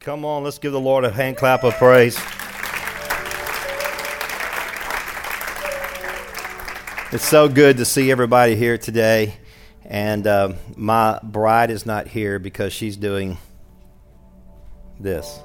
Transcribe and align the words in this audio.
Come 0.00 0.24
on, 0.24 0.44
let's 0.44 0.56
give 0.56 0.72
the 0.72 0.80
Lord 0.80 1.04
a 1.04 1.10
hand 1.10 1.36
clap 1.36 1.62
of 1.62 1.74
praise. 1.74 2.16
It's 7.12 7.28
so 7.28 7.50
good 7.50 7.76
to 7.76 7.84
see 7.84 8.10
everybody 8.10 8.56
here 8.56 8.78
today. 8.78 9.34
And 9.84 10.26
uh, 10.26 10.54
my 10.74 11.20
bride 11.22 11.70
is 11.70 11.84
not 11.84 12.08
here 12.08 12.38
because 12.38 12.72
she's 12.72 12.96
doing 12.96 13.36
this. 14.98 15.38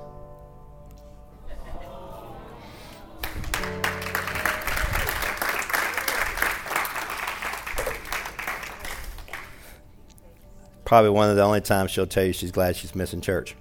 Probably 10.85 11.09
one 11.09 11.29
of 11.29 11.35
the 11.35 11.43
only 11.43 11.59
times 11.59 11.91
she'll 11.91 12.07
tell 12.07 12.23
you 12.23 12.31
she's 12.31 12.51
glad 12.51 12.77
she's 12.77 12.95
missing 12.95 13.19
church. 13.19 13.53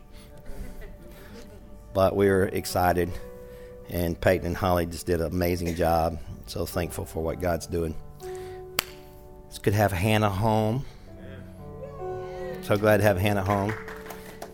But 1.95 2.15
we 2.17 2.29
are 2.29 2.45
excited, 2.45 3.11
and 3.89 4.21
Peyton 4.21 4.49
and 4.49 4.57
Holly 4.57 4.85
just 4.85 5.07
did 5.07 5.21
an 5.21 5.29
amazing 5.29 5.75
job. 5.77 6.19
So 6.47 6.67
thankful 6.67 7.07
for 7.07 7.23
what 7.23 7.41
God's 7.41 7.67
doing. 7.67 7.95
It's 9.49 9.59
good 9.59 9.71
to 9.71 9.77
have 9.77 9.93
Hannah 9.93 10.29
home. 10.29 10.85
So 12.63 12.77
glad 12.77 12.99
to 12.99 13.03
have 13.05 13.19
Hannah 13.19 13.45
home. 13.45 13.73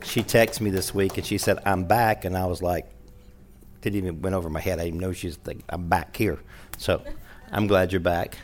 She 0.02 0.22
texted 0.22 0.60
me 0.60 0.70
this 0.70 0.94
week 0.94 1.16
and 1.16 1.26
she 1.26 1.38
said, 1.38 1.58
I'm 1.64 1.84
back. 1.84 2.24
And 2.24 2.36
I 2.36 2.46
was 2.46 2.60
like, 2.60 2.90
didn't 3.80 3.98
even 3.98 4.20
went 4.20 4.34
over 4.34 4.50
my 4.50 4.60
head. 4.60 4.78
I 4.78 4.84
didn't 4.84 5.00
know 5.00 5.12
she 5.12 5.28
was 5.28 5.38
like, 5.46 5.60
I'm 5.68 5.88
back 5.88 6.16
here. 6.16 6.38
So 6.76 7.02
I'm 7.50 7.66
glad 7.66 7.92
you're 7.92 8.00
back. 8.00 8.36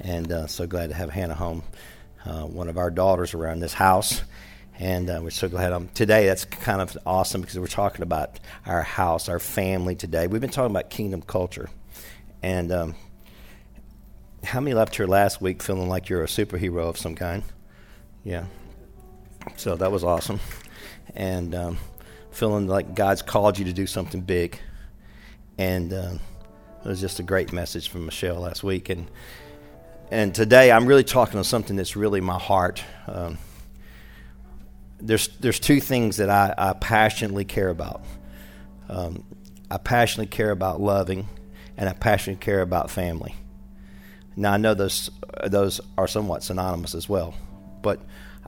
And 0.00 0.30
uh, 0.30 0.46
so 0.46 0.66
glad 0.66 0.90
to 0.90 0.94
have 0.94 1.10
Hannah 1.10 1.34
home 1.34 1.62
uh, 2.24 2.42
one 2.42 2.68
of 2.68 2.76
our 2.76 2.90
daughters 2.90 3.34
around 3.34 3.60
this 3.60 3.72
house. 3.72 4.22
And 4.78 5.10
uh, 5.10 5.20
we're 5.22 5.30
so 5.30 5.48
glad 5.48 5.72
um, 5.72 5.88
today. 5.94 6.26
That's 6.26 6.44
kind 6.44 6.80
of 6.80 6.96
awesome 7.04 7.40
because 7.40 7.58
we're 7.58 7.66
talking 7.66 8.02
about 8.02 8.40
our 8.66 8.82
house, 8.82 9.28
our 9.28 9.38
family 9.38 9.94
today. 9.94 10.26
We've 10.26 10.40
been 10.40 10.50
talking 10.50 10.70
about 10.70 10.90
kingdom 10.90 11.22
culture. 11.22 11.68
And 12.42 12.72
um, 12.72 12.94
how 14.44 14.60
many 14.60 14.74
left 14.74 14.96
here 14.96 15.06
last 15.06 15.40
week 15.40 15.62
feeling 15.62 15.88
like 15.88 16.08
you're 16.08 16.24
a 16.24 16.26
superhero 16.26 16.88
of 16.88 16.98
some 16.98 17.14
kind? 17.14 17.42
Yeah. 18.24 18.46
So 19.56 19.76
that 19.76 19.92
was 19.92 20.04
awesome. 20.04 20.40
And 21.14 21.54
um, 21.54 21.78
feeling 22.30 22.66
like 22.66 22.94
God's 22.94 23.22
called 23.22 23.58
you 23.58 23.64
to 23.66 23.72
do 23.72 23.86
something 23.86 24.22
big. 24.22 24.58
And 25.58 25.92
uh, 25.92 26.14
it 26.84 26.88
was 26.88 27.00
just 27.00 27.20
a 27.20 27.22
great 27.22 27.52
message 27.52 27.88
from 27.88 28.06
Michelle 28.06 28.40
last 28.40 28.64
week. 28.64 28.88
And 28.88 29.08
and 30.10 30.34
today 30.34 30.70
I'm 30.70 30.84
really 30.86 31.04
talking 31.04 31.38
on 31.38 31.44
something 31.44 31.76
that's 31.76 31.96
really 31.96 32.20
my 32.20 32.38
heart. 32.38 32.84
Um, 33.06 33.38
there's, 35.06 35.28
there's 35.38 35.60
two 35.60 35.80
things 35.80 36.16
that 36.16 36.30
I, 36.30 36.54
I 36.56 36.72
passionately 36.74 37.44
care 37.44 37.68
about. 37.68 38.02
Um, 38.88 39.24
I 39.70 39.78
passionately 39.78 40.34
care 40.34 40.50
about 40.50 40.80
loving, 40.80 41.28
and 41.76 41.88
I 41.88 41.92
passionately 41.92 42.44
care 42.44 42.60
about 42.60 42.90
family. 42.90 43.34
Now, 44.36 44.52
I 44.52 44.56
know 44.56 44.74
those, 44.74 45.10
those 45.46 45.80
are 45.98 46.08
somewhat 46.08 46.42
synonymous 46.42 46.94
as 46.94 47.08
well, 47.08 47.34
but 47.82 48.00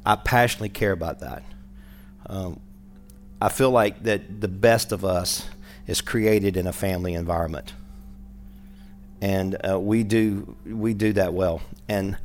I 0.05 0.17
passionately 0.17 0.71
care 0.71 0.93
about 0.93 1.21
that. 1.21 1.43
Um, 2.27 2.61
I 3.41 3.49
feel 3.49 3.71
like 3.71 4.03
that 4.05 4.41
the 4.41 4.49
best 4.49 4.93
of 4.93 5.05
us 5.05 5.47
is 5.87 6.01
created 6.01 6.57
in 6.57 6.67
a 6.67 6.73
family 6.73 7.15
environment 7.15 7.75
and 9.25 9.57
uh, 9.67 9.81
we 9.81 10.05
do 10.05 10.55
we 10.67 10.93
do 10.93 11.15
that 11.15 11.33
well. 11.33 11.63
And 11.89 12.19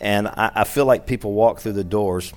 and 0.00 0.26
I, 0.26 0.50
I, 0.56 0.64
feel 0.64 0.84
like 0.84 1.06
people 1.06 1.32
walk 1.32 1.60
through 1.60 1.74
the 1.74 1.84
doors. 1.84 2.32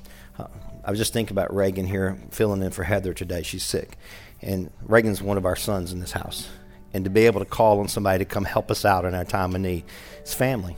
I 0.85 0.91
was 0.91 0.99
just 0.99 1.13
thinking 1.13 1.33
about 1.33 1.53
Reagan 1.53 1.87
here, 1.87 2.15
filling 2.29 2.61
in 2.61 2.69
for 2.69 2.83
Heather 2.83 3.11
today. 3.13 3.41
She's 3.41 3.63
sick, 3.63 3.97
and 4.41 4.69
Reagan's 4.83 5.19
one 5.19 5.35
of 5.35 5.45
our 5.45 5.55
sons 5.55 5.91
in 5.91 5.99
this 5.99 6.11
house. 6.11 6.47
And 6.93 7.03
to 7.05 7.09
be 7.09 7.25
able 7.25 7.39
to 7.39 7.45
call 7.45 7.79
on 7.79 7.87
somebody 7.87 8.19
to 8.19 8.25
come 8.25 8.45
help 8.45 8.69
us 8.69 8.85
out 8.85 9.03
in 9.03 9.15
our 9.15 9.25
time 9.25 9.55
of 9.55 9.61
need, 9.61 9.83
it's 10.19 10.35
family. 10.35 10.77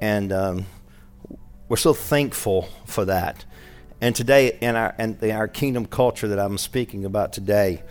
And 0.00 0.32
um, 0.32 0.66
we're 1.68 1.76
so 1.76 1.94
thankful 1.94 2.68
for 2.86 3.04
that. 3.04 3.44
And 4.00 4.16
today, 4.16 4.58
in 4.60 4.74
our 4.74 4.94
in 4.98 5.30
our 5.30 5.46
kingdom 5.46 5.86
culture 5.86 6.28
that 6.28 6.40
I'm 6.40 6.58
speaking 6.58 7.04
about 7.04 7.32
today, 7.32 7.84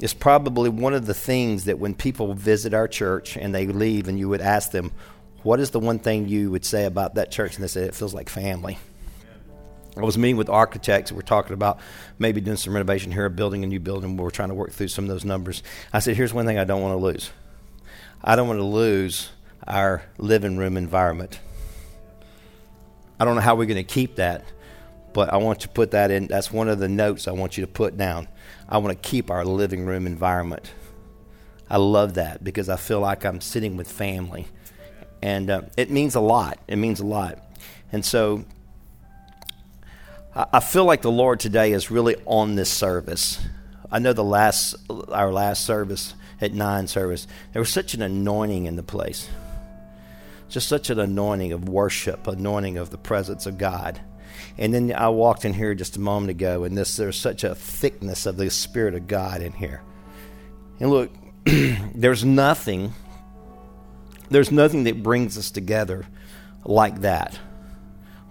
is 0.00 0.14
probably 0.14 0.70
one 0.70 0.94
of 0.94 1.04
the 1.04 1.14
things 1.14 1.66
that 1.66 1.78
when 1.78 1.94
people 1.94 2.32
visit 2.32 2.72
our 2.72 2.88
church 2.88 3.36
and 3.36 3.54
they 3.54 3.66
leave 3.66 4.08
and 4.08 4.18
you 4.18 4.30
would 4.30 4.40
ask 4.40 4.70
them, 4.70 4.92
what 5.42 5.60
is 5.60 5.70
the 5.72 5.78
one 5.78 5.98
thing 5.98 6.26
you 6.26 6.50
would 6.50 6.64
say 6.64 6.86
about 6.86 7.16
that 7.16 7.30
church? 7.30 7.54
And 7.54 7.62
they 7.62 7.68
say, 7.68 7.82
it 7.82 7.94
feels 7.94 8.14
like 8.14 8.30
family. 8.30 8.78
I 9.96 10.00
was 10.00 10.18
meeting 10.18 10.36
with 10.36 10.48
architects. 10.48 11.12
We're 11.12 11.22
talking 11.22 11.54
about 11.54 11.78
maybe 12.18 12.40
doing 12.40 12.56
some 12.56 12.72
renovation 12.72 13.12
here, 13.12 13.28
building 13.28 13.62
a 13.62 13.66
new 13.66 13.78
building. 13.78 14.16
We're 14.16 14.30
trying 14.30 14.48
to 14.48 14.54
work 14.54 14.72
through 14.72 14.88
some 14.88 15.04
of 15.04 15.08
those 15.08 15.24
numbers. 15.24 15.62
I 15.92 16.00
said, 16.00 16.16
here's 16.16 16.34
one 16.34 16.46
thing 16.46 16.58
I 16.58 16.64
don't 16.64 16.82
want 16.82 16.98
to 16.98 17.04
lose. 17.04 17.30
I 18.22 18.34
don't 18.34 18.48
want 18.48 18.58
to 18.58 18.64
lose 18.64 19.30
our 19.66 20.02
living 20.18 20.56
room 20.56 20.76
environment. 20.76 21.38
I 23.20 23.24
don't 23.24 23.36
know 23.36 23.40
how 23.40 23.54
we're 23.54 23.66
going 23.66 23.76
to 23.76 23.84
keep 23.84 24.16
that, 24.16 24.44
but 25.12 25.32
I 25.32 25.36
want 25.36 25.60
to 25.60 25.68
put 25.68 25.92
that 25.92 26.10
in. 26.10 26.26
That's 26.26 26.52
one 26.52 26.68
of 26.68 26.80
the 26.80 26.88
notes 26.88 27.28
I 27.28 27.32
want 27.32 27.56
you 27.56 27.64
to 27.64 27.70
put 27.70 27.96
down. 27.96 28.26
I 28.68 28.78
want 28.78 29.00
to 29.00 29.08
keep 29.08 29.30
our 29.30 29.44
living 29.44 29.86
room 29.86 30.06
environment. 30.06 30.72
I 31.70 31.76
love 31.76 32.14
that 32.14 32.42
because 32.42 32.68
I 32.68 32.76
feel 32.76 33.00
like 33.00 33.24
I'm 33.24 33.40
sitting 33.40 33.76
with 33.76 33.90
family. 33.90 34.48
And 35.22 35.48
uh, 35.48 35.62
it 35.76 35.90
means 35.90 36.16
a 36.16 36.20
lot. 36.20 36.58
It 36.66 36.76
means 36.76 37.00
a 37.00 37.06
lot. 37.06 37.38
And 37.92 38.04
so 38.04 38.44
I, 40.36 40.58
feel 40.58 40.84
like 40.84 41.02
the 41.02 41.12
Lord 41.12 41.38
today 41.38 41.72
is 41.72 41.92
really 41.92 42.16
on 42.26 42.56
this 42.56 42.68
service. 42.68 43.40
I 43.90 44.00
know 44.00 44.12
the 44.12 44.24
last, 44.24 44.74
our 45.08 45.32
last 45.32 45.64
service 45.64 46.14
at 46.40 46.52
nine 46.52 46.88
service, 46.88 47.28
there 47.52 47.60
was 47.60 47.70
such 47.70 47.94
an 47.94 48.02
anointing 48.02 48.66
in 48.66 48.74
the 48.74 48.82
place. 48.82 49.28
Just 50.48 50.68
such 50.68 50.90
an 50.90 50.98
anointing 50.98 51.52
of 51.52 51.68
worship, 51.68 52.26
anointing 52.26 52.78
of 52.78 52.90
the 52.90 52.98
presence 52.98 53.46
of 53.46 53.58
God. 53.58 54.00
And 54.58 54.74
then 54.74 54.92
I 54.92 55.08
walked 55.10 55.44
in 55.44 55.52
here 55.52 55.72
just 55.72 55.96
a 55.96 56.00
moment 56.00 56.30
ago, 56.30 56.64
and 56.64 56.76
this 56.76 56.96
there's 56.96 57.18
such 57.18 57.44
a 57.44 57.54
thickness 57.54 58.26
of 58.26 58.36
the 58.36 58.50
Spirit 58.50 58.94
of 58.94 59.06
God 59.06 59.40
in 59.40 59.52
here. 59.52 59.82
And 60.80 60.90
look, 60.90 61.12
there's 61.44 62.24
nothing, 62.24 62.92
there's 64.30 64.50
nothing 64.50 64.82
that 64.84 65.00
brings 65.00 65.38
us 65.38 65.52
together 65.52 66.06
like 66.64 67.02
that 67.02 67.38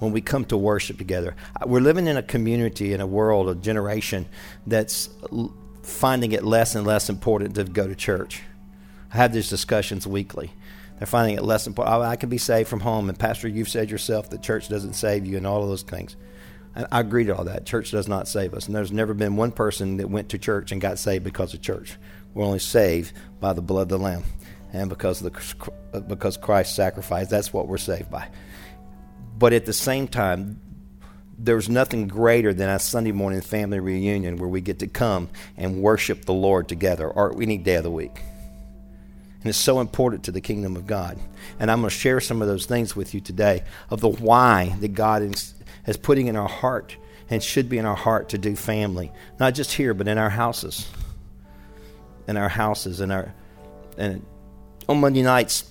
when 0.04 0.12
we 0.12 0.22
come 0.22 0.46
to 0.46 0.58
worship 0.58 0.98
together. 0.98 1.36
Uh, 1.60 1.66
we're 1.68 1.80
living 1.80 2.08
in 2.08 2.18
a 2.18 2.24
community, 2.24 2.94
in 2.94 3.02
a 3.02 3.08
world, 3.08 3.48
a 3.50 3.56
generation 3.56 4.28
that's 4.68 5.10
finding 5.82 6.34
it 6.34 6.44
less 6.44 6.76
and 6.76 6.86
less 6.86 7.10
important 7.10 7.56
to 7.56 7.64
go 7.64 7.88
to 7.88 7.96
church. 7.96 8.42
I 9.14 9.18
have 9.18 9.34
these 9.34 9.50
discussions 9.50 10.06
weekly. 10.06 10.52
They're 10.98 11.08
finding 11.08 11.38
it 11.38 11.44
less 11.44 11.68
important. 11.68 12.02
I 12.04 12.16
can 12.16 12.30
be 12.30 12.38
saved 12.38 12.70
from 12.70 12.82
home. 12.82 13.10
And, 13.10 13.18
Pastor, 13.18 13.48
you've 13.48 13.70
said 13.70 13.90
yourself 13.90 14.30
that 14.30 14.44
church 14.44 14.70
doesn't 14.70 14.94
save 14.94 15.26
you 15.26 15.38
and 15.38 15.48
all 15.48 15.64
of 15.64 15.70
those 15.70 15.84
things. 15.84 16.16
I 16.76 17.00
agree 17.00 17.24
to 17.26 17.36
all 17.36 17.44
that. 17.46 17.66
Church 17.66 17.92
does 17.92 18.08
not 18.08 18.28
save 18.28 18.54
us. 18.54 18.66
And 18.66 18.76
there's 18.76 18.92
never 18.92 19.14
been 19.14 19.36
one 19.36 19.52
person 19.52 19.98
that 19.98 20.10
went 20.10 20.30
to 20.30 20.38
church 20.38 20.72
and 20.72 20.82
got 20.82 20.98
saved 20.98 21.24
because 21.24 21.54
of 21.54 21.62
church. 21.62 21.98
We're 22.34 22.46
only 22.46 22.60
saved 22.60 23.14
by 23.40 23.54
the 23.54 23.62
blood 23.62 23.84
of 23.84 23.90
the 23.90 24.00
Lamb 24.00 24.24
and 24.72 24.90
because, 24.90 25.20
the, 25.20 25.32
because 26.08 26.36
Christ 26.36 26.76
sacrificed. 26.76 27.30
That's 27.30 27.54
what 27.54 27.68
we're 27.68 27.78
saved 27.78 28.10
by. 28.10 28.28
But 29.38 29.54
at 29.54 29.66
the 29.66 29.74
same 29.74 30.08
time, 30.08 30.60
there's 31.38 31.68
nothing 31.68 32.08
greater 32.08 32.54
than 32.54 32.70
a 32.70 32.80
Sunday 32.80 33.12
morning 33.12 33.42
family 33.42 33.80
reunion 33.80 34.38
where 34.38 34.50
we 34.50 34.62
get 34.62 34.80
to 34.80 34.88
come 34.88 35.30
and 35.58 35.82
worship 35.82 36.26
the 36.26 36.34
Lord 36.34 36.68
together 36.68 37.10
or 37.10 37.42
any 37.42 37.58
day 37.58 37.76
of 37.76 37.84
the 37.84 37.92
week. 37.92 38.22
And 39.44 39.50
it's 39.50 39.58
so 39.58 39.82
important 39.82 40.24
to 40.26 40.32
the 40.32 40.40
kingdom 40.40 40.78
of 40.78 40.88
God. 40.88 41.20
And 41.60 41.70
I'm 41.70 41.82
going 41.82 41.90
to 41.90 41.96
share 41.96 42.22
some 42.22 42.42
of 42.42 42.48
those 42.48 42.66
things 42.66 42.96
with 42.96 43.14
you 43.14 43.20
today 43.20 43.64
of 43.90 44.00
the 44.00 44.08
why 44.08 44.74
that 44.80 44.94
God 44.94 45.22
is, 45.22 45.54
is 45.86 45.98
putting 45.98 46.28
in 46.28 46.38
our 46.38 46.48
heart 46.48 46.96
and 47.30 47.44
should 47.44 47.68
be 47.68 47.78
in 47.78 47.86
our 47.86 47.96
heart 47.96 48.30
to 48.30 48.38
do 48.38 48.56
family. 48.56 49.12
Not 49.40 49.54
just 49.54 49.74
here, 49.74 49.94
but 49.94 50.08
in 50.08 50.18
our 50.18 50.30
houses. 50.30 50.88
In 52.28 52.38
our 52.38 52.48
houses. 52.48 53.02
In 53.02 53.12
our, 53.12 53.34
and 53.98 54.26
on 54.88 55.02
Monday 55.02 55.24
nights, 55.24 55.66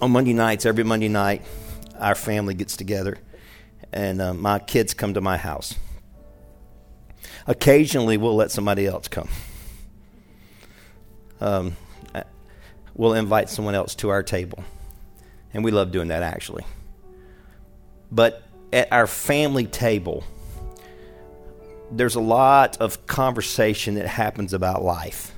on 0.00 0.12
Monday 0.12 0.34
nights, 0.34 0.64
every 0.64 0.84
Monday 0.84 1.08
night, 1.08 1.42
our 2.00 2.14
family 2.14 2.54
gets 2.54 2.76
together. 2.76 3.18
And 3.92 4.20
uh, 4.20 4.34
my 4.34 4.58
kids 4.58 4.94
come 4.94 5.14
to 5.14 5.20
my 5.20 5.36
house. 5.36 5.74
Occasionally, 7.46 8.16
we'll 8.16 8.36
let 8.36 8.50
somebody 8.50 8.86
else 8.86 9.08
come. 9.08 9.28
Um, 11.40 11.76
we'll 12.94 13.14
invite 13.14 13.48
someone 13.48 13.74
else 13.74 13.94
to 13.96 14.10
our 14.10 14.22
table. 14.22 14.62
And 15.54 15.64
we 15.64 15.70
love 15.70 15.90
doing 15.92 16.08
that 16.08 16.22
actually. 16.22 16.64
But 18.10 18.42
at 18.72 18.92
our 18.92 19.06
family 19.06 19.66
table, 19.66 20.24
there's 21.90 22.16
a 22.16 22.20
lot 22.20 22.76
of 22.78 23.06
conversation 23.06 23.94
that 23.94 24.06
happens 24.06 24.52
about 24.52 24.82
life. 24.82 25.32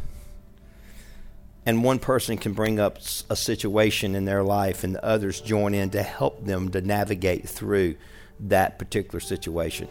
And 1.71 1.85
one 1.85 2.01
person 2.01 2.37
can 2.37 2.53
bring 2.53 2.81
up 2.81 2.99
a 3.31 3.37
situation 3.37 4.17
in 4.17 4.25
their 4.25 4.43
life, 4.43 4.83
and 4.83 4.93
the 4.93 5.05
others 5.05 5.41
join 5.41 5.73
in 5.73 5.91
to 5.91 6.03
help 6.03 6.45
them 6.45 6.69
to 6.73 6.81
navigate 6.81 7.49
through 7.49 7.95
that 8.41 8.77
particular 8.77 9.21
situation. 9.21 9.87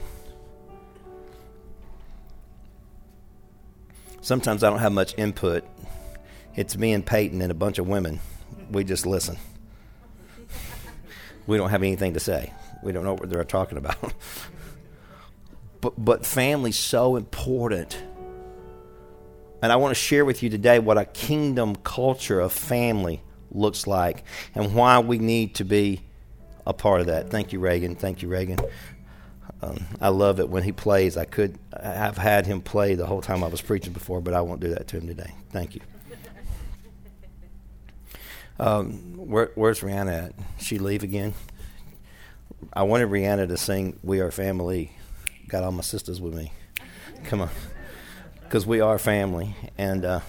sometimes 4.19 4.61
I 4.61 4.69
don't 4.69 4.79
have 4.79 4.91
much 4.91 5.17
input. 5.17 5.63
It's 6.53 6.75
me 6.75 6.91
and 6.91 7.05
Peyton 7.05 7.41
and 7.41 7.49
a 7.49 7.55
bunch 7.55 7.79
of 7.79 7.87
women. 7.87 8.19
We 8.69 8.83
just 8.83 9.05
listen. 9.05 9.37
We 11.47 11.55
don't 11.55 11.69
have 11.69 11.81
anything 11.81 12.13
to 12.15 12.19
say. 12.19 12.51
We 12.83 12.91
don't 12.91 13.05
know 13.05 13.13
what 13.13 13.29
they're 13.29 13.45
talking 13.45 13.77
about. 13.77 14.13
but 15.79 15.93
but 15.97 16.25
family's 16.25 16.77
so 16.77 17.15
important. 17.15 17.97
And 19.61 19.71
I 19.71 19.75
want 19.75 19.91
to 19.91 20.01
share 20.01 20.25
with 20.25 20.41
you 20.41 20.49
today 20.49 20.79
what 20.79 20.97
a 20.97 21.05
kingdom 21.05 21.75
culture 21.75 22.39
of 22.39 22.53
family 22.53 23.21
looks 23.51 23.87
like 23.87 24.23
and 24.55 24.73
why 24.73 24.99
we 24.99 25.17
need 25.17 25.55
to 25.55 25.63
be 25.63 26.01
a 26.65 26.73
part 26.73 27.01
of 27.01 27.07
that. 27.07 27.29
Thank 27.29 27.51
you, 27.51 27.59
Reagan. 27.59 27.95
Thank 27.95 28.21
you, 28.21 28.29
Reagan. 28.29 28.59
Um, 29.61 29.85
I 29.99 30.09
love 30.09 30.39
it 30.39 30.49
when 30.49 30.63
he 30.63 30.71
plays. 30.71 31.17
I 31.17 31.25
could 31.25 31.59
have 31.81 32.17
had 32.17 32.45
him 32.45 32.61
play 32.61 32.95
the 32.95 33.05
whole 33.05 33.21
time 33.21 33.43
I 33.43 33.47
was 33.47 33.61
preaching 33.61 33.91
before, 33.91 34.21
but 34.21 34.33
I 34.33 34.41
won't 34.41 34.61
do 34.61 34.69
that 34.69 34.87
to 34.89 34.97
him 34.97 35.07
today. 35.07 35.33
Thank 35.51 35.75
you. 35.75 35.81
Um, 38.61 39.13
where, 39.15 39.51
where's 39.55 39.79
Rihanna 39.79 40.25
at? 40.25 40.33
She 40.59 40.79
leave 40.79 41.01
again? 41.01 41.33
I 42.73 42.83
wanted 42.83 43.07
Rihanna 43.07 43.47
to 43.47 43.55
sing 43.55 43.97
"We 44.03 44.19
Are 44.19 44.31
Family." 44.31 44.91
Got 45.47 45.63
all 45.63 45.71
my 45.71 45.81
sisters 45.81 46.19
with 46.19 46.33
me. 46.33 46.51
Come 47.23 47.39
on, 47.39 47.49
because 48.49 48.65
we 48.65 48.81
are 48.81 48.97
family, 48.97 49.55
and 49.77 50.03
uh, 50.03 50.21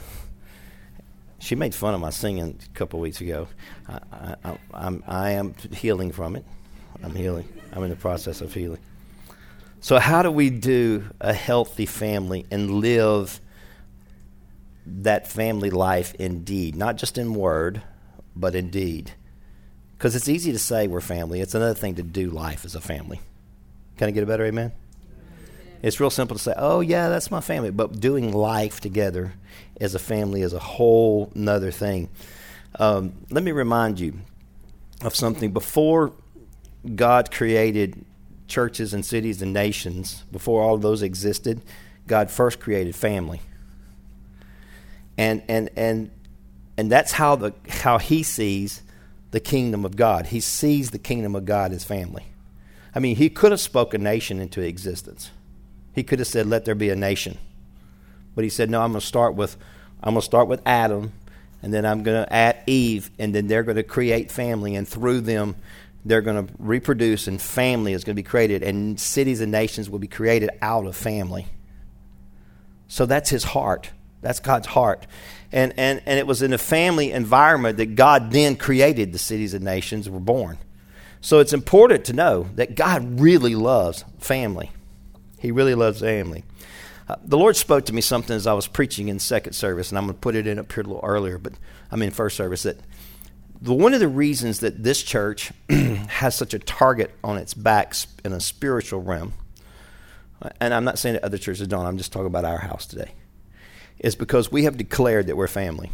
she 1.39 1.55
made 1.55 1.75
fun 1.75 1.95
of 1.95 2.03
my 2.03 2.11
singing 2.11 2.59
a 2.63 2.77
couple 2.77 3.01
weeks 3.01 3.23
ago. 3.23 3.49
I, 3.89 4.37
I, 4.45 4.59
I'm 4.75 5.03
I 5.07 5.31
am 5.31 5.55
healing 5.73 6.13
from 6.13 6.37
it. 6.37 6.45
I'm 7.03 7.15
healing. 7.15 7.49
I'm 7.73 7.83
in 7.83 7.89
the 7.89 7.97
process 7.97 8.43
of 8.43 8.53
healing. 8.53 8.81
So, 9.81 9.99
how 9.99 10.23
do 10.23 10.31
we 10.31 10.51
do 10.51 11.05
a 11.19 11.33
healthy 11.33 11.87
family 11.87 12.45
and 12.51 12.71
live 12.83 13.41
that 14.85 15.27
family 15.27 15.71
life 15.71 16.15
in 16.17 16.45
deed? 16.45 16.77
Not 16.77 16.97
just 16.97 17.17
in 17.17 17.33
word, 17.33 17.81
but 18.37 18.55
in 18.55 18.69
deed. 18.69 19.13
Because 19.97 20.15
it's 20.15 20.29
easy 20.29 20.53
to 20.53 20.59
say 20.59 20.89
we're 20.89 21.01
family, 21.01 21.41
it's 21.41 21.55
another 21.55 21.73
thing 21.73 21.95
to 21.95 22.03
do 22.03 22.29
life 22.29 22.67
as 22.67 22.75
a 22.75 22.83
family. 22.83 23.19
Can 23.97 24.09
I 24.09 24.11
get 24.11 24.23
a 24.23 24.27
better 24.27 24.45
amen? 24.45 24.73
It's 25.83 25.99
real 26.01 26.11
simple 26.11 26.37
to 26.37 26.43
say, 26.43 26.55
oh, 26.57 26.81
yeah, 26.81 27.09
that's 27.09 27.31
my 27.31 27.41
family. 27.41 27.71
But 27.71 28.01
doing 28.01 28.33
life 28.33 28.81
together 28.81 29.35
as 29.81 29.95
a 29.95 29.99
family 29.99 30.43
is 30.43 30.53
a 30.53 30.59
whole 30.59 31.33
nother 31.35 31.71
thing. 31.71 32.11
Um, 32.79 33.15
let 33.31 33.43
me 33.43 33.53
remind 33.53 33.99
you 33.99 34.15
of 35.03 35.15
something. 35.15 35.53
Before 35.53 36.13
God 36.95 37.31
created 37.31 38.05
churches 38.47 38.93
and 38.93 39.05
cities 39.05 39.41
and 39.41 39.53
nations, 39.53 40.25
before 40.31 40.63
all 40.63 40.75
of 40.75 40.83
those 40.83 41.03
existed, 41.03 41.63
God 42.07 42.31
first 42.31 42.61
created 42.61 42.95
family. 42.95 43.41
And 45.17 45.43
and 45.49 45.71
and 45.77 46.11
and 46.77 46.91
that's 46.91 47.13
how 47.13 47.37
the 47.37 47.53
how 47.69 47.99
he 47.99 48.23
sees 48.23 48.83
the 49.31 49.41
kingdom 49.41 49.85
of 49.85 49.97
God. 49.97 50.27
He 50.27 50.41
sees 50.41 50.91
the 50.91 50.99
kingdom 50.99 51.35
of 51.35 51.45
God 51.45 51.73
as 51.73 51.85
family. 51.85 52.25
I 52.95 52.99
mean, 52.99 53.17
he 53.17 53.31
could 53.31 53.53
have 53.53 53.61
spoken 53.61 54.01
a 54.01 54.05
nation 54.05 54.41
into 54.41 54.61
existence. 54.61 55.31
He 55.95 56.03
could 56.03 56.19
have 56.19 56.29
said, 56.29 56.47
"Let 56.47 56.65
there 56.65 56.75
be 56.75 56.91
a 56.91 56.97
nation," 56.97 57.39
but 58.35 58.45
he 58.45 58.51
said, 58.51 58.71
"No, 58.71 58.83
I'm 58.83 58.93
going 58.93 59.01
to 59.01 59.07
start 59.07 59.35
with 59.35 59.57
I'm 60.03 60.15
going 60.15 60.23
to 60.23 60.25
start 60.25 60.49
with 60.49 60.63
Adam, 60.65 61.13
and 61.63 61.73
then 61.73 61.85
I'm 61.85 62.03
going 62.03 62.25
to 62.25 62.33
add 62.33 62.63
Eve, 62.67 63.11
and 63.19 63.35
then 63.35 63.49
they're 63.49 63.63
going 63.63 63.77
to 63.77 63.83
create 63.83 64.31
family, 64.31 64.75
and 64.75 64.89
through 64.89 65.21
them, 65.21 65.57
they're 66.05 66.23
going 66.23 66.47
to 66.47 66.53
reproduce, 66.59 67.27
and 67.27 67.41
family 67.41 67.93
is 67.93 68.05
going 68.05 68.17
to 68.17 68.23
be 68.23 68.27
created, 68.27 68.63
and 68.63 68.99
cities 68.99 69.41
and 69.41 69.53
nations 69.53 69.91
will 69.91 69.99
be 69.99 70.09
created 70.09 70.51
out 70.63 70.87
of 70.87 70.97
family. 70.97 71.47
So 72.89 73.05
that's 73.07 73.31
his 73.31 73.45
heart. 73.45 73.91
That's 74.23 74.41
God's 74.41 74.69
heart. 74.69 75.07
And, 75.53 75.73
and, 75.77 76.03
and 76.07 76.19
it 76.19 76.27
was 76.27 76.43
in 76.43 76.53
a 76.53 76.59
family 76.59 77.13
environment 77.13 77.77
that 77.77 77.95
God 77.95 78.31
then 78.31 78.57
created 78.57 79.13
the 79.13 79.19
cities 79.19 79.55
and 79.55 79.65
nations 79.65 80.09
were 80.09 80.21
born. 80.21 80.59
So 81.21 81.39
it's 81.39 81.53
important 81.53 82.07
to 82.07 82.13
know 82.13 82.49
that 82.55 82.75
God 82.75 83.21
really 83.21 83.55
loves 83.55 84.05
family. 84.19 84.71
He 85.41 85.51
really 85.51 85.75
loves 85.75 86.01
family. 86.01 86.45
Uh, 87.09 87.17
the 87.25 87.39
Lord 87.39 87.57
spoke 87.57 87.87
to 87.87 87.95
me 87.95 88.03
something 88.03 88.37
as 88.37 88.47
I 88.47 88.53
was 88.53 88.69
preaching 88.69 89.09
in 89.09 89.19
second 89.19 89.55
service, 89.55 89.89
and 89.89 89.99
I'm 89.99 90.05
going 90.05 90.15
to 90.15 90.21
put 90.21 90.37
it 90.37 90.47
in 90.47 90.59
up 90.59 90.71
here 90.71 90.83
a 90.83 90.87
little 90.87 91.03
earlier, 91.03 91.39
but 91.39 91.55
I'm 91.91 92.03
in 92.03 92.11
first 92.11 92.37
service 92.37 92.63
that 92.63 92.77
the, 93.61 93.73
one 93.73 93.95
of 93.95 94.01
the 94.01 94.09
reasons 94.09 94.61
that 94.61 94.85
this 94.85 95.03
church 95.03 95.51
has 95.69 96.37
such 96.37 96.55
a 96.55 96.59
target 96.59 97.11
on 97.25 97.39
its 97.39 97.55
back 97.55 97.95
in 98.23 98.33
a 98.33 98.39
spiritual 98.39 99.03
realm, 99.03 99.33
and 100.61 100.73
I'm 100.75 100.85
not 100.85 100.99
saying 100.99 101.15
that 101.15 101.25
other 101.25 101.39
churches 101.39 101.67
don't, 101.67 101.87
I'm 101.87 101.99
just 101.99 102.13
talking 102.13 102.27
about 102.27 102.45
our 102.45 102.59
house 102.59 102.87
today, 102.87 103.13
is 103.99 104.15
because 104.15 104.53
we 104.53 104.65
have 104.65 104.77
declared 104.77 105.27
that 105.29 105.37
we're 105.37 105.49
family. 105.49 105.91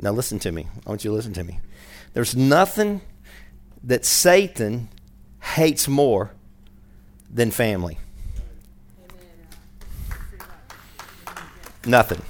Now, 0.00 0.12
listen 0.12 0.38
to 0.40 0.52
me. 0.52 0.66
I 0.86 0.90
want 0.90 1.02
you 1.02 1.10
to 1.10 1.14
listen 1.14 1.32
to 1.32 1.44
me. 1.44 1.60
There's 2.12 2.36
nothing 2.36 3.00
that 3.82 4.04
Satan 4.04 4.90
hates 5.40 5.88
more 5.88 6.32
than 7.34 7.50
family. 7.50 7.98
Nothing. 11.84 12.22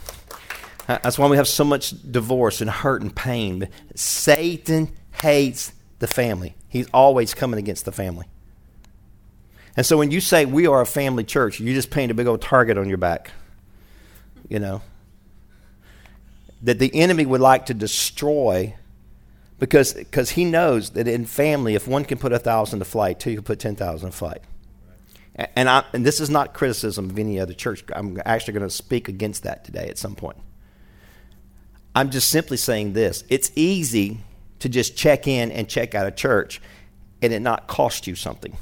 That's 0.86 1.18
why 1.18 1.28
we 1.28 1.36
have 1.36 1.46
so 1.46 1.64
much 1.64 1.94
divorce 2.10 2.60
and 2.60 2.68
hurt 2.68 3.02
and 3.02 3.14
pain. 3.14 3.68
Satan 3.94 4.90
hates 5.12 5.72
the 5.98 6.06
family. 6.06 6.56
He's 6.68 6.88
always 6.92 7.34
coming 7.34 7.58
against 7.58 7.84
the 7.84 7.92
family. 7.92 8.26
And 9.76 9.86
so 9.86 9.96
when 9.96 10.10
you 10.10 10.20
say 10.20 10.44
we 10.44 10.66
are 10.66 10.80
a 10.80 10.86
family 10.86 11.24
church, 11.24 11.60
you 11.60 11.72
just 11.74 11.90
paint 11.90 12.10
a 12.10 12.14
big 12.14 12.26
old 12.26 12.42
target 12.42 12.78
on 12.78 12.88
your 12.88 12.98
back. 12.98 13.30
You 14.48 14.58
know? 14.58 14.82
That 16.62 16.78
the 16.78 16.94
enemy 16.94 17.26
would 17.26 17.40
like 17.40 17.66
to 17.66 17.74
destroy 17.74 18.74
because 19.58 19.94
because 19.94 20.30
he 20.30 20.44
knows 20.44 20.90
that 20.90 21.06
in 21.06 21.26
family, 21.26 21.74
if 21.74 21.86
one 21.86 22.04
can 22.04 22.18
put 22.18 22.32
a 22.32 22.38
thousand 22.38 22.80
to 22.80 22.84
flight, 22.84 23.20
two 23.20 23.34
can 23.34 23.44
put 23.44 23.58
ten 23.58 23.76
thousand 23.76 24.10
to 24.10 24.16
flight. 24.16 24.42
And, 25.36 25.68
I, 25.68 25.84
and 25.92 26.06
this 26.06 26.20
is 26.20 26.30
not 26.30 26.54
criticism 26.54 27.10
of 27.10 27.18
any 27.18 27.40
other 27.40 27.54
church. 27.54 27.84
I'm 27.94 28.20
actually 28.24 28.54
going 28.54 28.68
to 28.68 28.74
speak 28.74 29.08
against 29.08 29.42
that 29.42 29.64
today 29.64 29.88
at 29.88 29.98
some 29.98 30.14
point. 30.14 30.36
I'm 31.94 32.10
just 32.10 32.28
simply 32.28 32.56
saying 32.56 32.92
this 32.92 33.24
it's 33.28 33.50
easy 33.54 34.18
to 34.60 34.68
just 34.68 34.96
check 34.96 35.26
in 35.26 35.52
and 35.52 35.68
check 35.68 35.94
out 35.94 36.06
a 36.06 36.10
church 36.10 36.60
and 37.22 37.32
it 37.32 37.40
not 37.40 37.66
cost 37.66 38.06
you 38.06 38.14
something. 38.14 38.56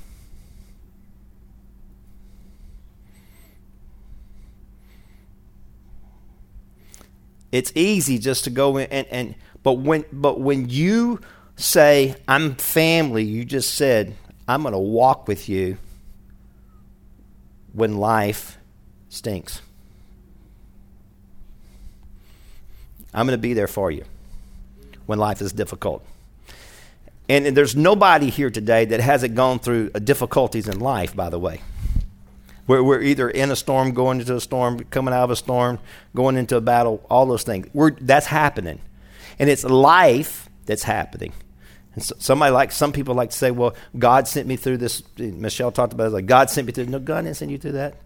It's 7.51 7.73
easy 7.75 8.19
just 8.19 8.45
to 8.45 8.51
go 8.51 8.79
in 8.79 8.89
and, 8.91 9.07
and 9.09 9.35
but 9.63 9.75
when 9.75 10.05
but 10.11 10.41
when 10.41 10.71
you 10.71 11.21
say 11.57 12.17
I'm 12.27 12.55
family, 12.55 13.25
you 13.25 13.45
just 13.45 13.75
said 13.75 14.15
I'm 14.49 14.63
going 14.63 14.73
to 14.73 14.79
walk 14.79 15.29
with 15.29 15.49
you 15.49 15.77
when 17.73 17.97
life 17.97 18.59
stinks. 19.09 19.61
I'm 23.15 23.27
going 23.27 23.37
to 23.37 23.43
be 23.43 23.55
there 23.55 23.69
for 23.69 23.91
you 23.91 24.05
when 25.07 25.19
life 25.19 25.41
is 25.41 25.53
difficult. 25.53 26.05
And, 27.29 27.47
there's 27.57 27.77
nobody 27.77 28.31
here 28.31 28.51
today 28.51 28.85
that 28.87 29.01
hasn't 29.01 29.35
gone 29.35 29.59
through 29.59 29.91
uh, 29.95 29.99
difficulties 29.99 30.69
in 30.69 30.81
life, 30.81 31.15
by 31.15 31.31
the 31.31 31.39
way. 31.39 31.61
We're, 32.67 32.83
we're 32.83 33.01
either 33.03 33.29
in 33.29 33.51
a 33.51 33.57
storm, 33.57 33.93
going 33.93 34.21
into 34.21 34.37
a 34.37 34.41
storm, 34.41 34.81
coming 34.91 35.15
out 35.15 35.25
of 35.25 35.31
a 35.31 35.37
storm, 35.37 35.79
going 36.15 36.37
into 36.37 36.57
a 36.57 36.61
battle, 36.61 37.05
all 37.11 37.27
those 37.27 37.43
things. 37.43 37.69
We're, 37.73 37.93
that's 37.93 38.27
happening. 38.27 38.81
And 39.39 39.49
it's 39.49 39.65
life 39.65 40.49
that's 40.67 40.83
happening. 40.83 41.33
And 41.95 42.03
so, 42.03 42.15
somebody 42.19 42.53
like 42.53 42.73
some 42.73 42.93
people 42.93 43.15
like 43.15 43.31
to 43.31 43.37
say, 43.37 43.51
"Well, 43.51 43.75
God 43.99 44.27
sent 44.27 44.49
me 44.49 44.57
through 44.57 44.79
this." 44.79 45.03
Michelle 45.19 45.73
talked 45.73 45.93
about 45.93 46.07
it 46.07 46.11
like 46.11 46.27
God 46.27 46.51
sent 46.51 46.67
me 46.67 46.73
through. 46.73 46.87
No, 46.87 46.99
God 46.99 47.23
didn't 47.23 47.37
send 47.37 47.51
you 47.51 47.59
through 47.59 47.73
that. 47.73 47.97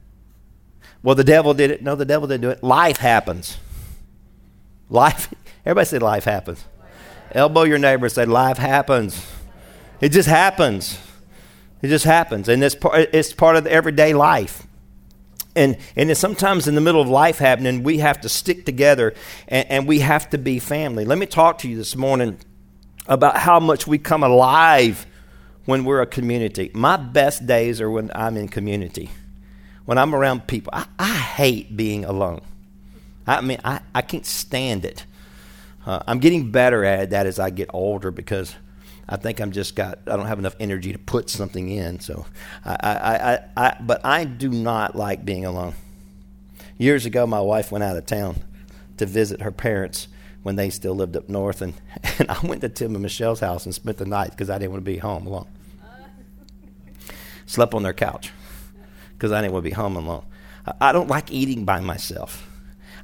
Well, 1.02 1.14
the 1.14 1.24
devil 1.24 1.54
did 1.54 1.70
it. 1.70 1.82
No, 1.82 1.94
the 1.94 2.04
devil 2.04 2.26
didn't 2.26 2.42
do 2.42 2.50
it. 2.50 2.62
Life 2.62 2.96
happens. 2.96 3.58
Life, 4.88 5.32
everybody 5.64 5.86
say 5.86 5.98
life 5.98 6.24
happens. 6.24 6.64
Elbow 7.32 7.64
your 7.64 7.78
neighbor 7.78 8.08
say 8.08 8.24
life 8.24 8.58
happens. 8.58 9.24
It 10.00 10.10
just 10.10 10.28
happens. 10.28 10.98
It 11.82 11.88
just 11.88 12.04
happens. 12.04 12.48
And 12.48 12.62
it's 12.62 12.74
part, 12.74 13.08
it's 13.12 13.32
part 13.32 13.56
of 13.56 13.66
everyday 13.66 14.14
life. 14.14 14.66
And, 15.54 15.78
and 15.96 16.16
sometimes 16.16 16.68
in 16.68 16.74
the 16.74 16.80
middle 16.80 17.00
of 17.00 17.08
life 17.08 17.38
happening, 17.38 17.82
we 17.82 17.98
have 17.98 18.20
to 18.20 18.28
stick 18.28 18.66
together 18.66 19.14
and, 19.48 19.70
and 19.70 19.88
we 19.88 20.00
have 20.00 20.28
to 20.30 20.38
be 20.38 20.58
family. 20.58 21.04
Let 21.04 21.18
me 21.18 21.26
talk 21.26 21.58
to 21.58 21.68
you 21.68 21.76
this 21.76 21.96
morning 21.96 22.38
about 23.08 23.36
how 23.36 23.60
much 23.60 23.86
we 23.86 23.98
come 23.98 24.22
alive 24.22 25.06
when 25.64 25.84
we're 25.84 26.00
a 26.00 26.06
community. 26.06 26.70
My 26.74 26.96
best 26.96 27.46
days 27.46 27.80
are 27.80 27.90
when 27.90 28.10
I'm 28.14 28.36
in 28.36 28.48
community, 28.48 29.10
when 29.84 29.98
I'm 29.98 30.14
around 30.14 30.46
people. 30.46 30.70
I, 30.72 30.86
I 30.98 31.14
hate 31.14 31.76
being 31.76 32.04
alone. 32.04 32.40
I 33.26 33.40
mean, 33.40 33.58
I, 33.64 33.80
I 33.94 34.02
can't 34.02 34.26
stand 34.26 34.84
it. 34.84 35.04
Uh, 35.84 36.00
I'm 36.06 36.18
getting 36.18 36.50
better 36.50 36.84
at 36.84 37.10
that 37.10 37.26
as 37.26 37.38
I 37.38 37.50
get 37.50 37.70
older 37.72 38.10
because 38.10 38.54
I 39.08 39.16
think 39.16 39.40
I'm 39.40 39.52
just 39.52 39.76
got 39.76 40.00
I 40.06 40.16
don't 40.16 40.26
have 40.26 40.38
enough 40.38 40.56
energy 40.58 40.92
to 40.92 40.98
put 40.98 41.30
something 41.30 41.68
in. 41.68 42.00
So, 42.00 42.26
I, 42.64 42.76
I, 42.80 43.32
I, 43.32 43.38
I 43.56 43.76
but 43.80 44.04
I 44.04 44.24
do 44.24 44.48
not 44.48 44.96
like 44.96 45.24
being 45.24 45.44
alone. 45.44 45.74
Years 46.78 47.06
ago, 47.06 47.26
my 47.26 47.40
wife 47.40 47.70
went 47.70 47.84
out 47.84 47.96
of 47.96 48.06
town 48.06 48.42
to 48.96 49.06
visit 49.06 49.42
her 49.42 49.52
parents 49.52 50.08
when 50.46 50.54
they 50.54 50.70
still 50.70 50.94
lived 50.94 51.16
up 51.16 51.28
north, 51.28 51.60
and, 51.60 51.74
and 52.20 52.30
I 52.30 52.38
went 52.46 52.60
to 52.60 52.68
Tim 52.68 52.94
and 52.94 53.02
Michelle's 53.02 53.40
house 53.40 53.64
and 53.64 53.74
spent 53.74 53.96
the 53.96 54.06
night 54.06 54.30
because 54.30 54.48
I 54.48 54.58
didn't 54.58 54.70
want 54.70 54.84
to 54.84 54.90
be 54.90 54.98
home 54.98 55.26
alone. 55.26 55.48
Slept 57.46 57.74
on 57.74 57.82
their 57.82 57.92
couch 57.92 58.30
because 59.14 59.32
I 59.32 59.40
didn't 59.40 59.54
want 59.54 59.64
to 59.64 59.70
be 59.70 59.74
home 59.74 59.96
alone. 59.96 60.24
I, 60.64 60.74
I 60.80 60.92
don't 60.92 61.08
like 61.08 61.32
eating 61.32 61.64
by 61.64 61.80
myself. 61.80 62.48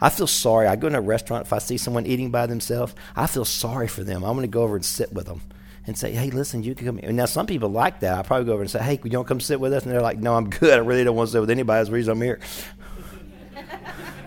I 0.00 0.08
feel 0.08 0.28
sorry. 0.28 0.68
I 0.68 0.76
go 0.76 0.86
in 0.86 0.94
a 0.94 1.00
restaurant, 1.00 1.46
if 1.46 1.52
I 1.52 1.58
see 1.58 1.78
someone 1.78 2.06
eating 2.06 2.30
by 2.30 2.46
themselves, 2.46 2.94
I 3.16 3.26
feel 3.26 3.44
sorry 3.44 3.88
for 3.88 4.04
them. 4.04 4.22
I'm 4.22 4.34
going 4.34 4.42
to 4.42 4.46
go 4.46 4.62
over 4.62 4.76
and 4.76 4.84
sit 4.84 5.12
with 5.12 5.26
them 5.26 5.40
and 5.84 5.98
say, 5.98 6.12
hey, 6.12 6.30
listen, 6.30 6.62
you 6.62 6.76
can 6.76 6.86
come 6.86 6.98
here. 6.98 7.10
Now, 7.10 7.24
some 7.24 7.46
people 7.46 7.70
like 7.70 7.98
that. 8.00 8.16
I 8.16 8.22
probably 8.22 8.46
go 8.46 8.52
over 8.52 8.62
and 8.62 8.70
say, 8.70 8.84
hey, 8.84 9.00
you 9.02 9.10
don't 9.10 9.26
come 9.26 9.40
sit 9.40 9.58
with 9.58 9.72
us? 9.72 9.82
And 9.82 9.90
they're 9.90 10.00
like, 10.00 10.18
no, 10.18 10.36
I'm 10.36 10.48
good. 10.48 10.74
I 10.74 10.76
really 10.76 11.02
don't 11.02 11.16
want 11.16 11.30
to 11.30 11.32
sit 11.32 11.40
with 11.40 11.50
anybody. 11.50 11.80
That's 11.80 11.88
the 11.88 11.94
reason 11.94 12.12
I'm 12.12 12.22
here. 12.22 12.38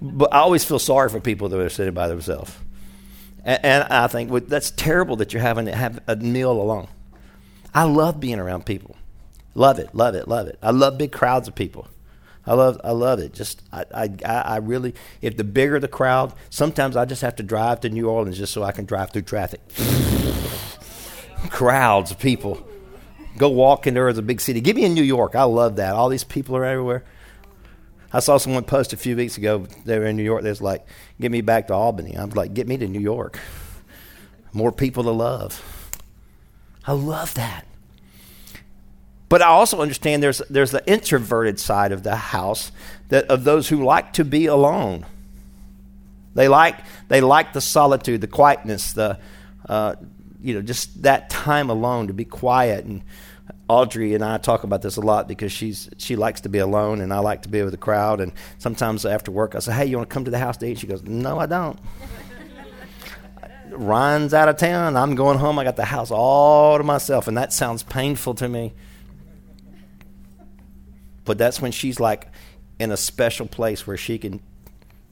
but 0.00 0.32
I 0.32 0.38
always 0.38 0.64
feel 0.64 0.78
sorry 0.78 1.08
for 1.08 1.20
people 1.20 1.48
that 1.48 1.58
are 1.58 1.68
sitting 1.68 1.94
by 1.94 2.08
themselves. 2.08 2.54
And, 3.44 3.64
and 3.64 3.84
I 3.84 4.06
think 4.08 4.30
well, 4.30 4.42
that's 4.46 4.70
terrible 4.70 5.16
that 5.16 5.32
you're 5.32 5.42
having 5.42 5.66
to 5.66 5.74
have 5.74 6.00
a 6.06 6.16
meal 6.16 6.52
alone. 6.52 6.88
I 7.74 7.84
love 7.84 8.20
being 8.20 8.38
around 8.38 8.66
people. 8.66 8.96
Love 9.54 9.78
it, 9.78 9.94
love 9.94 10.14
it, 10.14 10.28
love 10.28 10.48
it. 10.48 10.58
I 10.62 10.70
love 10.70 10.98
big 10.98 11.12
crowds 11.12 11.48
of 11.48 11.54
people. 11.54 11.88
I 12.46 12.54
love, 12.54 12.80
I 12.84 12.92
love 12.92 13.18
it. 13.18 13.34
Just, 13.34 13.62
I, 13.72 13.84
I, 13.92 14.08
I 14.24 14.56
really, 14.58 14.94
if 15.20 15.36
the 15.36 15.44
bigger 15.44 15.80
the 15.80 15.88
crowd, 15.88 16.32
sometimes 16.48 16.96
I 16.96 17.04
just 17.04 17.22
have 17.22 17.36
to 17.36 17.42
drive 17.42 17.80
to 17.80 17.88
New 17.88 18.08
Orleans 18.08 18.38
just 18.38 18.52
so 18.52 18.62
I 18.62 18.72
can 18.72 18.84
drive 18.84 19.10
through 19.10 19.22
traffic. 19.22 19.60
Crowds 21.50 22.12
of 22.12 22.18
people. 22.18 22.66
Go 23.36 23.48
walk 23.48 23.86
in 23.86 23.94
there 23.94 24.08
as 24.08 24.18
a 24.18 24.22
big 24.22 24.40
city. 24.40 24.60
Give 24.60 24.76
me 24.76 24.84
in 24.84 24.94
New 24.94 25.02
York. 25.02 25.34
I 25.34 25.42
love 25.42 25.76
that. 25.76 25.94
All 25.94 26.08
these 26.08 26.24
people 26.24 26.56
are 26.56 26.64
everywhere. 26.64 27.04
I 28.12 28.20
saw 28.20 28.36
someone 28.36 28.64
post 28.64 28.92
a 28.92 28.96
few 28.96 29.16
weeks 29.16 29.36
ago. 29.36 29.66
They 29.84 29.98
were 29.98 30.06
in 30.06 30.16
New 30.16 30.22
York. 30.22 30.42
They 30.42 30.48
was 30.48 30.62
like, 30.62 30.86
"Get 31.20 31.30
me 31.30 31.40
back 31.40 31.66
to 31.68 31.74
Albany." 31.74 32.16
I 32.16 32.24
was 32.24 32.36
like, 32.36 32.54
"Get 32.54 32.68
me 32.68 32.76
to 32.78 32.86
New 32.86 33.00
York." 33.00 33.38
More 34.52 34.72
people 34.72 35.02
to 35.04 35.10
love. 35.10 35.62
I 36.86 36.92
love 36.92 37.34
that. 37.34 37.66
But 39.28 39.42
I 39.42 39.46
also 39.46 39.80
understand 39.80 40.22
there's 40.22 40.38
there's 40.48 40.70
the 40.70 40.88
introverted 40.88 41.58
side 41.58 41.92
of 41.92 42.02
the 42.04 42.16
house 42.16 42.70
that 43.08 43.26
of 43.26 43.44
those 43.44 43.68
who 43.68 43.84
like 43.84 44.12
to 44.14 44.24
be 44.24 44.46
alone. 44.46 45.04
They 46.34 46.48
like 46.48 46.76
they 47.08 47.20
like 47.20 47.52
the 47.52 47.60
solitude, 47.60 48.20
the 48.20 48.28
quietness, 48.28 48.92
the 48.92 49.18
uh, 49.68 49.96
you 50.40 50.54
know 50.54 50.62
just 50.62 51.02
that 51.02 51.28
time 51.28 51.70
alone 51.70 52.06
to 52.06 52.12
be 52.12 52.24
quiet. 52.24 52.84
And 52.84 53.02
Audrey 53.68 54.14
and 54.14 54.24
I 54.24 54.38
talk 54.38 54.62
about 54.64 54.82
this 54.82 54.96
a 54.96 55.00
lot 55.00 55.26
because 55.26 55.50
she's 55.50 55.88
she 55.98 56.16
likes 56.16 56.42
to 56.42 56.48
be 56.48 56.58
alone, 56.58 57.00
and 57.00 57.12
I 57.12 57.18
like 57.18 57.42
to 57.42 57.48
be 57.48 57.62
with 57.62 57.72
the 57.72 57.78
crowd. 57.78 58.20
And 58.20 58.32
sometimes 58.58 59.04
after 59.04 59.30
work, 59.30 59.54
I 59.54 59.58
say, 59.58 59.72
"Hey, 59.72 59.86
you 59.86 59.96
want 59.96 60.08
to 60.08 60.14
come 60.14 60.24
to 60.24 60.30
the 60.30 60.38
house 60.38 60.56
to 60.58 60.66
eat?" 60.66 60.78
She 60.78 60.86
goes, 60.86 61.02
"No, 61.02 61.38
I 61.38 61.46
don't." 61.46 61.78
Ryan's 63.70 64.32
out 64.32 64.48
of 64.48 64.56
town. 64.56 64.96
I'm 64.96 65.14
going 65.16 65.38
home. 65.38 65.58
I 65.58 65.64
got 65.64 65.76
the 65.76 65.84
house 65.84 66.10
all 66.10 66.78
to 66.78 66.84
myself, 66.84 67.26
and 67.26 67.36
that 67.36 67.52
sounds 67.52 67.82
painful 67.82 68.34
to 68.34 68.48
me. 68.48 68.72
But 71.24 71.38
that's 71.38 71.60
when 71.60 71.72
she's 71.72 71.98
like 71.98 72.28
in 72.78 72.92
a 72.92 72.96
special 72.96 73.46
place 73.46 73.86
where 73.86 73.96
she 73.96 74.18
can 74.18 74.40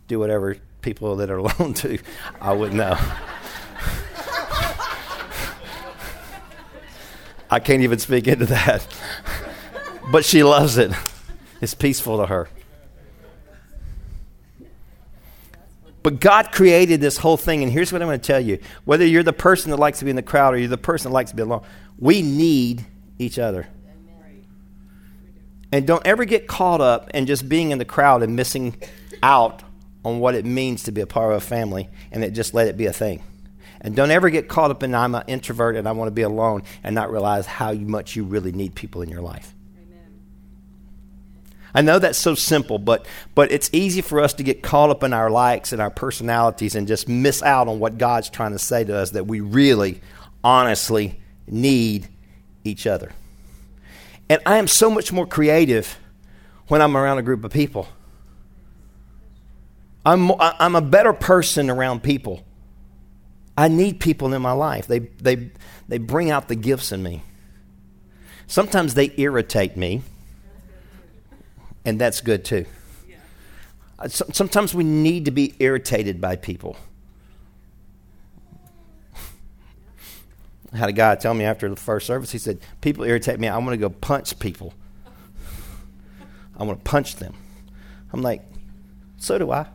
do 0.07 0.19
whatever 0.19 0.57
people 0.81 1.17
that 1.17 1.31
are 1.31 1.39
alone 1.39 1.73
do. 1.73 1.99
I 2.41 2.53
wouldn't 2.53 2.77
know. 2.77 2.97
I 7.55 7.61
can't 7.61 7.83
even 7.83 8.01
speak 8.01 8.27
into 8.27 8.47
that. 8.47 8.85
but 10.11 10.25
she 10.25 10.43
loves 10.43 10.77
it. 10.77 10.91
It's 11.61 11.73
peaceful 11.73 12.19
to 12.19 12.27
her. 12.27 12.49
But 16.03 16.19
God 16.19 16.51
created 16.51 17.01
this 17.01 17.17
whole 17.17 17.37
thing, 17.37 17.63
and 17.63 17.71
here's 17.71 17.93
what 17.93 18.03
I'm 18.03 18.09
going 18.09 18.19
to 18.19 18.27
tell 18.27 18.41
you. 18.41 18.59
Whether 18.85 19.07
you're 19.07 19.23
the 19.23 19.33
person 19.33 19.71
that 19.71 19.77
likes 19.77 20.01
to 20.01 20.05
be 20.05 20.11
in 20.11 20.17
the 20.17 20.23
crowd 20.23 20.55
or 20.55 20.59
you're 20.59 20.69
the 20.69 20.77
person 20.77 21.11
that 21.11 21.15
likes 21.15 21.31
to 21.31 21.37
be 21.37 21.43
alone, 21.43 21.63
we 21.97 22.23
need 22.23 22.85
each 23.21 23.39
other. 23.39 23.69
And 25.71 25.87
don't 25.87 26.05
ever 26.05 26.25
get 26.25 26.49
caught 26.49 26.81
up 26.81 27.11
in 27.15 27.27
just 27.27 27.49
being 27.49 27.71
in 27.71 27.79
the 27.79 27.85
crowd 27.85 28.25
and 28.25 28.35
missing 28.35 28.75
out 29.23 29.63
on 30.05 30.19
what 30.19 30.35
it 30.35 30.45
means 30.45 30.83
to 30.83 30.93
be 30.93 31.03
a 31.03 31.07
part 31.07 31.31
of 31.31 31.39
a 31.39 31.41
family 31.41 31.89
and 32.11 32.35
just 32.35 32.53
let 32.53 32.67
it 32.67 32.77
be 32.77 32.87
a 32.87 32.93
thing. 32.93 33.23
And 33.85 33.95
don't 33.95 34.11
ever 34.11 34.31
get 34.31 34.49
caught 34.49 34.71
up 34.71 34.83
in 34.83 34.95
I'm 34.95 35.15
an 35.15 35.25
introvert 35.27 35.77
and 35.77 35.87
I 35.87 35.93
want 35.93 36.09
to 36.09 36.13
be 36.13 36.23
alone 36.23 36.63
and 36.83 36.95
not 36.95 37.13
realize 37.13 37.45
how 37.45 37.75
much 37.75 38.17
you 38.17 38.25
really 38.25 38.51
need 38.51 38.75
people 38.75 39.03
in 39.03 39.11
your 39.11 39.21
life. 39.21 39.55
Amen. 39.77 40.21
I 41.75 41.83
know 41.83 41.99
that's 41.99 42.17
so 42.17 42.35
simple, 42.35 42.79
but 42.79 43.05
but 43.35 43.53
it's 43.53 43.69
easy 43.75 44.01
for 44.01 44.21
us 44.21 44.33
to 44.35 44.43
get 44.43 44.63
caught 44.63 44.89
up 44.89 45.03
in 45.03 45.13
our 45.13 45.29
likes 45.29 45.75
and 45.75 45.83
our 45.83 45.91
personalities 45.91 46.75
and 46.75 46.89
just 46.89 47.11
miss 47.11 47.43
out 47.43 47.69
on 47.69 47.79
what 47.79 47.99
God's 47.99 48.31
trying 48.31 48.53
to 48.53 48.59
say 48.59 48.85
to 48.85 48.97
us 48.97 49.11
that 49.11 49.27
we 49.27 49.41
really 49.41 50.01
honestly 50.43 51.21
need 51.47 52.09
each 52.65 52.87
other. 52.87 53.13
And 54.31 54.41
I 54.47 54.57
am 54.57 54.67
so 54.67 54.91
much 54.91 55.13
more 55.13 55.27
creative 55.27 55.99
when 56.69 56.81
I'm 56.81 56.97
around 56.97 57.19
a 57.19 57.23
group 57.23 57.45
of 57.45 57.53
people. 57.53 57.87
I'm, 60.07 60.33
I'm 60.41 60.75
a 60.75 60.81
better 60.81 61.13
person 61.13 61.69
around 61.69 62.03
people. 62.03 62.44
I 63.57 63.69
need 63.69 64.01
people 64.01 64.33
in 64.35 64.43
my 64.43 64.53
life. 64.53 64.87
They, 64.87 64.99
they, 64.99 65.51
they 65.89 65.99
bring 65.99 66.31
out 66.31 66.49
the 66.49 66.57
gifts 66.57 66.93
in 66.93 67.03
me. 67.03 67.23
Sometimes 68.47 68.95
they 68.95 69.13
irritate 69.17 69.77
me, 69.77 70.03
and 71.85 72.01
that's 72.01 72.21
good 72.21 72.45
too. 72.45 72.67
Sometimes 74.09 74.75
we 74.75 74.85
need 74.85 75.25
to 75.27 75.31
be 75.31 75.55
irritated 75.61 76.21
by 76.21 76.37
people. 76.37 76.77
I 80.73 80.77
had 80.77 80.89
a 80.89 80.93
guy 80.93 81.15
tell 81.15 81.35
me 81.35 81.45
after 81.45 81.69
the 81.69 81.77
first 81.77 82.07
service, 82.07 82.33
he 82.33 82.39
said, 82.39 82.59
People 82.81 83.05
irritate 83.05 83.39
me. 83.39 83.47
I 83.47 83.57
want 83.59 83.71
to 83.71 83.77
go 83.77 83.89
punch 83.89 84.39
people. 84.41 84.75
I 86.59 86.65
want 86.65 86.85
to 86.85 86.91
punch 86.91 87.17
them. 87.17 87.35
I'm 88.13 88.21
like, 88.21 88.43
So 89.17 89.39
do 89.39 89.53
I. 89.53 89.67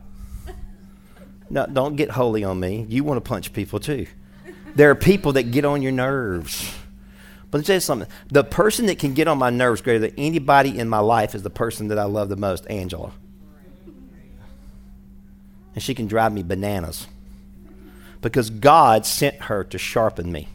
No, 1.50 1.66
don't 1.66 1.96
get 1.96 2.10
holy 2.12 2.44
on 2.44 2.60
me. 2.60 2.86
You 2.88 3.02
want 3.02 3.22
to 3.22 3.28
punch 3.28 3.52
people 3.52 3.80
too. 3.80 4.06
There 4.76 4.88
are 4.90 4.94
people 4.94 5.32
that 5.32 5.50
get 5.50 5.64
on 5.64 5.82
your 5.82 5.92
nerves. 5.92 6.72
But 7.50 7.58
let 7.58 7.62
me 7.62 7.66
tell 7.66 7.76
you 7.76 7.80
something. 7.80 8.08
The 8.28 8.44
person 8.44 8.86
that 8.86 9.00
can 9.00 9.14
get 9.14 9.26
on 9.26 9.36
my 9.36 9.50
nerves 9.50 9.82
greater 9.82 9.98
than 9.98 10.14
anybody 10.16 10.78
in 10.78 10.88
my 10.88 11.00
life 11.00 11.34
is 11.34 11.42
the 11.42 11.50
person 11.50 11.88
that 11.88 11.98
I 11.98 12.04
love 12.04 12.28
the 12.28 12.36
most, 12.36 12.64
Angela. 12.70 13.10
And 15.74 15.82
she 15.82 15.94
can 15.94 16.06
drive 16.06 16.32
me 16.32 16.44
bananas. 16.44 17.08
Because 18.20 18.50
God 18.50 19.04
sent 19.04 19.42
her 19.42 19.64
to 19.64 19.78
sharpen 19.78 20.30
me. 20.30 20.48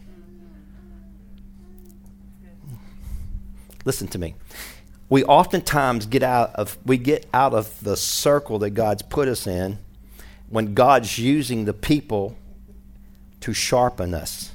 Listen 3.84 4.08
to 4.10 4.18
me. 4.18 4.36
We 5.10 5.24
oftentimes 5.26 6.06
get 6.06 6.24
out 6.24 6.56
of 6.56 6.78
we 6.86 6.98
get 6.98 7.28
out 7.34 7.54
of 7.54 7.80
the 7.84 7.96
circle 7.96 8.60
that 8.60 8.72
God's 8.72 9.04
put 9.04 9.28
us 9.28 9.46
in 9.46 9.78
when 10.50 10.74
God's 10.74 11.18
using 11.18 11.66
the 11.66 11.74
people 11.74 12.38
to 13.42 13.54
sharpen 13.54 14.14
us. 14.14 14.52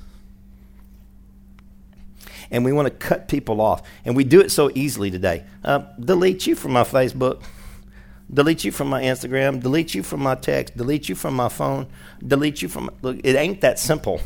And 2.50 2.64
we 2.64 2.72
want 2.72 2.86
to 2.86 2.90
cut 2.90 3.28
people 3.28 3.60
off. 3.60 3.82
And 4.04 4.16
we 4.16 4.24
do 4.24 4.40
it 4.40 4.50
so 4.50 4.70
easily 4.74 5.10
today. 5.10 5.44
Uh, 5.64 5.84
delete 5.98 6.46
you 6.46 6.56
from 6.56 6.72
my 6.72 6.82
Facebook. 6.82 7.42
Delete 8.32 8.64
you 8.64 8.72
from 8.72 8.88
my 8.88 9.02
Instagram. 9.02 9.62
Delete 9.62 9.94
you 9.94 10.02
from 10.02 10.20
my 10.20 10.34
text. 10.34 10.76
Delete 10.76 11.08
you 11.08 11.14
from 11.14 11.34
my 11.34 11.48
phone. 11.48 11.86
Delete 12.26 12.62
you 12.62 12.68
from. 12.68 12.90
Look, 13.02 13.18
it 13.22 13.36
ain't 13.36 13.60
that 13.60 13.78
simple. 13.78 14.20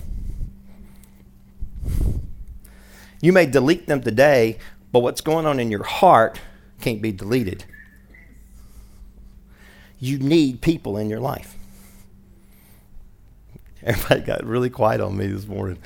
You 3.21 3.33
may 3.33 3.47
delete 3.47 3.87
them 3.87 4.03
today, 4.03 4.59
but 4.93 5.01
what's 5.01 5.21
going 5.21 5.47
on 5.47 5.59
in 5.59 5.71
your 5.71 5.83
heart 5.83 6.41
can't 6.81 7.01
be 7.01 7.13
deleted. 7.13 7.65
You 10.05 10.19
need 10.19 10.61
people 10.61 10.99
in 10.99 11.09
your 11.09 11.21
life. 11.21 11.57
Everybody 13.83 14.21
got 14.21 14.45
really 14.45 14.69
quiet 14.69 15.01
on 15.01 15.17
me 15.17 15.29
this 15.29 15.47
morning. 15.47 15.79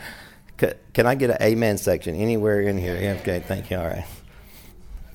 Can 0.57 1.07
I 1.07 1.15
get 1.15 1.31
an 1.31 1.37
amen 1.41 1.79
section 1.79 2.17
anywhere 2.17 2.61
in 2.61 2.79
here? 2.79 2.97
Yeah, 2.97 3.13
okay, 3.21 3.39
thank 3.39 3.71
you. 3.71 3.77
All 3.77 3.87
right. 3.87 4.05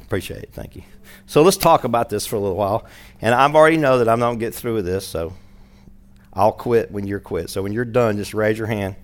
Appreciate 0.04 0.44
it. 0.44 0.54
Thank 0.54 0.78
you. 0.78 0.84
So 1.26 1.42
let's 1.42 1.58
talk 1.58 1.84
about 1.84 2.08
this 2.08 2.26
for 2.26 2.38
a 2.38 2.40
little 2.40 2.56
while. 2.56 2.86
And 3.22 3.36
I 3.36 3.46
already 3.52 3.76
know 3.76 3.98
that 3.98 4.08
I'm 4.08 4.20
not 4.20 4.28
going 4.28 4.40
to 4.40 4.46
get 4.46 4.56
through 4.56 4.76
with 4.76 4.86
this, 4.86 5.06
so 5.06 5.34
I'll 6.32 6.54
quit 6.54 6.90
when 6.90 7.06
you're 7.06 7.20
quit. 7.20 7.50
So 7.50 7.62
when 7.62 7.74
you're 7.74 7.84
done, 7.84 8.16
just 8.16 8.34
raise 8.34 8.58
your 8.58 8.68
hand 8.68 8.96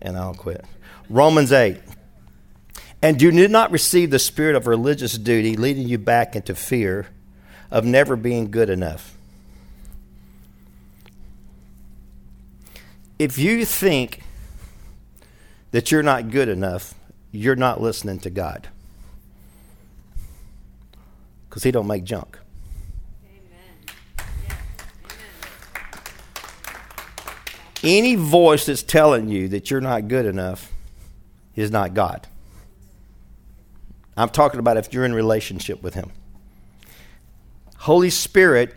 and 0.00 0.16
I'll 0.16 0.34
quit. 0.34 0.64
Romans 1.08 1.52
8. 1.52 1.80
And 3.02 3.22
you 3.22 3.30
do 3.30 3.46
not 3.46 3.70
receive 3.70 4.10
the 4.10 4.18
spirit 4.18 4.56
of 4.56 4.66
religious 4.66 5.16
duty, 5.16 5.54
leading 5.54 5.86
you 5.86 5.98
back 5.98 6.34
into 6.34 6.56
fear 6.56 7.06
of 7.70 7.84
never 7.84 8.16
being 8.16 8.50
good 8.50 8.70
enough. 8.70 9.16
If 13.18 13.38
you 13.38 13.64
think 13.64 14.22
that 15.70 15.90
you're 15.90 16.02
not 16.02 16.30
good 16.30 16.48
enough, 16.48 16.94
you're 17.32 17.56
not 17.56 17.80
listening 17.80 18.18
to 18.20 18.30
God. 18.30 18.68
Because 21.48 21.62
He 21.62 21.70
don't 21.70 21.86
make 21.86 22.04
junk. 22.04 22.38
Amen. 23.24 24.26
Yeah. 24.46 24.54
Amen. 25.04 25.16
Any 27.82 28.14
voice 28.16 28.66
that's 28.66 28.82
telling 28.82 29.28
you 29.28 29.48
that 29.48 29.70
you're 29.70 29.80
not 29.80 30.08
good 30.08 30.26
enough 30.26 30.70
is 31.54 31.70
not 31.70 31.94
God. 31.94 32.26
I'm 34.16 34.28
talking 34.28 34.60
about 34.60 34.76
if 34.76 34.92
you're 34.92 35.04
in 35.04 35.14
relationship 35.14 35.82
with 35.82 35.94
Him. 35.94 36.10
Holy 37.86 38.10
Spirit 38.10 38.74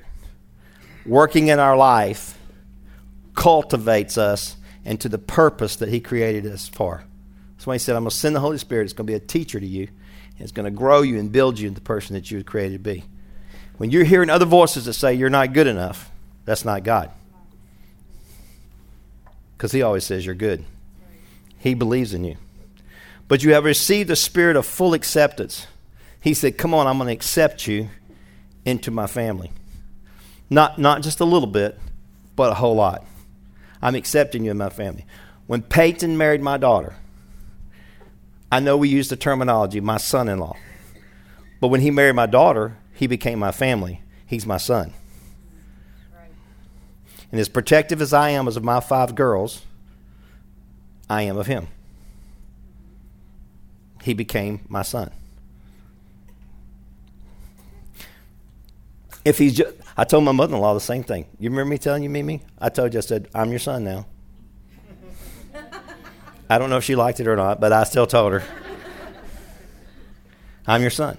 working 1.03 1.47
in 1.47 1.57
our 1.57 1.75
life 1.75 2.37
cultivates 3.33 4.19
us 4.19 4.55
into 4.85 5.09
the 5.09 5.17
purpose 5.17 5.77
that 5.77 5.89
He 5.89 5.99
created 5.99 6.45
us 6.45 6.67
for. 6.67 7.03
That's 7.55 7.65
why 7.65 7.73
He 7.73 7.79
said, 7.79 7.95
I'm 7.95 8.03
going 8.03 8.11
to 8.11 8.15
send 8.15 8.35
the 8.35 8.39
Holy 8.39 8.59
Spirit. 8.59 8.83
It's 8.83 8.93
going 8.93 9.07
to 9.07 9.11
be 9.11 9.15
a 9.15 9.19
teacher 9.19 9.59
to 9.59 9.65
you. 9.65 9.87
It's 10.37 10.51
going 10.51 10.65
to 10.65 10.77
grow 10.77 11.01
you 11.01 11.17
and 11.17 11.31
build 11.31 11.57
you 11.57 11.69
into 11.69 11.79
the 11.79 11.85
person 11.85 12.13
that 12.13 12.29
you 12.29 12.37
were 12.37 12.43
created 12.43 12.73
to 12.73 12.93
be. 12.93 13.03
When 13.77 13.89
you're 13.89 14.03
hearing 14.03 14.29
other 14.29 14.45
voices 14.45 14.85
that 14.85 14.93
say 14.93 15.15
you're 15.15 15.31
not 15.31 15.53
good 15.53 15.65
enough, 15.65 16.11
that's 16.45 16.63
not 16.63 16.83
God. 16.83 17.09
Because 19.57 19.71
He 19.71 19.81
always 19.81 20.03
says 20.03 20.23
you're 20.23 20.35
good. 20.35 20.63
He 21.57 21.73
believes 21.73 22.13
in 22.13 22.23
you. 22.23 22.37
But 23.27 23.43
you 23.43 23.53
have 23.53 23.63
received 23.63 24.11
a 24.11 24.15
spirit 24.15 24.55
of 24.55 24.67
full 24.67 24.93
acceptance. 24.93 25.65
He 26.21 26.35
said, 26.35 26.59
Come 26.59 26.75
on, 26.75 26.85
I'm 26.85 26.99
going 26.99 27.07
to 27.07 27.13
accept 27.13 27.65
you 27.65 27.89
into 28.69 28.91
my 28.91 29.07
family. 29.07 29.51
Not, 30.49 30.79
not 30.79 31.01
just 31.01 31.19
a 31.19 31.25
little 31.25 31.47
bit, 31.47 31.79
but 32.35 32.51
a 32.51 32.55
whole 32.55 32.75
lot. 32.75 33.05
I'm 33.81 33.95
accepting 33.95 34.45
you 34.45 34.51
in 34.51 34.57
my 34.57 34.69
family. 34.69 35.05
When 35.47 35.61
Peyton 35.61 36.17
married 36.17 36.41
my 36.41 36.57
daughter, 36.57 36.95
I 38.51 38.59
know 38.59 38.77
we 38.77 38.89
use 38.89 39.09
the 39.09 39.15
terminology, 39.15 39.79
my 39.79 39.97
son 39.97 40.27
in 40.27 40.39
law. 40.39 40.55
But 41.59 41.67
when 41.67 41.81
he 41.81 41.91
married 41.91 42.15
my 42.15 42.25
daughter, 42.25 42.77
he 42.93 43.07
became 43.07 43.39
my 43.39 43.51
family. 43.51 44.01
He's 44.25 44.45
my 44.45 44.57
son. 44.57 44.93
And 47.31 47.39
as 47.39 47.49
protective 47.49 48.01
as 48.01 48.13
I 48.13 48.29
am 48.29 48.47
as 48.47 48.57
of 48.57 48.63
my 48.63 48.79
five 48.79 49.13
girls, 49.15 49.63
I 51.09 51.23
am 51.23 51.37
of 51.37 51.47
him. 51.47 51.67
He 54.03 54.13
became 54.13 54.61
my 54.67 54.81
son. 54.81 55.11
If 59.25 59.37
he's 59.37 59.55
just, 59.55 59.75
I 59.97 60.05
told 60.05 60.23
my 60.23 60.31
mother 60.31 60.55
in 60.55 60.61
law 60.61 60.73
the 60.73 60.79
same 60.79 61.03
thing. 61.03 61.25
You 61.39 61.49
remember 61.49 61.71
me 61.71 61.77
telling 61.77 62.03
you, 62.03 62.09
Mimi? 62.09 62.41
I 62.59 62.69
told 62.69 62.93
you, 62.93 62.99
I 62.99 63.01
said, 63.01 63.27
I'm 63.33 63.49
your 63.49 63.59
son 63.59 63.83
now. 63.83 64.05
I 66.49 66.57
don't 66.57 66.69
know 66.69 66.77
if 66.77 66.83
she 66.83 66.95
liked 66.95 67.19
it 67.19 67.27
or 67.27 67.35
not, 67.35 67.59
but 67.59 67.71
I 67.71 67.83
still 67.83 68.07
told 68.07 68.33
her, 68.33 68.43
I'm 70.67 70.81
your 70.81 70.89
son. 70.89 71.17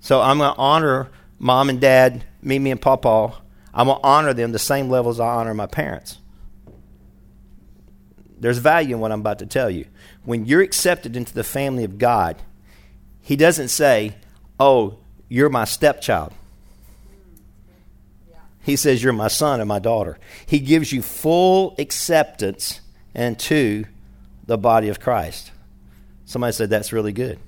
So 0.00 0.20
I'm 0.20 0.38
going 0.38 0.52
to 0.52 0.58
honor 0.60 1.10
mom 1.38 1.70
and 1.70 1.80
dad, 1.80 2.24
Mimi 2.42 2.70
and 2.70 2.80
Papa. 2.80 3.34
I'm 3.72 3.86
going 3.86 4.00
to 4.00 4.06
honor 4.06 4.34
them 4.34 4.52
the 4.52 4.58
same 4.58 4.90
level 4.90 5.10
as 5.10 5.20
I 5.20 5.26
honor 5.26 5.54
my 5.54 5.66
parents. 5.66 6.18
There's 8.38 8.58
value 8.58 8.96
in 8.96 9.00
what 9.00 9.12
I'm 9.12 9.20
about 9.20 9.38
to 9.38 9.46
tell 9.46 9.70
you. 9.70 9.86
When 10.24 10.44
you're 10.44 10.60
accepted 10.60 11.16
into 11.16 11.32
the 11.32 11.44
family 11.44 11.84
of 11.84 11.96
God, 11.96 12.42
He 13.20 13.36
doesn't 13.36 13.68
say, 13.68 14.16
Oh, 14.58 14.98
you're 15.32 15.48
my 15.48 15.64
stepchild. 15.64 16.30
He 18.64 18.76
says, 18.76 19.02
You're 19.02 19.14
my 19.14 19.28
son 19.28 19.60
and 19.60 19.68
my 19.68 19.78
daughter. 19.78 20.18
He 20.44 20.58
gives 20.58 20.92
you 20.92 21.00
full 21.00 21.74
acceptance 21.78 22.82
into 23.14 23.86
the 24.46 24.58
body 24.58 24.90
of 24.90 25.00
Christ. 25.00 25.50
Somebody 26.26 26.52
said, 26.52 26.68
That's 26.68 26.92
really 26.92 27.12
good. 27.14 27.38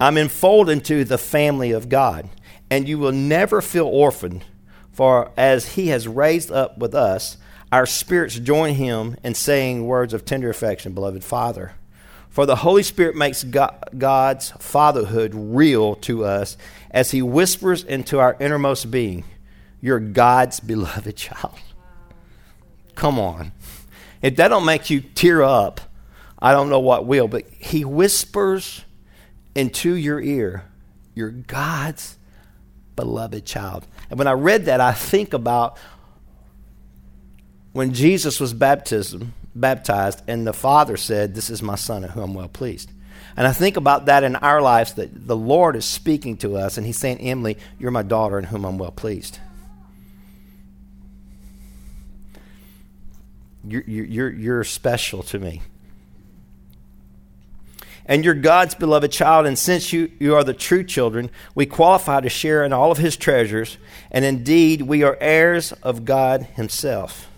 I'm 0.00 0.18
enfolded 0.18 0.72
into 0.72 1.04
the 1.04 1.16
family 1.16 1.70
of 1.70 1.88
God, 1.88 2.28
and 2.68 2.88
you 2.88 2.98
will 2.98 3.12
never 3.12 3.62
feel 3.62 3.86
orphaned, 3.86 4.44
for 4.90 5.30
as 5.36 5.74
He 5.74 5.88
has 5.88 6.08
raised 6.08 6.50
up 6.50 6.76
with 6.76 6.92
us, 6.92 7.36
our 7.70 7.86
spirits 7.86 8.36
join 8.36 8.74
Him 8.74 9.16
in 9.22 9.34
saying 9.34 9.86
words 9.86 10.12
of 10.12 10.24
tender 10.24 10.50
affection, 10.50 10.92
beloved 10.92 11.22
Father. 11.22 11.74
For 12.32 12.46
the 12.46 12.56
Holy 12.56 12.82
Spirit 12.82 13.14
makes 13.14 13.44
God's 13.44 14.50
fatherhood 14.52 15.32
real 15.34 15.96
to 15.96 16.24
us 16.24 16.56
as 16.90 17.10
He 17.10 17.20
whispers 17.20 17.84
into 17.84 18.18
our 18.20 18.38
innermost 18.40 18.90
being, 18.90 19.24
You're 19.82 20.00
God's 20.00 20.58
beloved 20.58 21.14
child. 21.14 21.58
Come 22.94 23.18
on. 23.18 23.52
If 24.22 24.36
that 24.36 24.48
don't 24.48 24.64
make 24.64 24.88
you 24.88 25.02
tear 25.02 25.42
up, 25.42 25.82
I 26.38 26.52
don't 26.52 26.70
know 26.70 26.80
what 26.80 27.04
will. 27.04 27.28
But 27.28 27.44
He 27.58 27.84
whispers 27.84 28.82
into 29.54 29.92
your 29.92 30.18
ear, 30.18 30.64
You're 31.14 31.32
God's 31.32 32.16
beloved 32.96 33.44
child. 33.44 33.86
And 34.08 34.18
when 34.18 34.26
I 34.26 34.32
read 34.32 34.64
that, 34.64 34.80
I 34.80 34.94
think 34.94 35.34
about 35.34 35.76
when 37.72 37.92
Jesus 37.92 38.40
was 38.40 38.54
baptism, 38.54 39.34
baptized 39.54 40.22
and 40.26 40.46
the 40.46 40.52
Father 40.52 40.96
said, 40.96 41.34
This 41.34 41.50
is 41.50 41.62
my 41.62 41.74
Son 41.74 42.04
in 42.04 42.10
whom 42.10 42.22
I'm 42.24 42.34
well 42.34 42.48
pleased. 42.48 42.90
And 43.36 43.46
I 43.46 43.52
think 43.52 43.76
about 43.76 44.06
that 44.06 44.24
in 44.24 44.36
our 44.36 44.60
lives 44.60 44.94
that 44.94 45.26
the 45.26 45.36
Lord 45.36 45.76
is 45.76 45.84
speaking 45.84 46.36
to 46.38 46.56
us 46.56 46.76
and 46.76 46.86
He's 46.86 46.98
saying, 46.98 47.18
Emily, 47.18 47.56
you're 47.78 47.90
my 47.90 48.02
daughter 48.02 48.38
in 48.38 48.44
whom 48.44 48.64
I'm 48.64 48.78
well 48.78 48.90
pleased. 48.90 49.38
You're, 53.64 53.84
you're, 53.84 54.30
you're 54.30 54.64
special 54.64 55.22
to 55.24 55.38
me. 55.38 55.62
And 58.04 58.24
you're 58.24 58.34
God's 58.34 58.74
beloved 58.74 59.12
child, 59.12 59.46
and 59.46 59.56
since 59.56 59.92
you, 59.92 60.10
you 60.18 60.34
are 60.34 60.42
the 60.42 60.52
true 60.52 60.82
children, 60.82 61.30
we 61.54 61.66
qualify 61.66 62.20
to 62.20 62.28
share 62.28 62.64
in 62.64 62.72
all 62.72 62.90
of 62.90 62.98
His 62.98 63.16
treasures, 63.16 63.78
and 64.10 64.24
indeed 64.24 64.82
we 64.82 65.04
are 65.04 65.16
heirs 65.20 65.70
of 65.84 66.04
God 66.04 66.42
Himself. 66.54 67.28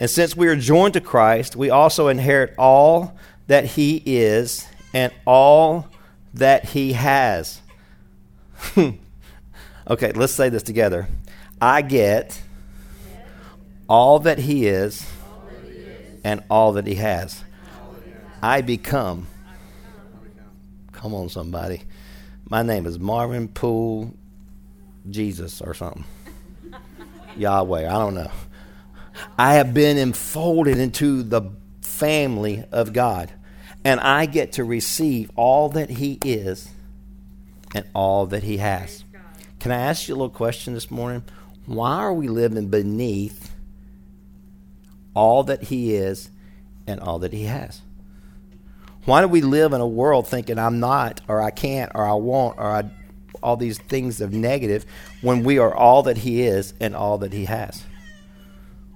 And 0.00 0.08
since 0.08 0.34
we 0.34 0.48
are 0.48 0.56
joined 0.56 0.94
to 0.94 1.00
Christ, 1.02 1.56
we 1.56 1.68
also 1.68 2.08
inherit 2.08 2.54
all 2.56 3.14
that 3.48 3.66
he 3.66 4.02
is 4.06 4.66
and 4.94 5.12
all 5.26 5.88
that 6.32 6.64
he 6.70 6.94
has. 6.94 7.60
okay, 8.78 10.12
let's 10.12 10.32
say 10.32 10.48
this 10.48 10.62
together. 10.62 11.06
I 11.60 11.82
get 11.82 12.40
all 13.90 14.20
that 14.20 14.38
he 14.38 14.66
is 14.68 15.06
and 16.24 16.42
all 16.48 16.72
that 16.72 16.86
he 16.86 16.94
has. 16.94 17.44
I 18.42 18.62
become. 18.62 19.26
Come 20.92 21.12
on, 21.12 21.28
somebody. 21.28 21.82
My 22.48 22.62
name 22.62 22.86
is 22.86 22.98
Marvin 22.98 23.48
Poole 23.48 24.14
Jesus 25.10 25.60
or 25.60 25.74
something. 25.74 26.04
Yahweh. 27.36 27.86
I 27.86 27.98
don't 27.98 28.14
know. 28.14 28.30
I 29.38 29.54
have 29.54 29.74
been 29.74 29.98
enfolded 29.98 30.78
into 30.78 31.22
the 31.22 31.42
family 31.82 32.64
of 32.72 32.92
God. 32.92 33.30
And 33.84 34.00
I 34.00 34.26
get 34.26 34.52
to 34.52 34.64
receive 34.64 35.30
all 35.36 35.70
that 35.70 35.90
He 35.90 36.18
is 36.24 36.68
and 37.74 37.84
all 37.94 38.26
that 38.26 38.42
He 38.42 38.58
has. 38.58 39.04
Can 39.58 39.72
I 39.72 39.76
ask 39.76 40.08
you 40.08 40.14
a 40.14 40.16
little 40.16 40.30
question 40.30 40.74
this 40.74 40.90
morning? 40.90 41.24
Why 41.66 41.96
are 41.96 42.12
we 42.12 42.28
living 42.28 42.68
beneath 42.68 43.52
all 45.14 45.44
that 45.44 45.64
He 45.64 45.94
is 45.94 46.30
and 46.86 47.00
all 47.00 47.18
that 47.20 47.32
He 47.32 47.44
has? 47.44 47.80
Why 49.04 49.22
do 49.22 49.28
we 49.28 49.40
live 49.40 49.72
in 49.72 49.80
a 49.80 49.86
world 49.86 50.26
thinking 50.26 50.58
I'm 50.58 50.78
not, 50.78 51.22
or 51.26 51.40
I 51.40 51.50
can't, 51.50 51.90
or 51.94 52.04
I 52.06 52.14
won't, 52.14 52.58
or 52.58 52.64
I, 52.64 52.90
all 53.42 53.56
these 53.56 53.78
things 53.78 54.20
of 54.20 54.32
negative 54.32 54.84
when 55.22 55.42
we 55.42 55.58
are 55.58 55.74
all 55.74 56.02
that 56.02 56.18
He 56.18 56.42
is 56.42 56.74
and 56.80 56.94
all 56.94 57.18
that 57.18 57.32
He 57.32 57.46
has? 57.46 57.82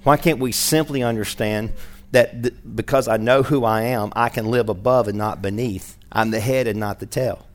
Why 0.04 0.16
can't 0.16 0.38
we 0.38 0.52
simply 0.52 1.02
understand 1.02 1.72
that 2.12 2.42
th- 2.42 2.54
because 2.74 3.08
I 3.08 3.16
know 3.16 3.42
who 3.42 3.64
I 3.64 3.82
am, 3.82 4.12
I 4.14 4.28
can 4.28 4.46
live 4.46 4.68
above 4.68 5.08
and 5.08 5.18
not 5.18 5.42
beneath? 5.42 5.98
I'm 6.12 6.30
the 6.30 6.40
head 6.40 6.68
and 6.68 6.78
not 6.78 7.00
the 7.00 7.06
tail. 7.06 7.46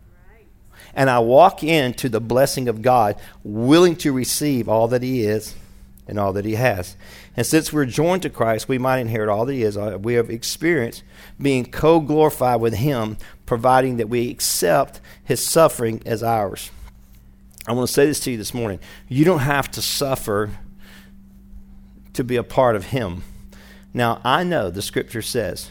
And 0.95 1.09
I 1.09 1.19
walk 1.19 1.63
into 1.63 2.09
the 2.09 2.19
blessing 2.19 2.67
of 2.67 2.81
God 2.81 3.15
willing 3.43 3.95
to 3.97 4.11
receive 4.11 4.67
all 4.67 4.87
that 4.89 5.03
He 5.03 5.21
is 5.21 5.55
and 6.07 6.19
all 6.19 6.33
that 6.33 6.45
He 6.45 6.55
has. 6.55 6.97
And 7.37 7.45
since 7.45 7.71
we're 7.71 7.85
joined 7.85 8.23
to 8.23 8.29
Christ, 8.29 8.67
we 8.67 8.79
might 8.79 8.97
inherit 8.97 9.29
all 9.29 9.45
that 9.45 9.53
He 9.53 9.63
is. 9.63 9.77
Uh, 9.77 9.97
we 10.01 10.15
have 10.15 10.31
experienced 10.31 11.03
being 11.39 11.65
co 11.65 11.99
glorified 11.99 12.59
with 12.59 12.73
Him, 12.73 13.17
providing 13.45 13.97
that 13.97 14.09
we 14.09 14.29
accept 14.31 14.99
His 15.23 15.45
suffering 15.45 16.01
as 16.05 16.23
ours. 16.23 16.71
I 17.67 17.73
want 17.73 17.87
to 17.87 17.93
say 17.93 18.07
this 18.07 18.19
to 18.21 18.31
you 18.31 18.37
this 18.37 18.53
morning. 18.53 18.79
You 19.07 19.23
don't 19.23 19.39
have 19.39 19.69
to 19.71 19.81
suffer 19.81 20.49
to 22.19 22.23
be 22.25 22.35
a 22.35 22.43
part 22.43 22.75
of 22.75 22.87
Him. 22.87 23.23
Now, 23.93 24.19
I 24.25 24.43
know 24.43 24.69
the 24.69 24.81
scripture 24.81 25.21
says, 25.21 25.69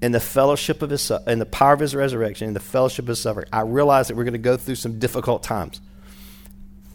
in 0.00 0.12
the 0.12 0.20
fellowship 0.20 0.80
of 0.80 0.90
His, 0.90 1.10
in 1.26 1.40
the 1.40 1.46
power 1.46 1.72
of 1.72 1.80
His 1.80 1.92
resurrection, 1.92 2.46
in 2.46 2.54
the 2.54 2.60
fellowship 2.60 3.06
of 3.06 3.08
His 3.08 3.20
suffering, 3.20 3.46
I 3.52 3.62
realize 3.62 4.06
that 4.06 4.16
we're 4.16 4.22
going 4.22 4.34
to 4.34 4.38
go 4.38 4.56
through 4.56 4.76
some 4.76 5.00
difficult 5.00 5.42
times. 5.42 5.80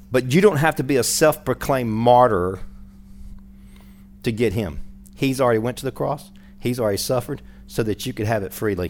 But 0.10 0.32
you 0.32 0.39
don't 0.39 0.56
have 0.56 0.78
to 0.78 0.84
be 0.84 0.95
a 0.95 1.04
self 1.04 1.43
proclaimed 1.43 1.91
martyr 1.91 2.60
to 4.23 4.32
get 4.32 4.54
Him. 4.54 4.80
He's 5.15 5.41
already 5.41 5.60
went 5.60 5.78
to 5.80 5.86
the 5.86 5.91
cross, 5.91 6.32
He's 6.60 6.80
already 6.80 6.97
suffered 6.97 7.41
so 7.67 7.84
that 7.84 8.06
you 8.06 8.13
could 8.13 8.25
have 8.25 8.43
it 8.43 8.54
freely. 8.54 8.89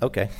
Okay. 0.00 0.30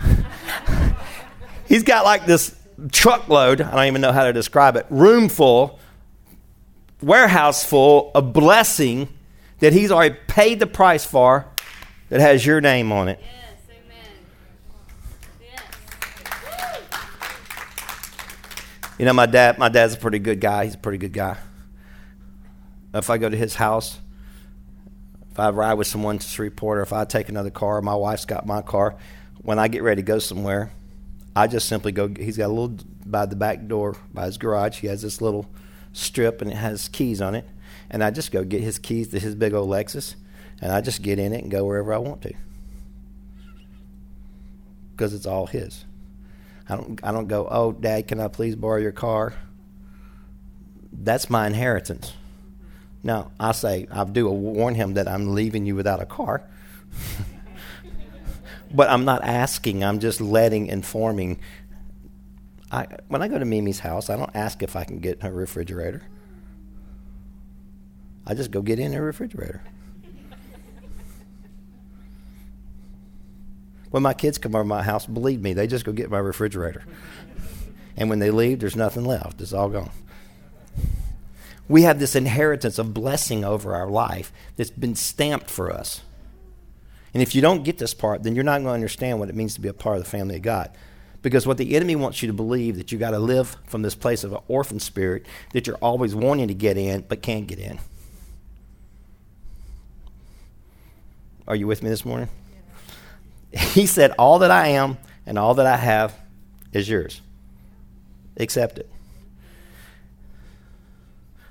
He's 1.68 1.84
got 1.84 2.04
like 2.04 2.26
this 2.26 2.59
truckload, 2.92 3.60
I 3.60 3.74
don't 3.74 3.86
even 3.86 4.00
know 4.00 4.12
how 4.12 4.24
to 4.24 4.32
describe 4.32 4.76
it, 4.76 4.86
room 4.90 5.28
full, 5.28 5.78
warehouse 7.02 7.64
full 7.64 8.10
of 8.14 8.32
blessing 8.32 9.08
that 9.58 9.72
He's 9.72 9.90
already 9.90 10.16
paid 10.26 10.60
the 10.60 10.66
price 10.66 11.04
for 11.04 11.46
that 12.08 12.20
has 12.20 12.44
your 12.44 12.60
name 12.60 12.92
on 12.92 13.08
it. 13.08 13.20
You 19.00 19.06
know, 19.06 19.14
my 19.14 19.24
dad. 19.24 19.56
My 19.56 19.70
dad's 19.70 19.94
a 19.94 19.96
pretty 19.96 20.18
good 20.18 20.42
guy. 20.42 20.66
He's 20.66 20.74
a 20.74 20.78
pretty 20.78 20.98
good 20.98 21.14
guy. 21.14 21.38
If 22.92 23.08
I 23.08 23.16
go 23.16 23.30
to 23.30 23.36
his 23.36 23.54
house, 23.54 23.98
if 25.30 25.40
I 25.40 25.48
ride 25.48 25.74
with 25.74 25.86
someone 25.86 26.18
to 26.18 26.28
Shreveport, 26.28 26.76
or 26.76 26.82
if 26.82 26.92
I 26.92 27.06
take 27.06 27.30
another 27.30 27.48
car, 27.48 27.80
my 27.80 27.94
wife's 27.94 28.26
got 28.26 28.46
my 28.46 28.60
car. 28.60 28.96
When 29.38 29.58
I 29.58 29.68
get 29.68 29.82
ready 29.82 30.02
to 30.02 30.06
go 30.06 30.18
somewhere, 30.18 30.70
I 31.34 31.46
just 31.46 31.68
simply 31.68 31.92
go. 31.92 32.08
He's 32.08 32.36
got 32.36 32.46
a 32.46 32.52
little 32.52 32.76
by 33.06 33.26
the 33.26 33.36
back 33.36 33.66
door 33.66 33.96
by 34.12 34.26
his 34.26 34.38
garage. 34.38 34.80
He 34.80 34.86
has 34.88 35.02
this 35.02 35.20
little 35.20 35.46
strip 35.92 36.42
and 36.42 36.50
it 36.50 36.56
has 36.56 36.88
keys 36.88 37.20
on 37.20 37.34
it, 37.34 37.46
and 37.90 38.02
I 38.02 38.10
just 38.10 38.32
go 38.32 38.44
get 38.44 38.62
his 38.62 38.78
keys 38.78 39.08
to 39.08 39.18
his 39.18 39.34
big 39.34 39.54
old 39.54 39.68
Lexus, 39.68 40.16
and 40.60 40.72
I 40.72 40.80
just 40.80 41.02
get 41.02 41.18
in 41.18 41.32
it 41.32 41.42
and 41.42 41.50
go 41.50 41.64
wherever 41.64 41.92
I 41.92 41.98
want 41.98 42.22
to 42.22 42.32
because 45.00 45.14
it's 45.14 45.24
all 45.24 45.46
his. 45.46 45.86
I 46.68 46.76
don't 46.76 47.00
I 47.02 47.10
don't 47.10 47.26
go, 47.26 47.48
"Oh, 47.50 47.72
dad, 47.72 48.06
can 48.06 48.20
I 48.20 48.28
please 48.28 48.54
borrow 48.54 48.76
your 48.76 48.92
car?" 48.92 49.32
That's 50.92 51.30
my 51.30 51.46
inheritance. 51.46 52.12
Now, 53.02 53.30
I 53.40 53.52
say 53.52 53.86
I 53.90 54.04
do 54.04 54.28
warn 54.28 54.74
him 54.74 54.94
that 54.94 55.08
I'm 55.08 55.34
leaving 55.34 55.64
you 55.64 55.74
without 55.74 56.02
a 56.02 56.06
car. 56.06 56.42
but 58.70 58.88
I'm 58.88 59.04
not 59.04 59.24
asking, 59.24 59.84
I'm 59.84 59.98
just 59.98 60.20
letting 60.20 60.66
informing 60.66 61.40
I, 62.70 62.86
when 63.08 63.20
I 63.20 63.28
go 63.28 63.38
to 63.38 63.44
Mimi's 63.44 63.80
house, 63.80 64.08
I 64.10 64.16
don't 64.16 64.30
ask 64.34 64.62
if 64.62 64.76
I 64.76 64.84
can 64.84 65.00
get 65.00 65.22
her 65.22 65.32
refrigerator. 65.32 66.02
I 68.26 68.34
just 68.34 68.52
go 68.52 68.62
get 68.62 68.78
in 68.78 68.92
her 68.92 69.02
refrigerator. 69.04 69.60
when 73.90 74.04
my 74.04 74.14
kids 74.14 74.38
come 74.38 74.54
over 74.54 74.64
my 74.64 74.82
house, 74.82 75.04
believe 75.06 75.40
me, 75.40 75.52
they 75.52 75.66
just 75.66 75.84
go 75.84 75.90
get 75.90 76.10
my 76.10 76.18
refrigerator. 76.18 76.84
and 77.96 78.08
when 78.08 78.20
they 78.20 78.30
leave, 78.30 78.60
there's 78.60 78.76
nothing 78.76 79.04
left. 79.04 79.40
It's 79.40 79.52
all 79.52 79.68
gone. 79.68 79.90
We 81.68 81.82
have 81.82 81.98
this 81.98 82.14
inheritance 82.14 82.78
of 82.78 82.94
blessing 82.94 83.44
over 83.44 83.74
our 83.74 83.88
life 83.88 84.32
that's 84.56 84.70
been 84.70 84.94
stamped 84.94 85.50
for 85.50 85.72
us. 85.72 86.02
And 87.12 87.22
if 87.22 87.34
you 87.34 87.42
don't 87.42 87.64
get 87.64 87.78
this 87.78 87.94
part, 87.94 88.22
then 88.22 88.34
you're 88.34 88.44
not 88.44 88.58
going 88.58 88.66
to 88.66 88.72
understand 88.72 89.18
what 89.18 89.28
it 89.28 89.34
means 89.34 89.54
to 89.54 89.60
be 89.60 89.68
a 89.68 89.72
part 89.72 89.96
of 89.96 90.04
the 90.04 90.10
family 90.10 90.36
of 90.36 90.42
God. 90.42 90.70
Because 91.22 91.46
what 91.46 91.58
the 91.58 91.76
enemy 91.76 91.96
wants 91.96 92.22
you 92.22 92.28
to 92.28 92.32
believe 92.32 92.76
that 92.76 92.92
you 92.92 92.98
got 92.98 93.10
to 93.10 93.18
live 93.18 93.56
from 93.66 93.82
this 93.82 93.94
place 93.94 94.24
of 94.24 94.32
an 94.32 94.38
orphan 94.48 94.80
spirit 94.80 95.26
that 95.52 95.66
you're 95.66 95.76
always 95.76 96.14
wanting 96.14 96.48
to 96.48 96.54
get 96.54 96.76
in 96.76 97.02
but 97.02 97.20
can't 97.20 97.46
get 97.46 97.58
in. 97.58 97.78
Are 101.46 101.56
you 101.56 101.66
with 101.66 101.82
me 101.82 101.90
this 101.90 102.04
morning? 102.04 102.28
He 103.52 103.86
said, 103.86 104.12
All 104.12 104.38
that 104.38 104.52
I 104.52 104.68
am 104.68 104.96
and 105.26 105.36
all 105.36 105.54
that 105.54 105.66
I 105.66 105.76
have 105.76 106.16
is 106.72 106.88
yours. 106.88 107.20
Accept 108.36 108.78
it. 108.78 108.88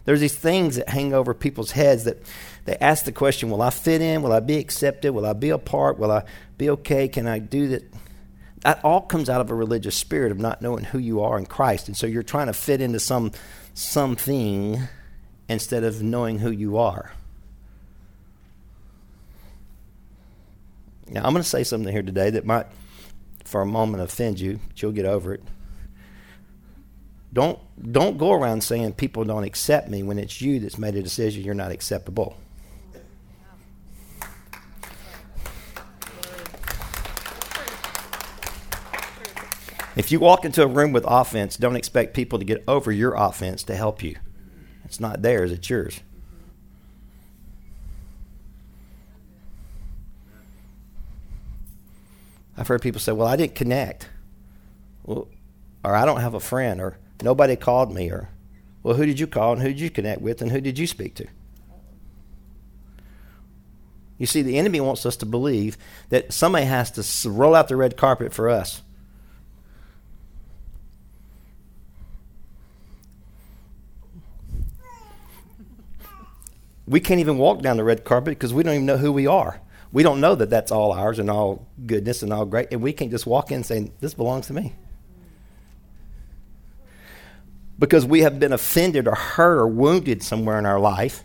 There's 0.05 0.21
these 0.21 0.35
things 0.35 0.77
that 0.77 0.89
hang 0.89 1.13
over 1.13 1.33
people's 1.33 1.71
heads 1.71 2.05
that 2.05 2.17
they 2.69 2.77
ask 2.77 3.03
the 3.03 3.11
question 3.11 3.49
Will 3.49 3.63
I 3.63 3.71
fit 3.71 3.99
in? 3.99 4.21
Will 4.21 4.31
I 4.31 4.41
be 4.41 4.57
accepted? 4.57 5.11
Will 5.11 5.25
I 5.25 5.33
be 5.33 5.49
a 5.49 5.57
part? 5.57 5.97
Will 5.97 6.11
I 6.11 6.23
be 6.59 6.69
okay? 6.69 7.07
Can 7.07 7.25
I 7.27 7.39
do 7.39 7.69
that? 7.69 7.83
That 8.61 8.85
all 8.85 9.01
comes 9.01 9.27
out 9.27 9.41
of 9.41 9.49
a 9.49 9.55
religious 9.55 9.97
spirit 9.97 10.31
of 10.31 10.37
not 10.37 10.61
knowing 10.61 10.83
who 10.83 10.99
you 10.99 11.21
are 11.21 11.39
in 11.39 11.47
Christ. 11.47 11.87
And 11.87 11.97
so 11.97 12.05
you're 12.05 12.21
trying 12.21 12.45
to 12.45 12.53
fit 12.53 12.79
into 12.79 12.99
some 12.99 13.31
something 13.73 14.81
instead 15.47 15.83
of 15.83 16.03
knowing 16.03 16.37
who 16.37 16.51
you 16.51 16.77
are. 16.77 17.11
Now, 21.07 21.23
I'm 21.23 21.33
going 21.33 21.41
to 21.41 21.49
say 21.49 21.63
something 21.63 21.91
here 21.91 22.03
today 22.03 22.29
that 22.29 22.45
might, 22.45 22.67
for 23.45 23.61
a 23.61 23.65
moment, 23.65 24.03
offend 24.03 24.39
you, 24.39 24.59
but 24.67 24.79
you'll 24.79 24.91
get 24.91 25.05
over 25.05 25.33
it. 25.33 25.41
Don't, 27.33 27.57
don't 27.91 28.19
go 28.19 28.31
around 28.31 28.63
saying 28.63 28.93
people 28.93 29.23
don't 29.23 29.43
accept 29.43 29.89
me 29.89 30.03
when 30.03 30.19
it's 30.19 30.39
you 30.39 30.59
that's 30.59 30.77
made 30.77 30.95
a 30.95 31.01
decision 31.01 31.43
you're 31.43 31.55
not 31.55 31.71
acceptable. 31.71 32.37
If 39.99 40.13
you 40.13 40.19
walk 40.21 40.45
into 40.45 40.63
a 40.63 40.67
room 40.67 40.93
with 40.93 41.03
offense, 41.05 41.57
don't 41.57 41.75
expect 41.75 42.13
people 42.13 42.39
to 42.39 42.45
get 42.45 42.63
over 42.69 42.89
your 42.89 43.15
offense 43.15 43.63
to 43.63 43.75
help 43.75 44.01
you. 44.01 44.15
It's 44.85 45.01
not 45.01 45.21
theirs, 45.21 45.51
it's 45.51 45.69
yours. 45.69 45.99
I've 52.57 52.69
heard 52.69 52.81
people 52.81 53.01
say, 53.01 53.11
Well, 53.11 53.27
I 53.27 53.35
didn't 53.35 53.55
connect. 53.55 54.07
Well, 55.03 55.27
or 55.83 55.93
I 55.93 56.05
don't 56.05 56.21
have 56.21 56.33
a 56.33 56.39
friend, 56.39 56.79
or 56.79 56.97
nobody 57.21 57.57
called 57.57 57.93
me, 57.93 58.09
or, 58.09 58.29
Well, 58.83 58.95
who 58.95 59.05
did 59.05 59.19
you 59.19 59.27
call, 59.27 59.51
and 59.51 59.61
who 59.61 59.67
did 59.67 59.81
you 59.81 59.89
connect 59.89 60.21
with, 60.21 60.41
and 60.41 60.49
who 60.49 60.61
did 60.61 60.79
you 60.79 60.87
speak 60.87 61.15
to? 61.15 61.27
You 64.17 64.27
see, 64.27 64.43
the 64.43 64.57
enemy 64.57 64.79
wants 64.79 65.05
us 65.05 65.17
to 65.17 65.25
believe 65.25 65.77
that 66.07 66.31
somebody 66.31 66.67
has 66.67 66.91
to 66.91 67.29
roll 67.29 67.53
out 67.53 67.67
the 67.67 67.75
red 67.75 67.97
carpet 67.97 68.33
for 68.33 68.49
us. 68.49 68.81
We 76.89 76.99
can't 76.99 77.19
even 77.19 77.37
walk 77.37 77.61
down 77.61 77.77
the 77.77 77.83
red 77.83 78.03
carpet 78.03 78.31
because 78.31 78.51
we 78.51 78.63
don't 78.63 78.73
even 78.73 78.85
know 78.87 78.97
who 78.97 79.13
we 79.13 79.27
are. 79.27 79.61
We 79.91 80.01
don't 80.01 80.19
know 80.19 80.33
that 80.33 80.49
that's 80.49 80.71
all 80.71 80.91
ours 80.91 81.19
and 81.19 81.29
all 81.29 81.67
goodness 81.85 82.23
and 82.23 82.33
all 82.33 82.45
great, 82.45 82.69
and 82.71 82.81
we 82.81 82.93
can't 82.93 83.11
just 83.11 83.27
walk 83.27 83.51
in 83.51 83.63
saying, 83.63 83.93
This 83.99 84.15
belongs 84.15 84.47
to 84.47 84.53
me. 84.53 84.73
Because 87.77 88.05
we 88.05 88.21
have 88.21 88.39
been 88.39 88.51
offended 88.51 89.07
or 89.07 89.15
hurt 89.15 89.59
or 89.59 89.67
wounded 89.67 90.23
somewhere 90.23 90.57
in 90.57 90.65
our 90.65 90.79
life. 90.79 91.23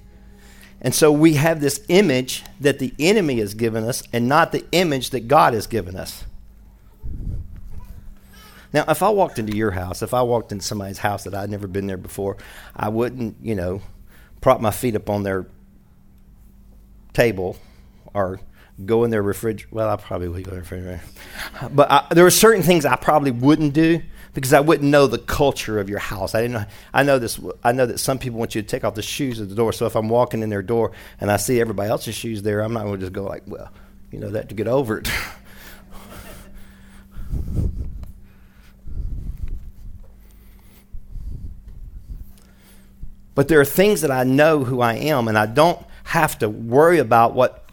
And 0.81 0.95
so 0.95 1.11
we 1.11 1.35
have 1.35 1.61
this 1.61 1.83
image 1.89 2.45
that 2.61 2.79
the 2.79 2.93
enemy 2.99 3.39
has 3.41 3.55
given 3.55 3.85
us 3.85 4.03
and 4.13 4.29
not 4.29 4.53
the 4.53 4.65
image 4.71 5.11
that 5.11 5.29
God 5.29 5.55
has 5.55 5.67
given 5.67 5.97
us. 5.97 6.25
Now, 8.73 8.85
if 8.89 9.03
I 9.03 9.09
walked 9.09 9.39
into 9.39 9.57
your 9.57 9.71
house, 9.71 10.03
if 10.03 10.13
I 10.13 10.23
walked 10.23 10.53
into 10.53 10.65
somebody's 10.65 10.99
house 10.99 11.25
that 11.25 11.35
I'd 11.35 11.49
never 11.49 11.67
been 11.67 11.87
there 11.87 11.97
before, 11.97 12.37
I 12.77 12.89
wouldn't, 12.89 13.37
you 13.41 13.55
know, 13.55 13.81
prop 14.45 14.61
my 14.61 14.71
feet 14.71 14.95
up 14.95 15.09
on 15.09 15.23
their 15.23 15.47
table 17.15 17.57
or 18.13 18.39
go 18.85 19.05
in 19.05 19.11
their 19.11 19.23
refrigerator. 19.23 19.75
Well, 19.75 19.89
I 19.89 19.97
probably 19.97 20.29
would 20.29 20.45
go 20.45 20.51
in 20.51 20.57
the 20.57 20.61
refrigerator. 20.61 21.01
But 21.71 21.91
I, 21.91 22.07
there 22.11 22.25
were 22.25 22.31
certain 22.31 22.63
things 22.63 22.85
I 22.85 22.97
probably 22.97 23.31
wouldn't 23.31 23.73
do 23.73 24.03
because 24.35 24.53
I 24.53 24.61
wouldn't 24.61 24.91
know 24.91 25.07
the 25.07 25.17
culture 25.17 25.79
of 25.79 25.89
your 25.89 25.99
house. 25.99 26.35
I 26.35 26.43
didn't 26.43 26.57
know. 26.57 26.67
I 26.93 27.05
know 27.05 27.19
this. 27.19 27.41
I 27.63 27.73
know 27.73 27.87
that 27.87 27.99
some 27.99 28.19
people 28.19 28.39
want 28.39 28.55
you 28.55 28.61
to 28.61 28.69
take 28.69 28.85
off 28.85 28.95
the 28.95 29.01
shoes 29.01 29.41
at 29.41 29.49
the 29.49 29.55
door. 29.55 29.73
So 29.73 29.87
if 29.87 29.97
I'm 29.97 30.11
walking 30.11 30.43
in 30.43 30.51
their 30.51 30.61
door 30.61 30.93
and 31.23 31.33
I 31.33 31.39
see 31.39 31.59
everybody 31.59 31.89
else's 31.89 32.15
shoes 32.15 32.43
there, 32.43 32.61
I'm 32.61 32.75
not 32.75 32.83
going 32.83 32.97
to 32.97 33.01
just 33.01 33.15
go 33.15 33.25
like, 33.25 33.45
well, 33.47 33.71
you 34.11 34.19
know, 34.19 34.29
that 34.29 34.51
to 34.51 34.55
get 34.55 34.69
over 34.69 34.99
it. 34.99 35.11
But 43.35 43.49
there 43.49 43.61
are 43.61 43.65
things 43.65 44.01
that 44.03 44.11
I 44.11 44.25
know 44.25 44.65
who 44.65 44.81
I 44.81 44.95
am, 44.95 45.29
and 45.29 45.37
I 45.37 45.47
don't 45.47 45.85
have 46.05 46.39
to 46.39 46.49
worry 46.49 46.99
about 46.99 47.35
what 47.35 47.65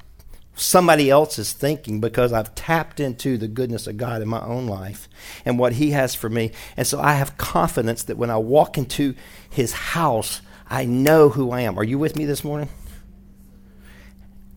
somebody 0.55 1.09
else 1.09 1.39
is 1.39 1.53
thinking 1.53 1.99
because 1.99 2.33
I've 2.33 2.53
tapped 2.55 2.99
into 2.99 3.37
the 3.37 3.47
goodness 3.47 3.87
of 3.87 3.97
God 3.97 4.21
in 4.21 4.27
my 4.27 4.41
own 4.41 4.67
life 4.67 5.07
and 5.45 5.57
what 5.57 5.73
He 5.73 5.91
has 5.91 6.15
for 6.15 6.29
me. 6.29 6.51
And 6.77 6.85
so 6.85 6.99
I 6.99 7.13
have 7.13 7.37
confidence 7.37 8.03
that 8.03 8.17
when 8.17 8.29
I 8.29 8.37
walk 8.37 8.77
into 8.77 9.15
His 9.49 9.73
house, 9.73 10.41
I 10.69 10.85
know 10.85 11.29
who 11.29 11.51
I 11.51 11.61
am. 11.61 11.77
Are 11.77 11.83
you 11.83 11.97
with 11.97 12.15
me 12.15 12.25
this 12.25 12.43
morning? 12.43 12.69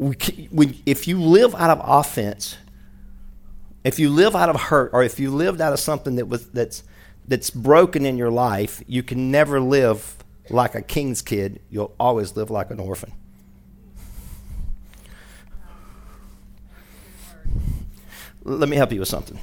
if 0.00 1.06
you 1.06 1.20
live 1.20 1.54
out 1.54 1.70
of 1.70 1.80
offense, 1.82 2.56
if 3.84 3.98
you 3.98 4.10
live 4.10 4.34
out 4.34 4.48
of 4.48 4.60
hurt, 4.60 4.90
or 4.92 5.02
if 5.02 5.20
you 5.20 5.30
lived 5.30 5.60
out 5.60 5.72
of 5.72 5.78
something 5.78 6.16
that 6.16 6.26
was 6.26 6.48
that's 6.48 6.82
that's 7.26 7.50
broken 7.50 8.04
in 8.04 8.18
your 8.18 8.30
life, 8.30 8.82
you 8.86 9.02
can 9.02 9.30
never 9.30 9.60
live 9.60 10.23
like 10.50 10.74
a 10.74 10.82
king's 10.82 11.22
kid, 11.22 11.60
you'll 11.70 11.94
always 11.98 12.36
live 12.36 12.50
like 12.50 12.70
an 12.70 12.78
orphan. 12.78 13.12
Let 18.42 18.68
me 18.68 18.76
help 18.76 18.92
you 18.92 19.00
with 19.00 19.08
something. 19.08 19.40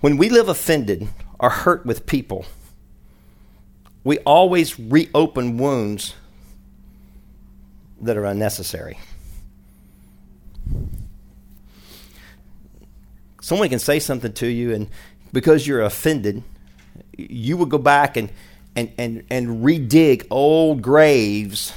When 0.00 0.16
we 0.16 0.28
live 0.28 0.48
offended 0.48 1.08
or 1.38 1.50
hurt 1.50 1.86
with 1.86 2.06
people, 2.06 2.44
we 4.04 4.18
always 4.18 4.78
reopen 4.78 5.56
wounds 5.56 6.14
that 8.00 8.16
are 8.16 8.24
unnecessary. 8.26 8.98
Someone 13.40 13.70
can 13.70 13.78
say 13.78 13.98
something 13.98 14.32
to 14.34 14.46
you, 14.46 14.74
and 14.74 14.88
because 15.32 15.66
you're 15.66 15.80
offended, 15.80 16.42
you 17.16 17.56
would 17.56 17.70
go 17.70 17.78
back 17.78 18.16
and, 18.16 18.30
and, 18.78 18.92
and, 18.96 19.24
and 19.28 19.64
redig 19.64 20.24
old 20.30 20.82
graves 20.82 21.72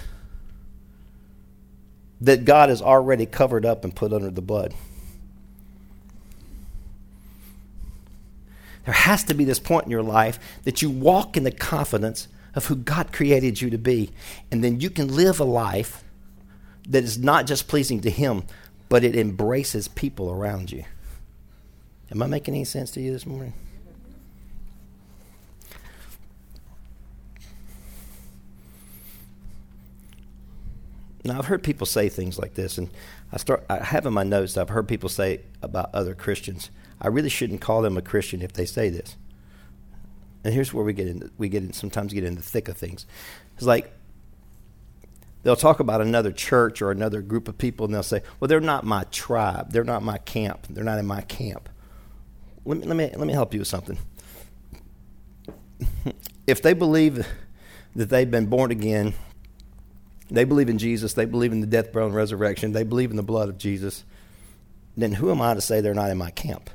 that 2.21 2.45
God 2.45 2.69
has 2.69 2.79
already 2.79 3.25
covered 3.25 3.65
up 3.65 3.83
and 3.83 3.95
put 3.95 4.13
under 4.13 4.29
the 4.29 4.41
blood. 4.41 4.75
There 8.85 8.93
has 8.93 9.23
to 9.23 9.33
be 9.33 9.45
this 9.45 9.57
point 9.57 9.85
in 9.85 9.91
your 9.91 10.03
life 10.03 10.37
that 10.63 10.83
you 10.83 10.91
walk 10.91 11.35
in 11.35 11.43
the 11.43 11.51
confidence 11.51 12.27
of 12.53 12.67
who 12.67 12.75
God 12.75 13.11
created 13.11 13.59
you 13.61 13.71
to 13.71 13.79
be. 13.79 14.11
And 14.51 14.63
then 14.63 14.79
you 14.79 14.91
can 14.91 15.07
live 15.07 15.39
a 15.39 15.43
life 15.43 16.03
that 16.87 17.03
is 17.03 17.17
not 17.17 17.47
just 17.47 17.67
pleasing 17.67 18.01
to 18.01 18.11
Him, 18.11 18.43
but 18.89 19.03
it 19.03 19.15
embraces 19.15 19.87
people 19.87 20.29
around 20.29 20.71
you. 20.71 20.83
Am 22.11 22.21
I 22.21 22.27
making 22.27 22.53
any 22.53 22.65
sense 22.65 22.91
to 22.91 23.01
you 23.01 23.11
this 23.11 23.25
morning? 23.25 23.53
Now 31.23 31.37
I've 31.37 31.45
heard 31.45 31.63
people 31.63 31.85
say 31.85 32.09
things 32.09 32.39
like 32.39 32.55
this, 32.55 32.77
and 32.77 32.89
I 33.31 33.37
start. 33.37 33.63
I 33.69 33.83
have 33.83 34.05
in 34.05 34.13
my 34.13 34.23
notes. 34.23 34.57
I've 34.57 34.69
heard 34.69 34.87
people 34.87 35.09
say 35.09 35.41
about 35.61 35.93
other 35.93 36.15
Christians. 36.15 36.71
I 36.99 37.07
really 37.07 37.29
shouldn't 37.29 37.61
call 37.61 37.81
them 37.81 37.97
a 37.97 38.01
Christian 38.01 38.41
if 38.41 38.53
they 38.53 38.65
say 38.65 38.89
this. 38.89 39.17
And 40.43 40.53
here's 40.53 40.73
where 40.73 40.83
we 40.83 40.93
get 40.93 41.07
in. 41.07 41.31
We 41.37 41.49
get 41.49 41.63
in, 41.63 41.73
sometimes 41.73 42.13
get 42.13 42.23
in 42.23 42.35
the 42.35 42.41
thick 42.41 42.67
of 42.67 42.77
things. 42.77 43.05
It's 43.55 43.65
like 43.65 43.93
they'll 45.43 45.55
talk 45.55 45.79
about 45.79 46.01
another 46.01 46.31
church 46.31 46.81
or 46.81 46.89
another 46.89 47.21
group 47.21 47.47
of 47.47 47.57
people, 47.57 47.85
and 47.85 47.93
they'll 47.93 48.01
say, 48.01 48.23
"Well, 48.39 48.47
they're 48.47 48.59
not 48.59 48.83
my 48.83 49.03
tribe. 49.11 49.71
They're 49.71 49.83
not 49.83 50.01
my 50.01 50.17
camp. 50.17 50.67
They're 50.69 50.83
not 50.83 50.97
in 50.97 51.05
my 51.05 51.21
camp." 51.21 51.69
Let 52.65 52.79
me 52.79 52.85
let 52.85 52.97
me 52.97 53.11
let 53.15 53.27
me 53.27 53.33
help 53.33 53.53
you 53.53 53.59
with 53.59 53.67
something. 53.67 53.99
if 56.47 56.63
they 56.63 56.73
believe 56.73 57.27
that 57.95 58.09
they've 58.09 58.29
been 58.29 58.47
born 58.47 58.71
again 58.71 59.13
they 60.31 60.45
believe 60.45 60.69
in 60.69 60.77
Jesus. 60.77 61.13
They 61.13 61.25
believe 61.25 61.51
in 61.51 61.59
the 61.59 61.67
death, 61.67 61.91
burial, 61.91 62.07
and 62.07 62.15
resurrection. 62.15 62.71
They 62.71 62.83
believe 62.83 63.11
in 63.11 63.17
the 63.17 63.23
blood 63.23 63.49
of 63.49 63.57
Jesus. 63.57 64.05
Then 64.95 65.11
who 65.13 65.29
am 65.29 65.41
I 65.41 65.53
to 65.53 65.61
say 65.61 65.81
they're 65.81 65.93
not 65.93 66.09
in 66.09 66.17
my 66.17 66.31
camp? 66.31 66.69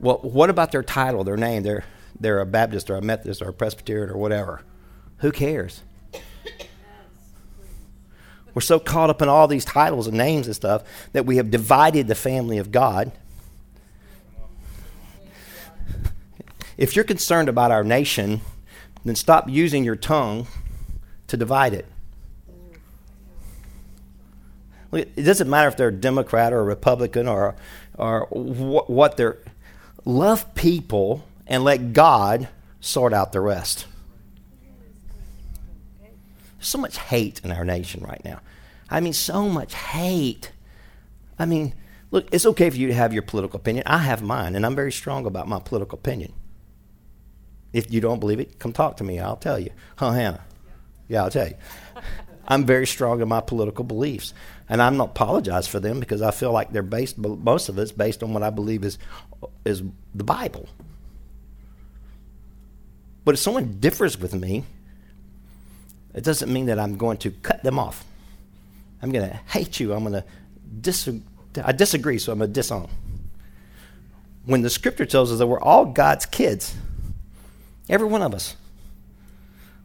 Well, 0.00 0.18
what 0.22 0.50
about 0.50 0.72
their 0.72 0.82
title, 0.82 1.24
their 1.24 1.36
name? 1.36 1.62
They're, 1.62 1.84
they're 2.18 2.40
a 2.40 2.46
Baptist 2.46 2.90
or 2.90 2.96
a 2.96 3.02
Methodist 3.02 3.42
or 3.42 3.50
a 3.50 3.52
Presbyterian 3.52 4.10
or 4.10 4.16
whatever. 4.16 4.62
Who 5.18 5.30
cares? 5.30 5.82
We're 8.54 8.62
so 8.62 8.80
caught 8.80 9.10
up 9.10 9.22
in 9.22 9.28
all 9.28 9.46
these 9.46 9.64
titles 9.64 10.08
and 10.08 10.16
names 10.16 10.46
and 10.46 10.56
stuff 10.56 10.82
that 11.12 11.26
we 11.26 11.36
have 11.36 11.50
divided 11.50 12.08
the 12.08 12.16
family 12.16 12.58
of 12.58 12.72
God. 12.72 13.12
If 16.76 16.96
you're 16.96 17.04
concerned 17.04 17.48
about 17.48 17.70
our 17.70 17.84
nation, 17.84 18.40
then 19.04 19.16
stop 19.16 19.48
using 19.48 19.84
your 19.84 19.96
tongue 19.96 20.46
to 21.26 21.36
divide 21.36 21.74
it. 21.74 21.86
It 24.92 25.22
doesn't 25.22 25.48
matter 25.48 25.68
if 25.68 25.76
they're 25.76 25.88
a 25.88 25.92
Democrat 25.92 26.52
or 26.52 26.60
a 26.60 26.64
Republican 26.64 27.28
or, 27.28 27.54
or 27.96 28.26
what 28.30 29.16
they're. 29.16 29.38
Love 30.04 30.54
people 30.54 31.24
and 31.46 31.62
let 31.62 31.92
God 31.92 32.48
sort 32.80 33.12
out 33.12 33.32
the 33.32 33.40
rest. 33.40 33.86
So 36.58 36.78
much 36.78 36.98
hate 36.98 37.40
in 37.44 37.52
our 37.52 37.64
nation 37.64 38.02
right 38.02 38.22
now. 38.24 38.40
I 38.90 39.00
mean, 39.00 39.12
so 39.12 39.48
much 39.48 39.74
hate. 39.74 40.50
I 41.38 41.46
mean, 41.46 41.74
look, 42.10 42.28
it's 42.32 42.44
okay 42.46 42.68
for 42.70 42.76
you 42.76 42.88
to 42.88 42.94
have 42.94 43.12
your 43.12 43.22
political 43.22 43.58
opinion. 43.58 43.84
I 43.86 43.98
have 43.98 44.22
mine, 44.22 44.56
and 44.56 44.66
I'm 44.66 44.74
very 44.74 44.92
strong 44.92 45.26
about 45.26 45.48
my 45.48 45.60
political 45.60 45.98
opinion. 45.98 46.32
If 47.72 47.92
you 47.92 48.00
don't 48.00 48.20
believe 48.20 48.40
it, 48.40 48.58
come 48.58 48.72
talk 48.72 48.96
to 48.98 49.04
me. 49.04 49.18
I'll 49.18 49.36
tell 49.36 49.58
you. 49.58 49.70
Huh, 49.96 50.12
Hannah? 50.12 50.44
Yeah, 51.08 51.24
I'll 51.24 51.30
tell 51.30 51.48
you. 51.48 51.54
I'm 52.48 52.64
very 52.64 52.86
strong 52.86 53.20
in 53.20 53.28
my 53.28 53.40
political 53.40 53.84
beliefs, 53.84 54.34
and 54.68 54.82
I'm 54.82 54.96
not 54.96 55.10
apologize 55.10 55.68
for 55.68 55.78
them 55.78 56.00
because 56.00 56.20
I 56.20 56.32
feel 56.32 56.50
like 56.50 56.72
they're 56.72 56.82
based. 56.82 57.16
Most 57.16 57.68
of 57.68 57.78
it's 57.78 57.92
based 57.92 58.24
on 58.24 58.34
what 58.34 58.42
I 58.42 58.50
believe 58.50 58.84
is 58.84 58.98
is 59.64 59.82
the 60.14 60.24
Bible. 60.24 60.68
But 63.24 63.34
if 63.34 63.40
someone 63.40 63.78
differs 63.78 64.18
with 64.18 64.34
me, 64.34 64.64
it 66.12 66.24
doesn't 66.24 66.52
mean 66.52 66.66
that 66.66 66.80
I'm 66.80 66.96
going 66.96 67.18
to 67.18 67.30
cut 67.30 67.62
them 67.62 67.78
off. 67.78 68.04
I'm 69.00 69.12
going 69.12 69.28
to 69.28 69.36
hate 69.46 69.78
you. 69.78 69.92
I'm 69.92 70.00
going 70.00 70.14
to 70.14 70.24
disagree. 70.80 71.22
I 71.62 71.72
disagree, 71.72 72.18
so 72.18 72.32
I'm 72.32 72.38
going 72.38 72.50
to 72.50 72.54
disown. 72.54 72.88
When 74.44 74.62
the 74.62 74.70
Scripture 74.70 75.06
tells 75.06 75.30
us 75.30 75.38
that 75.38 75.46
we're 75.46 75.60
all 75.60 75.86
God's 75.86 76.26
kids 76.26 76.74
Every 77.90 78.06
one 78.06 78.22
of 78.22 78.32
us. 78.32 78.56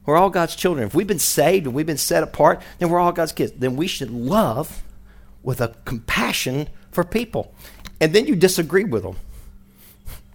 We're 0.06 0.16
all 0.16 0.30
God's 0.30 0.56
children. 0.56 0.86
If 0.86 0.94
we've 0.94 1.08
been 1.08 1.18
saved 1.18 1.66
and 1.66 1.74
we've 1.74 1.88
been 1.88 1.98
set 1.98 2.22
apart, 2.22 2.62
then 2.78 2.90
we're 2.90 3.00
all 3.00 3.12
God's 3.12 3.32
kids. 3.32 3.54
Then 3.58 3.76
we 3.76 3.88
should 3.88 4.12
love 4.12 4.84
with 5.42 5.60
a 5.60 5.76
compassion 5.86 6.70
for 6.92 7.04
people. 7.04 7.54
And 8.00 8.14
then 8.14 8.28
you 8.28 8.36
disagree 8.36 8.84
with 8.84 9.02
them. 9.02 9.16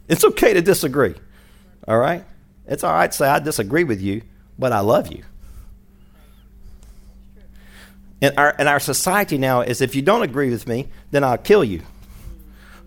It's 0.08 0.24
okay 0.24 0.52
to 0.54 0.60
disagree. 0.60 1.14
All 1.86 1.98
right? 1.98 2.24
It's 2.66 2.82
all 2.82 2.92
right 2.92 3.10
to 3.10 3.16
say, 3.16 3.28
I 3.28 3.38
disagree 3.38 3.84
with 3.84 4.00
you, 4.00 4.22
but 4.58 4.72
I 4.72 4.80
love 4.80 5.12
you. 5.12 5.22
And 8.20 8.36
our, 8.36 8.54
and 8.58 8.68
our 8.68 8.80
society 8.80 9.38
now 9.38 9.60
is 9.60 9.80
if 9.80 9.94
you 9.94 10.02
don't 10.02 10.22
agree 10.22 10.50
with 10.50 10.66
me, 10.66 10.88
then 11.12 11.22
I'll 11.22 11.38
kill 11.38 11.62
you. 11.62 11.82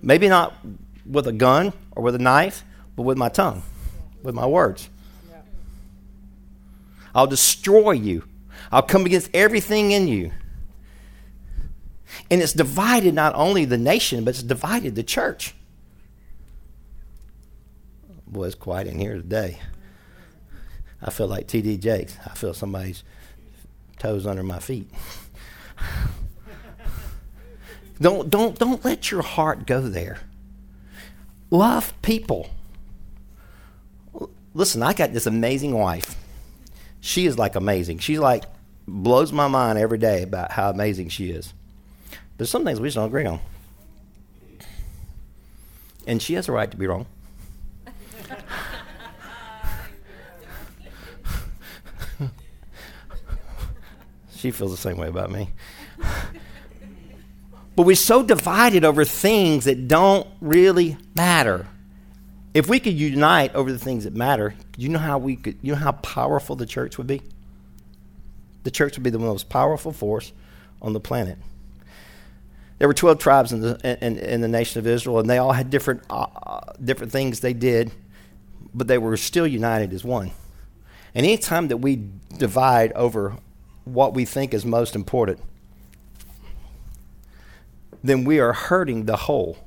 Maybe 0.02 0.28
not 0.28 0.54
with 1.06 1.28
a 1.28 1.32
gun 1.32 1.72
or 1.96 2.04
with 2.04 2.15
a 2.15 2.19
knife, 2.19 2.65
but 2.98 3.04
with 3.04 3.17
my 3.17 3.30
tongue 3.30 3.63
with 4.24 4.34
my 4.34 4.46
words. 4.46 4.90
I'll 7.14 7.28
destroy 7.28 7.92
you. 7.92 8.24
I'll 8.72 8.82
come 8.82 9.06
against 9.06 9.30
everything 9.34 9.92
in 9.92 10.08
you. 10.08 10.32
And 12.32 12.42
it's 12.42 12.54
divided 12.54 13.14
not 13.14 13.36
only 13.36 13.66
the 13.66 13.78
nation, 13.78 14.24
but 14.24 14.32
it's 14.32 14.44
divided 14.44 14.96
the 14.96 15.04
church. 15.04 15.54
Boy, 18.26 18.46
it's 18.46 18.56
quiet 18.56 18.88
in 18.88 18.98
here 18.98 19.16
today. 19.16 19.60
I 21.02 21.12
feel 21.12 21.28
like 21.28 21.48
T.D. 21.48 21.78
Jakes. 21.78 22.18
I 22.26 22.34
feel 22.34 22.54
somebody's 22.54 23.04
toes 24.00 24.26
under 24.26 24.42
my 24.42 24.60
feet. 24.60 24.90
don't, 28.02 28.30
don't, 28.30 28.58
don't 28.58 28.84
let 28.84 29.12
your 29.12 29.22
heart 29.22 29.68
go 29.68 29.82
there. 29.82 30.20
Love 31.52 31.94
people. 32.02 32.50
Listen, 34.54 34.84
I 34.84 34.94
got 34.94 35.13
this 35.13 35.26
amazing 35.26 35.74
wife. 35.74 36.16
She 37.02 37.26
is 37.26 37.38
like 37.38 37.56
amazing. 37.56 38.00
She's 38.00 38.20
like 38.20 38.44
blows 38.88 39.32
my 39.32 39.48
mind 39.48 39.80
every 39.80 39.98
day 39.98 40.24
about 40.24 40.52
how 40.52 40.70
amazing 40.70 41.08
she 41.10 41.32
is. 41.32 41.54
But 42.38 42.48
some 42.48 42.63
things 42.66 42.80
we 42.80 42.88
just 42.88 42.96
don't 42.96 43.08
agree 43.08 43.26
on. 43.26 43.39
And 46.06 46.22
she 46.22 46.34
has 46.36 46.50
a 46.50 46.52
right 46.52 46.70
to 46.70 46.78
be 46.78 46.86
wrong. 46.88 47.06
she 54.36 54.52
feels 54.52 54.72
the 54.72 54.78
same 54.78 54.98
way 54.98 55.08
about 55.08 55.32
me. 55.32 55.50
But 57.76 57.84
we're 57.84 57.96
so 57.96 58.22
divided 58.22 58.86
over 58.86 59.04
things 59.04 59.66
that 59.66 59.88
don't 59.88 60.28
really 60.42 60.98
matter. 61.16 61.66
If 62.54 62.70
we 62.70 62.80
could 62.80 62.94
unite 62.94 63.56
over 63.56 63.72
the 63.72 63.80
things 63.80 64.04
that 64.04 64.13
matter, 64.13 64.54
you 64.78 64.89
know 64.89 65.00
how 65.00 65.18
we 65.18 65.36
could 65.36 65.58
you 65.62 65.74
know 65.74 65.80
how 65.80 65.94
powerful 65.94 66.56
the 66.56 66.66
church 66.66 66.98
would 66.98 67.08
be? 67.08 67.22
The 68.63 68.72
church 68.72 68.96
would 68.96 69.04
be 69.04 69.10
the 69.10 69.20
most 69.20 69.50
powerful 69.50 69.92
force 69.92 70.32
on 70.82 70.94
the 70.94 71.00
planet. 71.00 71.38
There 72.80 72.88
were 72.88 72.94
12 72.94 73.20
tribes 73.20 73.54
in 73.54 73.62
the, 73.62 74.06
in, 74.06 74.18
in 74.18 74.42
the 74.42 74.48
nation 74.48 74.80
of 74.80 74.88
Israel, 74.88 75.20
and 75.20 75.30
they 75.30 75.38
all 75.38 75.54
had 75.54 75.70
different, 75.70 76.04
uh, 76.10 76.26
uh, 76.36 76.74
different 76.84 77.12
things 77.12 77.39
they 77.39 77.54
did, 77.54 77.92
but 78.74 78.88
they 78.88 78.98
were 78.98 79.16
still 79.16 79.48
united 79.48 79.94
as 79.94 80.04
one. 80.04 80.32
And 81.16 81.26
anytime 81.26 81.68
that 81.70 81.78
we 81.78 82.10
divide 82.38 82.92
over 82.94 83.38
what 83.86 84.13
we 84.13 84.26
think 84.26 84.54
is 84.54 84.66
most 84.66 84.96
important, 84.96 85.39
then 88.04 88.26
we 88.26 88.39
are 88.39 88.54
hurting 88.54 89.06
the 89.06 89.16
whole. 89.16 89.58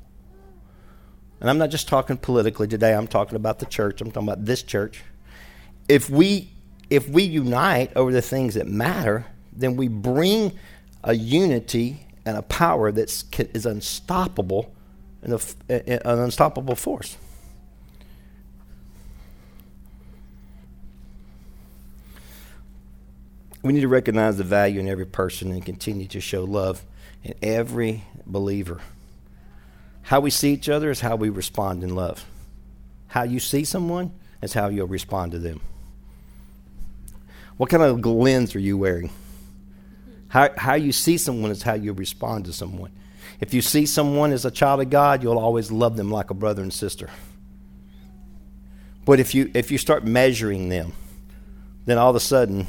And 1.40 1.50
I'm 1.50 1.58
not 1.58 1.70
just 1.70 1.88
talking 1.88 2.16
politically 2.16 2.66
today, 2.66 2.94
I'm 2.94 3.06
talking 3.06 3.36
about 3.36 3.58
the 3.58 3.66
church, 3.66 4.00
I'm 4.00 4.10
talking 4.10 4.28
about 4.28 4.44
this 4.44 4.62
church. 4.62 5.02
If 5.88 6.08
we 6.10 6.50
if 6.88 7.08
we 7.08 7.24
unite 7.24 7.92
over 7.96 8.12
the 8.12 8.22
things 8.22 8.54
that 8.54 8.68
matter, 8.68 9.26
then 9.52 9.76
we 9.76 9.88
bring 9.88 10.52
a 11.02 11.14
unity 11.14 12.06
and 12.24 12.36
a 12.36 12.42
power 12.42 12.92
that 12.92 13.24
is 13.54 13.66
unstoppable 13.66 14.72
and 15.22 15.32
an 15.68 16.00
unstoppable 16.04 16.76
force. 16.76 17.16
We 23.62 23.72
need 23.72 23.80
to 23.80 23.88
recognize 23.88 24.36
the 24.36 24.44
value 24.44 24.78
in 24.78 24.88
every 24.88 25.06
person 25.06 25.50
and 25.50 25.64
continue 25.64 26.06
to 26.08 26.20
show 26.20 26.44
love 26.44 26.84
in 27.24 27.34
every 27.42 28.04
believer. 28.24 28.80
How 30.06 30.20
we 30.20 30.30
see 30.30 30.52
each 30.52 30.68
other 30.68 30.92
is 30.92 31.00
how 31.00 31.16
we 31.16 31.30
respond 31.30 31.82
in 31.82 31.96
love. 31.96 32.24
How 33.08 33.24
you 33.24 33.40
see 33.40 33.64
someone 33.64 34.12
is 34.40 34.52
how 34.52 34.68
you'll 34.68 34.86
respond 34.86 35.32
to 35.32 35.40
them. 35.40 35.60
What 37.56 37.70
kind 37.70 37.82
of 37.82 38.06
lens 38.06 38.54
are 38.54 38.60
you 38.60 38.78
wearing? 38.78 39.10
How, 40.28 40.50
how 40.56 40.74
you 40.74 40.92
see 40.92 41.18
someone 41.18 41.50
is 41.50 41.64
how 41.64 41.74
you 41.74 41.92
respond 41.92 42.44
to 42.44 42.52
someone. 42.52 42.92
If 43.40 43.52
you 43.52 43.60
see 43.60 43.84
someone 43.84 44.30
as 44.30 44.44
a 44.44 44.50
child 44.52 44.80
of 44.80 44.90
God, 44.90 45.24
you'll 45.24 45.40
always 45.40 45.72
love 45.72 45.96
them 45.96 46.12
like 46.12 46.30
a 46.30 46.34
brother 46.34 46.62
and 46.62 46.72
sister. 46.72 47.10
But 49.04 49.18
if 49.18 49.34
you 49.34 49.50
if 49.54 49.72
you 49.72 49.78
start 49.78 50.04
measuring 50.04 50.68
them, 50.68 50.92
then 51.84 51.98
all 51.98 52.10
of 52.10 52.16
a 52.16 52.20
sudden 52.20 52.68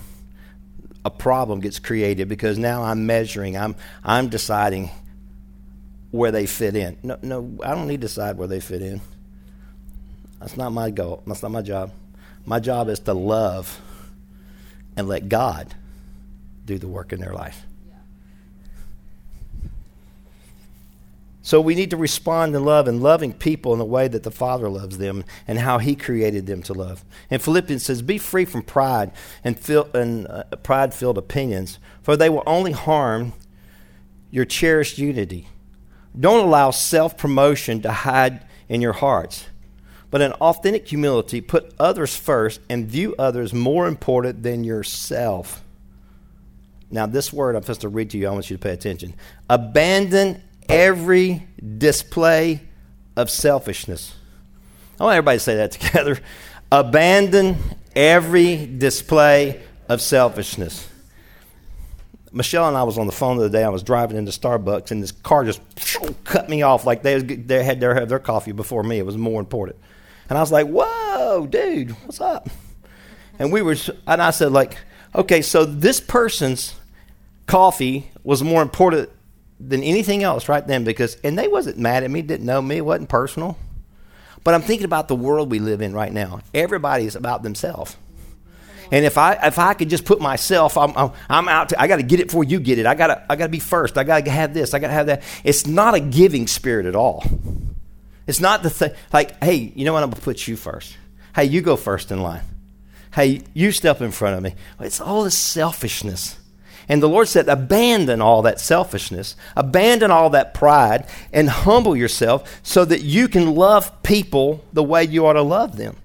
a 1.06 1.12
problem 1.12 1.60
gets 1.60 1.78
created 1.78 2.30
because 2.30 2.58
now 2.58 2.82
I'm 2.82 3.06
measuring, 3.06 3.56
I'm 3.56 3.76
I'm 4.04 4.28
deciding 4.28 4.90
where 6.12 6.32
they 6.32 6.46
fit 6.46 6.76
in. 6.76 6.98
No 7.04 7.18
no, 7.22 7.58
I 7.64 7.76
don't 7.76 7.88
need 7.88 8.02
to 8.02 8.08
decide 8.08 8.38
where 8.38 8.48
they 8.48 8.60
fit 8.60 8.82
in. 8.82 9.02
That's 10.40 10.58
not 10.58 10.72
my 10.72 10.90
goal. 10.90 11.24
That's 11.26 11.42
not 11.42 11.52
my 11.52 11.62
job. 11.62 11.92
My 12.46 12.60
job 12.60 12.90
is 12.90 13.00
to 13.02 13.14
love 13.14 13.82
and 14.96 15.08
let 15.08 15.30
God 15.30 15.74
do 16.66 16.78
the 16.78 16.88
work 16.88 17.12
in 17.12 17.20
their 17.20 17.34
life. 17.34 17.64
So 21.42 21.62
we 21.62 21.76
need 21.76 21.92
to 21.92 21.98
respond 21.98 22.54
in 22.56 22.66
love 22.66 22.90
and 22.90 23.02
loving 23.02 23.32
people 23.32 23.72
in 23.72 23.80
the 23.80 23.86
way 23.86 24.10
that 24.10 24.24
the 24.24 24.32
Father 24.32 24.68
loves 24.68 24.98
them 24.98 25.24
and 25.48 25.60
how 25.60 25.78
He 25.78 25.96
created 25.96 26.46
them 26.46 26.62
to 26.64 26.74
love. 26.74 27.06
And 27.30 27.42
Philippians 27.42 27.84
says, 27.84 28.02
"Be 28.02 28.18
free 28.18 28.44
from 28.44 28.64
pride 28.64 29.12
and, 29.46 29.58
fil- 29.58 29.90
and 29.94 30.28
uh, 30.28 30.44
pride-filled 30.64 31.18
opinions, 31.18 31.80
for 32.02 32.18
they 32.18 32.30
will 32.30 32.44
only 32.46 32.74
harm 32.74 33.32
your 34.30 34.44
cherished 34.44 34.98
unity. 34.98 35.48
Don't 36.20 36.46
allow 36.46 36.72
self-promotion 36.72 37.82
to 37.82 37.92
hide 37.92 38.46
in 38.70 38.82
your 38.82 38.94
hearts, 38.94 39.46
but 40.10 40.22
in 40.22 40.32
authentic 40.34 40.88
humility, 40.88 41.42
put 41.42 41.74
others 41.80 42.16
first 42.16 42.60
and 42.70 42.88
view 42.88 43.16
others 43.20 43.54
more 43.54 43.88
important 43.88 44.44
than 44.44 44.64
yourself." 44.64 45.64
Now, 46.90 47.06
this 47.06 47.34
word 47.34 47.56
I'm 47.56 47.64
supposed 47.64 47.82
to 47.82 47.90
read 47.90 48.12
to 48.12 48.18
you. 48.18 48.28
I 48.28 48.32
want 48.32 48.50
you 48.50 48.58
to 48.58 48.62
pay 48.62 48.72
attention. 48.72 49.14
Abandon 49.50 50.42
every 50.70 51.48
display 51.78 52.62
of 53.16 53.30
selfishness. 53.30 54.14
I 55.00 55.04
want 55.04 55.16
everybody 55.16 55.38
to 55.38 55.44
say 55.44 55.56
that 55.56 55.72
together. 55.80 56.20
Abandon 56.72 57.58
every 57.96 58.66
display 58.66 59.62
of 59.90 60.02
selfishness. 60.02 60.88
Michelle 62.32 62.68
and 62.68 62.78
I 62.78 62.84
was 62.84 62.98
on 62.98 63.06
the 63.06 63.14
phone 63.14 63.38
the 63.38 63.46
other 63.46 63.52
day. 63.52 63.64
I 63.64 63.70
was 63.70 63.84
driving 63.84 64.18
into 64.18 64.32
Starbucks, 64.32 64.92
and 64.92 65.02
this 65.02 65.12
car 65.12 65.44
just 65.44 65.62
cut 66.24 66.50
me 66.50 66.62
off 66.62 66.86
like 66.86 67.02
they, 67.02 67.22
they 67.22 67.64
had 67.64 67.80
their, 67.80 68.06
their 68.06 68.20
coffee 68.20 68.52
before 68.52 68.84
me. 68.84 68.98
It 68.98 69.06
was 69.06 69.18
more 69.18 69.40
important. 69.40 69.78
And 70.30 70.38
I 70.38 70.42
was 70.42 70.52
like, 70.52 70.68
whoa, 70.68 71.48
dude, 71.48 71.92
what's 72.06 72.20
up? 72.20 72.50
And 73.40 73.52
we 73.52 73.62
were, 73.62 73.76
and 74.06 74.22
I 74.22 74.32
said, 74.32 74.52
like, 74.52 74.78
okay, 75.16 75.42
so 75.42 75.64
this 75.64 76.00
person's 76.00 76.76
coffee 77.48 78.12
was 78.24 78.44
more 78.44 78.62
important 78.62 79.10
than 79.60 79.82
anything 79.82 80.24
else 80.24 80.48
right 80.50 80.68
then 80.68 80.84
because 80.84 81.16
and 81.24 81.38
they 81.38 81.48
wasn't 81.48 81.78
mad 81.78 82.04
at 82.04 82.12
me 82.12 82.22
didn't 82.22 82.46
know 82.46 82.62
me 82.62 82.80
wasn't 82.80 83.10
personal 83.10 83.58
but 84.44 84.54
i'm 84.54 84.62
thinking 84.62 84.86
about 84.86 85.08
the 85.08 85.16
world 85.16 85.50
we 85.50 85.58
live 85.58 85.82
in 85.82 85.94
right 85.94 86.14
now 86.14 86.40
everybody's 86.54 87.16
about 87.16 87.42
themselves 87.42 87.98
and 88.92 89.06
if 89.06 89.18
I 89.18 89.34
if 89.34 89.60
I 89.60 89.74
could 89.74 89.90
just 89.90 90.06
put 90.06 90.22
myself, 90.22 90.78
I'm 90.78 90.96
I'm, 90.96 91.12
I'm 91.30 91.48
out. 91.48 91.70
To, 91.70 91.82
I 91.82 91.88
got 91.88 91.98
to 91.98 92.04
get 92.04 92.20
it 92.20 92.28
before 92.28 92.44
you 92.44 92.60
get 92.60 92.80
it. 92.80 92.86
I 92.86 92.96
got 92.96 93.08
to 93.08 93.26
I 93.30 93.36
got 93.36 93.46
to 93.46 93.52
be 93.52 93.60
first. 93.60 93.98
I 93.98 94.04
got 94.04 94.26
to 94.26 94.32
have 94.32 94.54
this. 94.54 94.74
I 94.74 94.80
got 94.80 94.88
to 94.88 94.94
have 94.94 95.08
that. 95.08 95.24
It's 95.44 95.68
not 95.68 95.96
a 95.96 96.00
giving 96.00 96.48
spirit 96.48 96.86
at 96.86 96.96
all. 96.96 97.24
It's 98.28 98.42
not 98.42 98.62
the 98.62 98.70
thing. 98.70 98.92
Like, 99.14 99.42
hey, 99.44 99.72
you 99.76 99.86
know 99.86 99.94
what? 99.94 100.04
I'm 100.04 100.10
gonna 100.10 100.22
put 100.22 100.48
you 100.48 100.58
first. 100.58 100.98
Hey, 101.36 101.46
you 101.46 101.62
go 101.62 101.76
first 101.76 102.12
in 102.12 102.22
line. 102.22 102.42
Hey, 103.14 103.42
you 103.54 103.72
step 103.72 104.02
in 104.02 104.12
front 104.12 104.38
of 104.38 104.44
me. 104.44 104.56
It's 104.80 105.02
all 105.02 105.24
this 105.24 105.38
selfishness. 105.38 106.38
And 106.90 107.04
the 107.04 107.10
Lord 107.10 107.28
said, 107.28 107.50
abandon 107.50 108.22
all 108.22 108.44
that 108.44 108.60
selfishness, 108.60 109.36
abandon 109.56 110.10
all 110.10 110.30
that 110.30 110.54
pride, 110.54 111.06
and 111.34 111.50
humble 111.50 111.96
yourself 111.96 112.62
so 112.64 112.86
that 112.86 113.02
you 113.02 113.28
can 113.28 113.56
love 113.56 114.04
people 114.04 114.64
the 114.72 114.84
way 114.84 115.04
you 115.04 115.26
ought 115.26 115.34
to 115.34 115.42
love 115.42 115.76
them. 115.76 115.98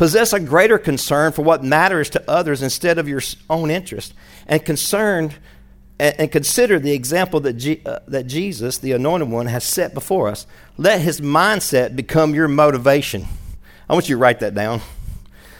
Possess 0.00 0.32
a 0.32 0.40
greater 0.40 0.78
concern 0.78 1.30
for 1.30 1.42
what 1.42 1.62
matters 1.62 2.08
to 2.08 2.24
others 2.26 2.62
instead 2.62 2.96
of 2.96 3.06
your 3.06 3.20
own 3.50 3.70
interest, 3.70 4.14
and 4.46 4.64
concerned 4.64 5.34
and, 5.98 6.32
consider 6.32 6.78
the 6.78 6.92
example 6.92 7.38
that, 7.40 7.82
uh, 7.84 7.98
that 8.08 8.26
Jesus, 8.26 8.78
the 8.78 8.92
anointed 8.92 9.28
one, 9.28 9.44
has 9.44 9.62
set 9.62 9.92
before 9.92 10.28
us. 10.28 10.46
Let 10.78 11.02
his 11.02 11.20
mindset 11.20 11.96
become 11.96 12.34
your 12.34 12.48
motivation. 12.48 13.26
I 13.90 13.92
want 13.92 14.08
you 14.08 14.14
to 14.14 14.18
write 14.18 14.40
that 14.40 14.54
down. 14.54 14.80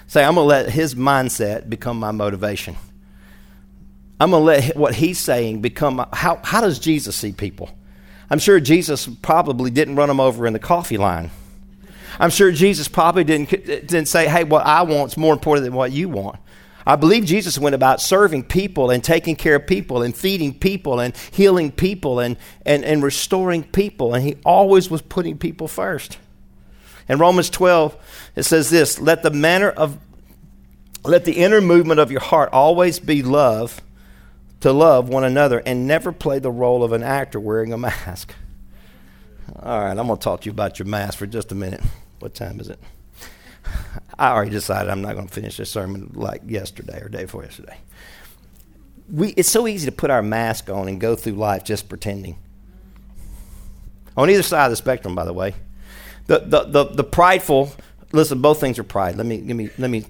Say, 0.06 0.24
I'm 0.24 0.36
going 0.36 0.46
to 0.46 0.48
let 0.48 0.70
his 0.70 0.94
mindset 0.94 1.68
become 1.68 1.98
my 1.98 2.10
motivation. 2.10 2.76
I'm 4.18 4.30
going 4.30 4.40
to 4.40 4.46
let 4.46 4.74
what 4.74 4.94
he's 4.94 5.18
saying 5.18 5.60
become 5.60 6.02
how, 6.14 6.40
how 6.42 6.62
does 6.62 6.78
Jesus 6.78 7.14
see 7.14 7.32
people? 7.32 7.68
I'm 8.30 8.38
sure 8.38 8.58
Jesus 8.58 9.06
probably 9.20 9.70
didn't 9.70 9.96
run 9.96 10.08
them 10.08 10.18
over 10.18 10.46
in 10.46 10.54
the 10.54 10.58
coffee 10.58 10.96
line. 10.96 11.30
I'm 12.20 12.28
sure 12.28 12.52
Jesus 12.52 12.86
probably 12.86 13.24
didn't, 13.24 13.48
didn't 13.48 14.06
say, 14.06 14.28
hey, 14.28 14.44
what 14.44 14.66
I 14.66 14.82
want 14.82 15.12
is 15.12 15.16
more 15.16 15.32
important 15.32 15.64
than 15.64 15.72
what 15.72 15.90
you 15.90 16.10
want. 16.10 16.38
I 16.86 16.96
believe 16.96 17.24
Jesus 17.24 17.58
went 17.58 17.74
about 17.74 18.02
serving 18.02 18.44
people 18.44 18.90
and 18.90 19.02
taking 19.02 19.36
care 19.36 19.56
of 19.56 19.66
people 19.66 20.02
and 20.02 20.14
feeding 20.14 20.52
people 20.52 21.00
and 21.00 21.16
healing 21.16 21.72
people 21.72 22.20
and, 22.20 22.36
and, 22.66 22.84
and 22.84 23.02
restoring 23.02 23.62
people. 23.62 24.14
And 24.14 24.22
he 24.22 24.36
always 24.44 24.90
was 24.90 25.00
putting 25.00 25.38
people 25.38 25.66
first. 25.66 26.18
In 27.08 27.18
Romans 27.18 27.48
12, 27.48 27.96
it 28.36 28.42
says 28.42 28.68
this 28.68 29.00
let 29.00 29.22
the 29.22 29.30
manner 29.30 29.70
of, 29.70 29.98
let 31.04 31.24
the 31.24 31.38
inner 31.38 31.62
movement 31.62 32.00
of 32.00 32.10
your 32.10 32.20
heart 32.20 32.50
always 32.52 32.98
be 32.98 33.22
love 33.22 33.80
to 34.60 34.72
love 34.72 35.08
one 35.08 35.24
another 35.24 35.62
and 35.64 35.86
never 35.86 36.12
play 36.12 36.38
the 36.38 36.50
role 36.50 36.84
of 36.84 36.92
an 36.92 37.02
actor 37.02 37.40
wearing 37.40 37.72
a 37.72 37.78
mask. 37.78 38.34
All 39.62 39.80
right, 39.80 39.96
I'm 39.96 40.06
going 40.06 40.18
to 40.18 40.22
talk 40.22 40.42
to 40.42 40.46
you 40.46 40.52
about 40.52 40.78
your 40.78 40.86
mask 40.86 41.18
for 41.18 41.26
just 41.26 41.50
a 41.50 41.54
minute. 41.54 41.80
What 42.20 42.34
time 42.34 42.60
is 42.60 42.68
it? 42.68 42.78
I 44.18 44.30
already 44.30 44.50
decided 44.50 44.90
I'm 44.90 45.02
not 45.02 45.14
going 45.14 45.26
to 45.26 45.32
finish 45.32 45.56
this 45.56 45.70
sermon 45.70 46.12
like 46.14 46.42
yesterday 46.46 47.00
or 47.00 47.08
day 47.08 47.22
before 47.22 47.42
yesterday. 47.42 47.78
We, 49.10 49.30
it's 49.30 49.50
so 49.50 49.66
easy 49.66 49.86
to 49.86 49.92
put 49.92 50.10
our 50.10 50.22
mask 50.22 50.70
on 50.70 50.86
and 50.86 51.00
go 51.00 51.16
through 51.16 51.32
life 51.32 51.64
just 51.64 51.88
pretending. 51.88 52.38
On 54.16 54.28
either 54.28 54.42
side 54.42 54.66
of 54.66 54.70
the 54.70 54.76
spectrum, 54.76 55.14
by 55.14 55.24
the 55.24 55.32
way, 55.32 55.54
the, 56.26 56.40
the, 56.40 56.64
the, 56.64 56.84
the 56.84 57.04
prideful. 57.04 57.72
Listen, 58.12 58.40
both 58.40 58.60
things 58.60 58.78
are 58.78 58.84
pride. 58.84 59.16
Let 59.16 59.26
me, 59.26 59.40
let 59.40 59.56
me, 59.56 59.70
let 59.78 59.90
me, 59.90 60.04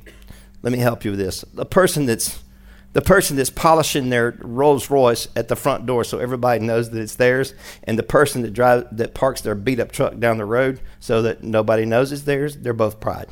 let 0.62 0.72
me 0.72 0.78
help 0.78 1.04
you 1.04 1.12
with 1.12 1.20
this. 1.20 1.42
The 1.54 1.66
person 1.66 2.06
that's 2.06 2.42
the 2.92 3.00
person 3.00 3.36
that's 3.36 3.50
polishing 3.50 4.10
their 4.10 4.36
Rolls 4.40 4.90
Royce 4.90 5.28
at 5.36 5.48
the 5.48 5.56
front 5.56 5.86
door 5.86 6.02
so 6.02 6.18
everybody 6.18 6.64
knows 6.64 6.90
that 6.90 7.00
it's 7.00 7.14
theirs, 7.16 7.54
and 7.84 7.98
the 7.98 8.02
person 8.02 8.42
that 8.42 8.52
drives 8.52 8.86
that 8.92 9.14
parks 9.14 9.40
their 9.42 9.54
beat 9.54 9.78
up 9.78 9.92
truck 9.92 10.18
down 10.18 10.38
the 10.38 10.44
road 10.44 10.80
so 10.98 11.22
that 11.22 11.42
nobody 11.42 11.84
knows 11.84 12.10
it's 12.10 12.22
theirs, 12.22 12.56
they're 12.56 12.72
both 12.72 13.00
pride. 13.00 13.28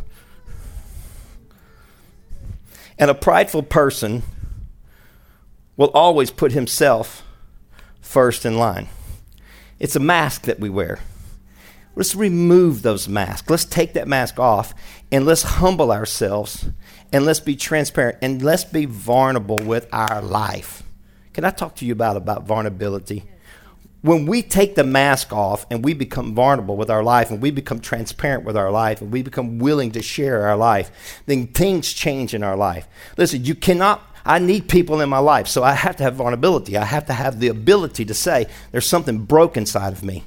And 2.99 3.11
a 3.11 3.15
prideful 3.15 3.63
person 3.63 4.23
will 5.77 5.91
always 5.95 6.31
put 6.31 6.53
himself 6.53 7.25
first 8.01 8.45
in 8.45 8.59
line. 8.59 8.89
It's 9.79 9.95
a 9.97 10.01
mask 10.01 10.43
that 10.43 10.59
we 10.59 10.69
wear. 10.69 10.99
Let's 11.95 12.15
remove 12.15 12.83
those 12.83 13.09
masks. 13.09 13.51
Let's 13.51 13.65
take 13.65 13.93
that 13.95 14.09
mask 14.09 14.39
off 14.39 14.75
and 15.11 15.27
let's 15.27 15.43
humble 15.43 15.91
ourselves 15.91 16.69
and 17.13 17.25
let's 17.25 17.41
be 17.41 17.57
transparent 17.57 18.19
and 18.23 18.43
let's 18.43 18.65
be 18.65 18.85
vulnerable 18.85 19.59
with 19.59 19.89
our 19.93 20.23
life. 20.23 20.83
Can 21.33 21.45
I 21.45 21.51
talk 21.51 21.77
to 21.77 21.87
you 21.87 21.93
about, 21.93 22.17
about 22.17 22.45
vulnerability? 22.45 23.25
When 24.03 24.27
we 24.27 24.43
take 24.43 24.75
the 24.75 24.85
mask 24.85 25.33
off 25.33 25.67
and 25.71 25.85
we 25.85 25.93
become 25.93 26.35
vulnerable 26.35 26.77
with 26.77 26.91
our 26.91 27.03
life 27.03 27.31
and 27.31 27.43
we 27.43 27.51
become 27.51 27.81
transparent 27.81 28.45
with 28.45 28.57
our 28.57 28.71
life 28.71 29.01
and 29.01 29.13
we 29.13 29.23
become 29.23 29.59
willing 29.59 29.91
to 29.93 30.03
share 30.03 30.47
our 30.47 30.57
life, 30.57 31.21
then 31.27 31.49
things 31.49 31.93
change 31.93 32.35
in 32.35 32.45
our 32.45 32.57
life. 32.57 32.87
Listen, 33.17 33.45
you 33.45 33.55
cannot 33.55 34.05
I 34.29 34.39
need 34.39 34.69
people 34.69 35.01
in 35.01 35.09
my 35.09 35.21
life, 35.21 35.49
so 35.49 35.63
I 35.63 35.73
have 35.73 35.97
to 35.97 36.03
have 36.03 36.17
vulnerability. 36.17 36.77
I 36.77 36.85
have 36.85 37.07
to 37.07 37.15
have 37.15 37.41
the 37.41 37.49
ability 37.49 38.05
to 38.05 38.15
say, 38.15 38.47
there's 38.73 38.87
something 38.87 39.25
broken 39.25 39.63
inside 39.63 39.95
of 39.95 40.05
me. 40.05 40.23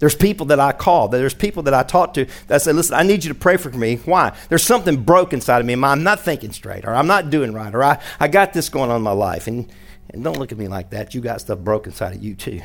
There's 0.00 0.16
people 0.16 0.46
that 0.46 0.58
I 0.58 0.72
call, 0.72 1.08
there's 1.08 1.34
people 1.34 1.62
that 1.64 1.74
I 1.74 1.82
talk 1.82 2.14
to 2.14 2.26
that 2.48 2.62
say, 2.62 2.72
listen, 2.72 2.96
I 2.96 3.02
need 3.02 3.22
you 3.22 3.32
to 3.32 3.38
pray 3.38 3.58
for 3.58 3.70
me. 3.70 3.96
Why? 3.96 4.34
There's 4.48 4.64
something 4.64 5.02
broke 5.02 5.32
inside 5.32 5.60
of 5.60 5.66
me. 5.66 5.74
I'm 5.74 6.02
not 6.02 6.20
thinking 6.20 6.52
straight, 6.52 6.86
or 6.86 6.94
I'm 6.94 7.06
not 7.06 7.30
doing 7.30 7.52
right, 7.52 7.72
or 7.72 7.84
I, 7.84 8.02
I 8.18 8.26
got 8.26 8.54
this 8.54 8.70
going 8.70 8.90
on 8.90 8.96
in 8.96 9.02
my 9.02 9.12
life. 9.12 9.46
And, 9.46 9.70
and 10.08 10.24
don't 10.24 10.38
look 10.38 10.52
at 10.52 10.58
me 10.58 10.68
like 10.68 10.90
that. 10.90 11.14
You 11.14 11.20
got 11.20 11.42
stuff 11.42 11.58
broke 11.58 11.86
inside 11.86 12.16
of 12.16 12.24
you, 12.24 12.34
too. 12.34 12.62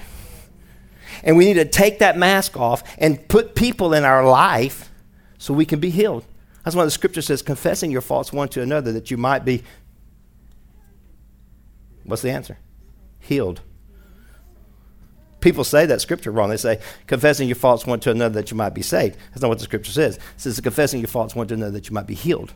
And 1.23 1.36
we 1.36 1.45
need 1.45 1.55
to 1.55 1.65
take 1.65 1.99
that 1.99 2.17
mask 2.17 2.57
off 2.57 2.83
and 2.97 3.27
put 3.27 3.53
people 3.53 3.93
in 3.93 4.05
our 4.05 4.25
life 4.25 4.89
so 5.38 5.53
we 5.53 5.65
can 5.65 5.79
be 5.79 5.89
healed. 5.89 6.25
That's 6.63 6.75
why 6.75 6.86
the 6.86 6.91
scripture 6.91 7.21
says, 7.21 7.41
confessing 7.41 7.91
your 7.91 8.01
faults 8.01 8.33
one 8.33 8.47
to 8.49 8.61
another 8.61 8.91
that 8.93 9.11
you 9.11 9.17
might 9.17 9.45
be. 9.45 9.63
What's 12.05 12.21
the 12.21 12.31
answer? 12.31 12.57
Healed. 13.19 13.61
People 15.45 15.63
say 15.63 15.85
that 15.85 16.01
scripture 16.01 16.31
wrong. 16.31 16.49
They 16.49 16.57
say, 16.57 16.81
confessing 17.05 17.47
your 17.47 17.55
faults 17.55 17.85
one 17.85 17.99
to 17.99 18.09
another 18.09 18.41
that 18.41 18.49
you 18.49 18.57
might 18.57 18.73
be 18.73 18.81
saved. 18.81 19.15
That's 19.29 19.43
not 19.43 19.49
what 19.49 19.59
the 19.59 19.63
scripture 19.63 19.91
says. 19.91 20.17
It 20.17 20.21
says, 20.37 20.59
confessing 20.59 20.99
your 20.99 21.07
faults 21.07 21.35
one 21.35 21.47
to 21.47 21.53
another 21.53 21.71
that 21.71 21.87
you 21.87 21.93
might 21.93 22.07
be 22.07 22.15
healed. 22.15 22.51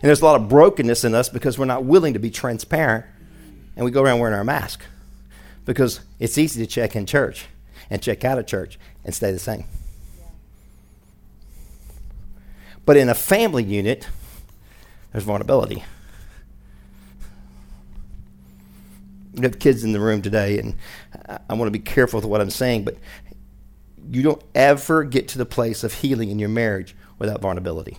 And 0.00 0.08
there's 0.08 0.22
a 0.22 0.24
lot 0.24 0.40
of 0.40 0.48
brokenness 0.48 1.04
in 1.04 1.14
us 1.14 1.28
because 1.28 1.58
we're 1.58 1.66
not 1.66 1.84
willing 1.84 2.14
to 2.14 2.18
be 2.18 2.30
transparent 2.30 3.04
and 3.76 3.84
we 3.84 3.90
go 3.90 4.02
around 4.02 4.18
wearing 4.18 4.34
our 4.34 4.44
mask 4.44 4.80
because 5.66 6.00
it's 6.18 6.38
easy 6.38 6.64
to 6.64 6.66
check 6.66 6.96
in 6.96 7.04
church 7.04 7.46
and 7.90 8.02
check 8.02 8.24
out 8.24 8.38
of 8.38 8.46
church 8.46 8.78
and 9.04 9.14
stay 9.14 9.30
the 9.30 9.38
same. 9.38 9.64
But 12.86 12.96
in 12.96 13.10
a 13.10 13.14
family 13.14 13.62
unit, 13.62 14.08
there's 15.12 15.24
vulnerability. 15.24 15.84
We 19.34 19.42
have 19.42 19.58
kids 19.58 19.84
in 19.84 19.92
the 19.92 20.00
room 20.00 20.22
today, 20.22 20.58
and 20.58 20.76
I, 21.28 21.38
I 21.50 21.54
want 21.54 21.66
to 21.66 21.78
be 21.78 21.78
careful 21.78 22.20
with 22.20 22.28
what 22.28 22.40
I'm 22.40 22.50
saying, 22.50 22.84
but 22.84 22.96
you 24.10 24.22
don't 24.22 24.42
ever 24.54 25.04
get 25.04 25.28
to 25.28 25.38
the 25.38 25.46
place 25.46 25.84
of 25.84 25.92
healing 25.94 26.30
in 26.30 26.38
your 26.38 26.48
marriage 26.48 26.96
without 27.18 27.40
vulnerability. 27.40 27.98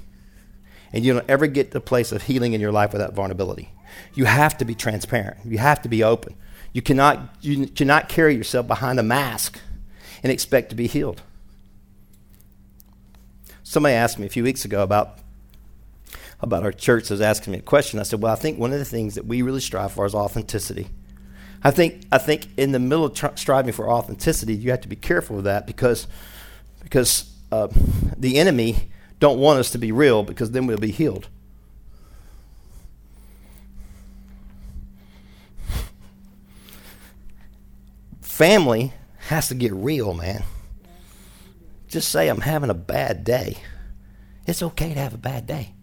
And 0.92 1.06
you 1.06 1.14
don't 1.14 1.30
ever 1.30 1.46
get 1.48 1.68
to 1.68 1.74
the 1.74 1.82
place 1.82 2.12
of 2.12 2.24
healing 2.24 2.54
in 2.54 2.62
your 2.62 2.72
life 2.72 2.94
without 2.94 3.14
vulnerability. 3.14 3.72
You 4.14 4.26
have 4.26 4.58
to 4.58 4.66
be 4.66 4.74
transparent. 4.74 5.38
You 5.46 5.60
have 5.60 5.82
to 5.84 5.90
be 5.90 6.04
open. 6.04 6.36
You 6.74 6.82
cannot, 6.82 7.36
you 7.42 7.68
cannot 7.68 8.10
carry 8.10 8.36
yourself 8.36 8.68
behind 8.68 9.00
a 9.00 9.04
mask 9.04 9.60
and 10.24 10.32
expect 10.32 10.70
to 10.70 10.76
be 10.76 10.88
healed. 10.88 11.22
Somebody 13.64 13.94
asked 13.94 14.18
me 14.18 14.26
a 14.26 14.30
few 14.30 14.44
weeks 14.44 14.66
ago 14.66 14.82
about 14.82 15.20
about 16.42 16.64
our 16.64 16.72
church. 16.72 17.10
was 17.10 17.22
asking 17.22 17.52
me 17.52 17.60
a 17.60 17.62
question. 17.62 18.00
I 18.00 18.04
said, 18.04 18.22
"Well, 18.22 18.32
I 18.32 18.36
think 18.36 18.58
one 18.58 18.72
of 18.72 18.80
the 18.80 18.86
things 18.86 19.16
that 19.16 19.26
we 19.26 19.42
really 19.42 19.60
strive 19.60 19.92
for 19.92 20.06
is 20.06 20.16
authenticity." 20.16 20.88
I 21.64 21.72
think 21.72 22.06
I 22.12 22.18
think 22.18 22.48
in 22.58 22.72
the 22.72 22.80
middle 22.80 23.06
of 23.06 23.14
tr- 23.14 23.36
striving 23.36 23.74
for 23.74 23.90
authenticity, 23.90 24.56
you 24.56 24.72
have 24.72 24.82
to 24.82 24.88
be 24.88 24.96
careful 24.96 25.40
of 25.40 25.44
that 25.44 25.68
because 25.68 26.08
because 26.84 27.34
uh, 27.52 27.68
the 28.18 28.38
enemy 28.38 28.90
don't 29.20 29.40
want 29.40 29.60
us 29.60 29.72
to 29.72 29.78
be 29.78 29.92
real 29.92 30.24
because 30.24 30.52
then 30.52 30.66
we'll 30.66 30.78
be 30.78 30.92
healed. 30.92 31.28
Family 38.22 38.94
has 39.28 39.50
to 39.50 39.56
get 39.56 39.74
real, 39.74 40.14
man. 40.14 40.44
Just 41.90 42.10
say 42.10 42.30
I'm 42.30 42.42
having 42.42 42.70
a 42.70 42.76
bad 42.76 43.26
day. 43.26 43.58
It's 44.48 44.64
okay 44.64 44.94
to 44.94 45.00
have 45.00 45.14
a 45.14 45.18
bad 45.18 45.46
day. 45.46 45.74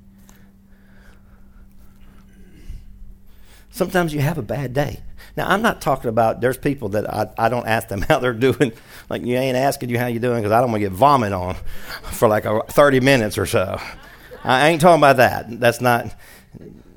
Sometimes 3.70 4.14
you 4.14 4.20
have 4.20 4.39
a 4.39 4.43
bad 4.43 4.72
day. 4.72 5.03
Now, 5.37 5.49
I'm 5.49 5.61
not 5.61 5.82
talking 5.82 6.09
about 6.09 6.41
there's 6.41 6.57
people 6.57 6.91
that 6.91 7.12
I, 7.12 7.30
I 7.37 7.49
don't 7.49 7.66
ask 7.66 7.89
them 7.89 8.01
how 8.09 8.18
they're 8.18 8.32
doing. 8.32 8.72
Like, 9.11 9.22
you 9.22 9.37
ain't 9.37 9.57
asking 9.57 9.91
you 9.91 9.99
how 9.99 10.07
you're 10.07 10.20
doing 10.20 10.39
because 10.39 10.53
I 10.53 10.61
don't 10.61 10.70
want 10.70 10.82
to 10.82 10.89
get 10.89 10.97
vomit 10.97 11.32
on 11.32 11.55
for 12.03 12.28
like 12.28 12.45
a, 12.45 12.62
30 12.62 13.01
minutes 13.01 13.39
or 13.39 13.47
so. 13.47 13.80
I 14.43 14.68
ain't 14.68 14.80
talking 14.80 15.01
about 15.01 15.16
that. 15.16 15.61
That's 15.61 15.80
not, 15.80 16.14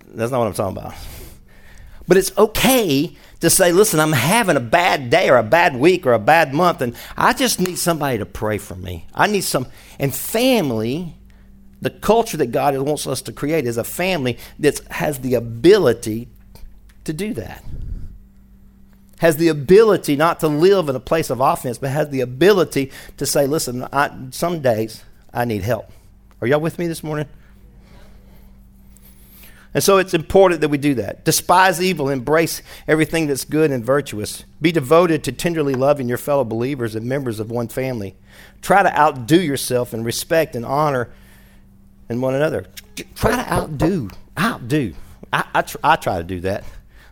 that's 0.06 0.32
not 0.32 0.40
what 0.40 0.48
I'm 0.48 0.54
talking 0.54 0.78
about. 0.78 0.94
But 2.08 2.18
it's 2.18 2.36
okay 2.38 3.16
to 3.40 3.50
say, 3.50 3.72
listen, 3.72 4.00
I'm 4.00 4.12
having 4.12 4.58
a 4.58 4.62
bad 4.62 5.10
day 5.10 5.30
or 5.30 5.38
a 5.38 5.44
bad 5.44 5.76
week 5.76 6.06
or 6.06 6.14
a 6.14 6.20
bad 6.20 6.54
month, 6.54 6.82
and 6.82 6.96
I 7.16 7.34
just 7.34 7.60
need 7.60 7.78
somebody 7.78 8.18
to 8.18 8.26
pray 8.26 8.58
for 8.58 8.76
me. 8.76 9.06
I 9.14 9.28
need 9.28 9.42
some. 9.42 9.68
And 10.00 10.14
family, 10.14 11.16
the 11.82 11.90
culture 11.90 12.38
that 12.38 12.48
God 12.48 12.78
wants 12.78 13.08
us 13.08 13.22
to 13.24 13.32
create 13.32 13.66
is 13.66 13.78
a 13.78 13.84
family 13.84 14.38
that 14.60 14.80
has 14.92 15.20
the 15.20 15.36
ability 15.36 16.28
to 17.06 17.14
do 17.14 17.34
that. 17.36 17.64
Has 19.20 19.38
the 19.38 19.47
ability 19.49 20.15
not 20.15 20.39
to 20.41 20.47
live 20.47 20.89
in 20.89 20.95
a 20.95 20.99
place 20.99 21.30
of 21.30 21.39
offense, 21.39 21.78
but 21.78 21.89
has 21.91 22.09
the 22.09 22.22
ability 22.22 22.91
to 23.17 23.26
say, 23.26 23.47
listen, 23.47 23.88
I, 23.93 24.11
some 24.32 24.61
days 24.61 25.03
I 25.34 25.45
need 25.45 25.61
help. 25.61 25.91
Are 26.41 26.47
y'all 26.47 26.59
with 26.59 26.80
me 26.80 26.88
this 26.88 27.03
morning? 27.03 27.28
And 29.74 29.84
so 29.84 29.97
it's 29.97 30.13
important 30.15 30.61
that 30.61 30.70
we 30.70 30.80
do 30.80 30.95
that. 30.95 31.26
Despise 31.26 31.82
evil, 31.82 32.09
embrace 32.09 32.63
everything 32.88 33.28
that's 33.28 33.45
good 33.45 33.72
and 33.72 33.86
virtuous. 33.86 34.43
Be 34.59 34.72
devoted 34.72 35.24
to 35.26 35.32
tenderly 35.32 35.76
loving 35.76 36.09
your 36.09 36.17
fellow 36.17 36.43
believers 36.43 36.95
and 36.95 37.05
members 37.05 37.39
of 37.39 37.51
one 37.51 37.67
family. 37.67 38.15
Try 38.61 38.82
to 38.82 38.99
outdo 38.99 39.39
yourself 39.39 39.93
in 39.93 40.03
respect 40.03 40.55
and 40.55 40.65
honor 40.65 41.09
in 42.09 42.20
one 42.20 42.34
another. 42.34 42.65
Try 43.13 43.36
to 43.36 43.53
outdo. 43.53 44.09
Outdo. 44.38 44.93
I, 45.32 45.45
I, 45.53 45.61
tr- 45.61 45.78
I 45.84 45.95
try 45.97 46.17
to 46.17 46.24
do 46.24 46.39
that. 46.41 46.63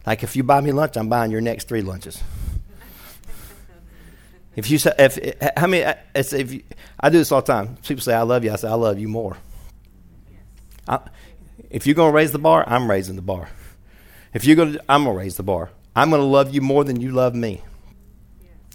Like 0.07 0.23
if 0.23 0.37
you 0.37 0.43
buy 0.43 0.61
me 0.61 0.71
lunch, 0.71 0.95
I'm 0.95 1.09
buying 1.09 1.31
your 1.31 1.41
next 1.41 1.67
three 1.67 1.81
lunches. 1.81 2.23
If 4.55 4.71
you 4.71 4.77
say, 4.77 4.93
if, 4.97 5.17
eh, 5.17 5.33
eh, 5.41 5.49
how 5.57 5.67
many, 5.67 5.83
eh, 5.83 5.95
if 6.15 6.53
you, 6.53 6.63
I 6.97 7.09
do 7.09 7.17
this 7.17 7.29
all 7.31 7.41
the 7.41 7.53
time. 7.53 7.75
People 7.85 8.01
say, 8.01 8.15
I 8.15 8.21
love 8.21 8.45
you. 8.45 8.53
I 8.53 8.55
say, 8.55 8.69
I 8.69 8.73
love 8.73 8.97
you 8.97 9.09
more. 9.09 9.37
I, 10.87 10.99
if 11.69 11.85
you're 11.85 11.93
going 11.93 12.11
to 12.11 12.15
raise 12.15 12.31
the 12.31 12.39
bar, 12.39 12.63
I'm 12.65 12.89
raising 12.89 13.17
the 13.17 13.21
bar. 13.21 13.49
If 14.33 14.45
you're 14.45 14.55
going 14.55 14.73
to, 14.73 14.83
I'm 14.87 15.03
going 15.03 15.13
to 15.13 15.19
raise 15.19 15.35
the 15.35 15.43
bar. 15.43 15.71
I'm 15.93 16.09
going 16.09 16.21
to 16.21 16.25
love 16.25 16.55
you 16.55 16.61
more 16.61 16.85
than 16.85 17.01
you 17.01 17.11
love 17.11 17.35
me. 17.35 17.61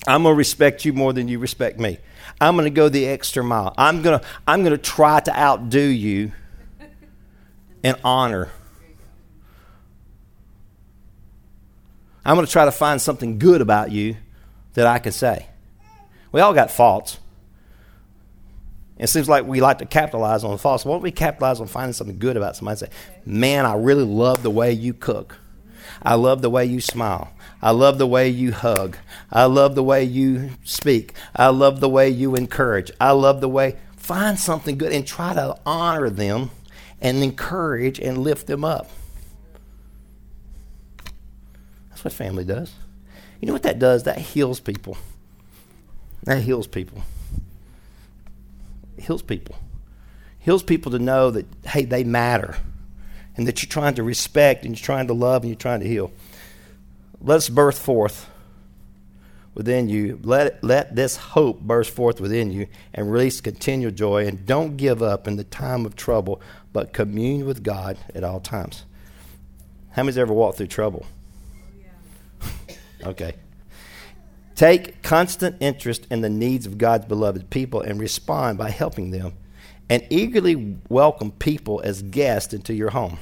I'm 0.07 0.25
going 0.25 0.35
to 0.35 0.39
respect 0.39 0.85
you 0.85 0.93
more 0.93 1.15
than 1.15 1.29
you 1.29 1.39
respect 1.39 1.81
me. 1.81 1.99
I'm 2.43 2.57
going 2.57 2.65
to 2.67 2.71
go 2.71 2.91
the 2.91 3.07
extra 3.07 3.43
mile. 3.43 3.73
I'm 3.79 4.03
going 4.03 4.21
to, 4.21 4.27
I'm 4.47 4.61
going 4.61 4.73
to 4.73 4.79
try 4.79 5.21
to 5.21 5.35
outdo 5.35 5.81
you 5.81 6.33
in 7.83 7.97
honor 8.05 8.51
I'm 12.25 12.37
going 12.37 12.47
to 12.47 12.53
try 12.53 12.65
to 12.65 12.73
find 12.73 13.01
something 13.01 13.39
good 13.39 13.61
about 13.61 13.91
you 13.91 14.17
that 14.75 14.87
I 14.87 14.99
can 14.99 15.13
say. 15.13 15.47
We 16.31 16.41
all 16.41 16.55
got 16.55 16.71
faults. 16.71 17.19
It 18.99 19.09
seems 19.09 19.29
like 19.29 19.45
we 19.47 19.61
like 19.61 19.79
to 19.79 19.87
capitalize 19.87 20.45
on 20.45 20.53
the 20.53 20.59
faults. 20.59 20.85
Why 20.85 20.95
don't 20.95 21.03
we 21.03 21.11
capitalize 21.11 21.61
on 21.61 21.67
finding 21.67 21.93
something 21.93 22.19
good 22.19 22.37
about 22.37 22.57
somebody? 22.57 22.79
Say, 22.79 22.91
man, 23.27 23.67
I 23.67 23.75
really 23.75 24.05
love 24.05 24.43
the 24.43 24.51
way 24.51 24.73
you 24.73 24.95
cook. 24.95 25.39
I 26.03 26.15
love 26.15 26.43
the 26.43 26.51
way 26.51 26.65
you 26.65 26.81
smile. 26.81 27.33
I 27.61 27.73
love 27.73 27.99
the 27.99 28.07
way 28.07 28.29
you 28.29 28.53
hug. 28.53 28.97
I 29.31 29.45
love 29.47 29.75
the 29.75 29.83
way 29.83 30.05
you 30.05 30.51
speak. 30.65 31.15
I 31.35 31.49
love 31.49 31.81
the 31.81 31.89
way 31.89 32.09
you 32.09 32.37
encourage. 32.37 32.91
I 33.01 33.13
love 33.13 33.41
the 33.41 33.49
way. 33.49 33.77
Find 33.97 34.39
something 34.39 34.79
good 34.79 34.93
and 34.93 35.07
try 35.07 35.35
to 35.35 35.57
honor 35.67 36.11
them 36.11 36.51
and 37.01 37.23
encourage 37.23 37.99
and 37.99 38.19
lift 38.19 38.47
them 38.47 38.65
up. 38.65 38.91
That's 42.03 42.19
what 42.19 42.27
family 42.27 42.45
does. 42.45 42.75
You 43.41 43.47
know 43.47 43.53
what 43.53 43.63
that 43.63 43.79
does? 43.79 44.05
That 44.05 44.19
heals 44.19 44.59
people. 44.59 44.97
That 46.25 46.43
heals 46.43 46.67
people. 46.67 47.01
It 48.97 49.05
heals 49.05 49.23
people. 49.23 49.55
Heals 50.41 50.65
people 50.65 50.91
to 50.91 50.99
know 50.99 51.31
that, 51.31 51.47
hey, 51.65 51.85
they 51.85 52.03
matter 52.03 52.57
and 53.37 53.47
that 53.47 53.63
you're 53.63 53.71
trying 53.71 53.95
to 53.95 54.03
respect 54.03 54.65
and 54.65 54.77
you're 54.77 54.85
trying 54.85 55.07
to 55.07 55.13
love 55.13 55.43
and 55.43 55.51
you're 55.51 55.57
trying 55.57 55.79
to 55.79 55.87
heal. 55.87 56.11
Let's 57.21 57.49
birth 57.49 57.79
forth 57.79 58.29
within 59.55 59.89
you. 59.89 60.19
Let, 60.25 60.65
let 60.65 60.97
this 60.97 61.15
hope 61.17 61.61
burst 61.61 61.93
forth 61.93 62.21
within 62.21 62.51
you 62.51 62.67
and 62.93 63.13
release 63.13 63.41
continual 63.41 63.93
joy. 63.93 64.27
And 64.27 64.45
don't 64.45 64.77
give 64.77 65.05
up 65.05 65.29
in 65.29 65.37
the 65.37 65.45
time 65.45 65.87
of 65.87 65.95
trouble, 65.95 66.43
but 66.73 66.93
commune 66.93 67.47
with 67.47 67.63
God 67.63 67.97
at 68.13 68.25
all 68.25 68.41
times. 68.41 68.87
How 69.91 70.03
many's 70.03 70.19
ever 70.19 70.33
walked 70.33 70.59
through 70.59 70.67
trouble? 70.67 71.07
Okay. 73.05 73.35
Take 74.55 75.03
constant 75.03 75.57
interest 75.61 76.07
in 76.11 76.21
the 76.21 76.31
needs 76.31 76.67
of 76.67 76.79
God's 76.79 77.07
beloved 77.07 77.51
people 77.51 77.81
and 77.81 77.99
respond 77.99 78.59
by 78.59 78.71
helping 78.71 79.11
them. 79.11 79.33
And 79.89 80.07
eagerly 80.11 80.79
welcome 80.89 81.33
people 81.33 81.81
as 81.83 82.03
guests 82.03 82.55
into 82.55 82.75
your 82.75 82.91
home. 82.91 83.19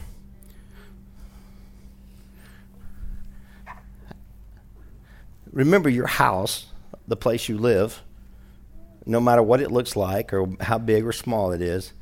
Remember 5.53 5.89
your 5.89 6.07
house, 6.07 6.67
the 7.09 7.17
place 7.17 7.49
you 7.49 7.59
live, 7.59 8.03
no 9.07 9.21
matter 9.21 9.43
what 9.43 9.61
it 9.61 9.73
looks 9.73 9.97
like 9.97 10.33
or 10.33 10.49
how 10.61 10.79
big 10.79 11.05
or 11.05 11.13
small 11.13 11.53
it 11.53 11.63
is. 11.63 11.93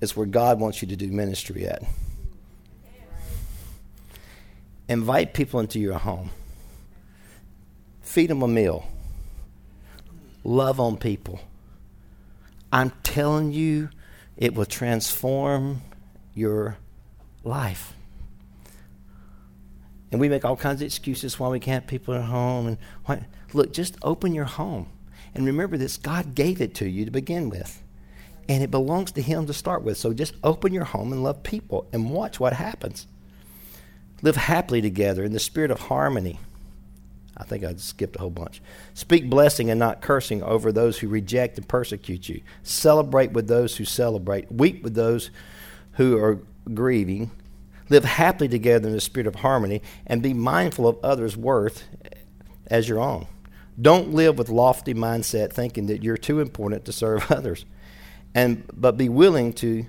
It's 0.00 0.14
where 0.14 0.26
God 0.26 0.60
wants 0.60 0.82
you 0.82 0.88
to 0.88 0.96
do 0.96 1.10
ministry 1.10 1.66
at. 1.66 1.82
Invite 4.88 5.34
people 5.34 5.60
into 5.60 5.80
your 5.80 5.98
home. 5.98 6.30
Feed 8.02 8.30
them 8.30 8.42
a 8.42 8.48
meal. 8.48 8.86
Love 10.44 10.78
on 10.78 10.96
people. 10.96 11.40
I'm 12.72 12.92
telling 13.02 13.52
you, 13.52 13.88
it 14.36 14.54
will 14.54 14.66
transform 14.66 15.82
your 16.34 16.76
life. 17.42 17.94
And 20.12 20.20
we 20.20 20.28
make 20.28 20.44
all 20.44 20.56
kinds 20.56 20.82
of 20.82 20.86
excuses 20.86 21.38
why 21.38 21.48
we 21.48 21.58
can't 21.58 21.82
have 21.82 21.88
people 21.88 22.14
at 22.14 22.24
home. 22.24 22.68
And 22.68 22.78
why, 23.06 23.26
look, 23.52 23.72
just 23.72 23.96
open 24.02 24.34
your 24.34 24.44
home. 24.44 24.88
And 25.34 25.46
remember 25.46 25.76
this 25.76 25.96
God 25.96 26.34
gave 26.34 26.60
it 26.60 26.74
to 26.76 26.88
you 26.88 27.04
to 27.04 27.10
begin 27.10 27.50
with. 27.50 27.82
And 28.48 28.62
it 28.62 28.70
belongs 28.70 29.10
to 29.12 29.22
Him 29.22 29.46
to 29.46 29.52
start 29.52 29.82
with. 29.82 29.98
So 29.98 30.12
just 30.12 30.34
open 30.44 30.72
your 30.72 30.84
home 30.84 31.12
and 31.12 31.24
love 31.24 31.42
people 31.42 31.88
and 31.92 32.10
watch 32.10 32.38
what 32.38 32.52
happens. 32.52 33.06
Live 34.22 34.36
happily 34.36 34.80
together 34.80 35.24
in 35.24 35.32
the 35.32 35.38
spirit 35.38 35.70
of 35.70 35.80
harmony. 35.80 36.38
I 37.36 37.44
think 37.44 37.64
I 37.64 37.74
skipped 37.74 38.16
a 38.16 38.20
whole 38.20 38.30
bunch. 38.30 38.62
Speak 38.94 39.28
blessing 39.28 39.70
and 39.70 39.78
not 39.78 40.00
cursing 40.00 40.42
over 40.42 40.72
those 40.72 40.98
who 40.98 41.08
reject 41.08 41.58
and 41.58 41.68
persecute 41.68 42.28
you. 42.28 42.40
Celebrate 42.62 43.32
with 43.32 43.46
those 43.46 43.76
who 43.76 43.84
celebrate. 43.84 44.50
Weep 44.50 44.82
with 44.82 44.94
those 44.94 45.30
who 45.92 46.16
are 46.16 46.40
grieving. 46.72 47.30
Live 47.90 48.04
happily 48.04 48.48
together 48.48 48.88
in 48.88 48.94
the 48.94 49.00
spirit 49.00 49.26
of 49.26 49.36
harmony 49.36 49.82
and 50.06 50.22
be 50.22 50.32
mindful 50.32 50.88
of 50.88 50.98
others' 51.02 51.36
worth 51.36 51.84
as 52.68 52.88
your 52.88 53.00
own. 53.00 53.26
Don't 53.80 54.14
live 54.14 54.38
with 54.38 54.48
lofty 54.48 54.94
mindset 54.94 55.52
thinking 55.52 55.86
that 55.86 56.02
you're 56.02 56.16
too 56.16 56.40
important 56.40 56.86
to 56.86 56.92
serve 56.92 57.30
others. 57.30 57.66
And 58.34 58.64
but 58.72 58.96
be 58.96 59.08
willing 59.08 59.52
to 59.54 59.86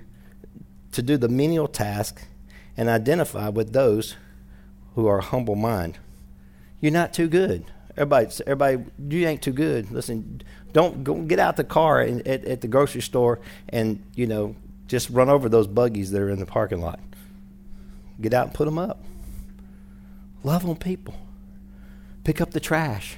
to 0.92 1.02
do 1.02 1.16
the 1.16 1.28
menial 1.28 1.68
task 1.68 2.22
and 2.78 2.88
identify 2.88 3.48
with 3.48 3.72
those 3.72 4.14
who 4.94 5.06
are 5.08 5.20
humble 5.20 5.56
mind. 5.56 5.98
You're 6.80 6.92
not 6.92 7.12
too 7.12 7.26
good. 7.26 7.64
Everybody, 7.90 8.30
everybody, 8.46 8.84
you 9.08 9.26
ain't 9.26 9.42
too 9.42 9.52
good. 9.52 9.90
Listen, 9.90 10.40
don't 10.72 11.02
go 11.02 11.14
get 11.16 11.40
out 11.40 11.56
the 11.56 11.64
car 11.64 12.00
and, 12.00 12.26
at, 12.26 12.44
at 12.44 12.60
the 12.60 12.68
grocery 12.68 13.02
store 13.02 13.40
and 13.68 14.00
you 14.14 14.28
know 14.28 14.54
just 14.86 15.10
run 15.10 15.28
over 15.28 15.48
those 15.48 15.66
buggies 15.66 16.12
that 16.12 16.22
are 16.22 16.30
in 16.30 16.38
the 16.38 16.46
parking 16.46 16.80
lot. 16.80 17.00
Get 18.20 18.32
out 18.32 18.46
and 18.46 18.54
put 18.54 18.66
them 18.66 18.78
up. 18.78 19.02
Love 20.44 20.64
on 20.64 20.76
people. 20.76 21.14
Pick 22.22 22.40
up 22.40 22.52
the 22.52 22.60
trash. 22.60 23.16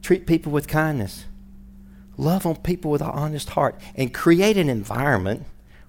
Treat 0.00 0.26
people 0.26 0.50
with 0.50 0.66
kindness. 0.66 1.26
Love 2.16 2.46
on 2.46 2.56
people 2.56 2.90
with 2.90 3.02
an 3.02 3.10
honest 3.10 3.50
heart. 3.50 3.78
And 3.94 4.14
create 4.14 4.56
an 4.56 4.70
environment 4.70 5.44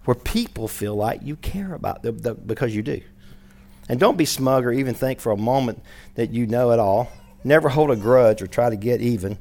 where 0.05 0.15
people 0.15 0.67
feel 0.67 0.95
like 0.95 1.21
you 1.23 1.35
care 1.35 1.73
about 1.73 2.03
them 2.03 2.39
because 2.45 2.75
you 2.75 2.81
do. 2.81 3.01
And 3.89 3.99
don't 3.99 4.17
be 4.17 4.25
smug 4.25 4.65
or 4.65 4.71
even 4.71 4.95
think 4.95 5.19
for 5.19 5.31
a 5.31 5.37
moment 5.37 5.83
that 6.15 6.31
you 6.31 6.47
know 6.47 6.71
it 6.71 6.79
all. 6.79 7.11
Never 7.43 7.69
hold 7.69 7.91
a 7.91 7.95
grudge 7.95 8.41
or 8.41 8.47
try 8.47 8.69
to 8.69 8.75
get 8.75 9.01
even, 9.01 9.37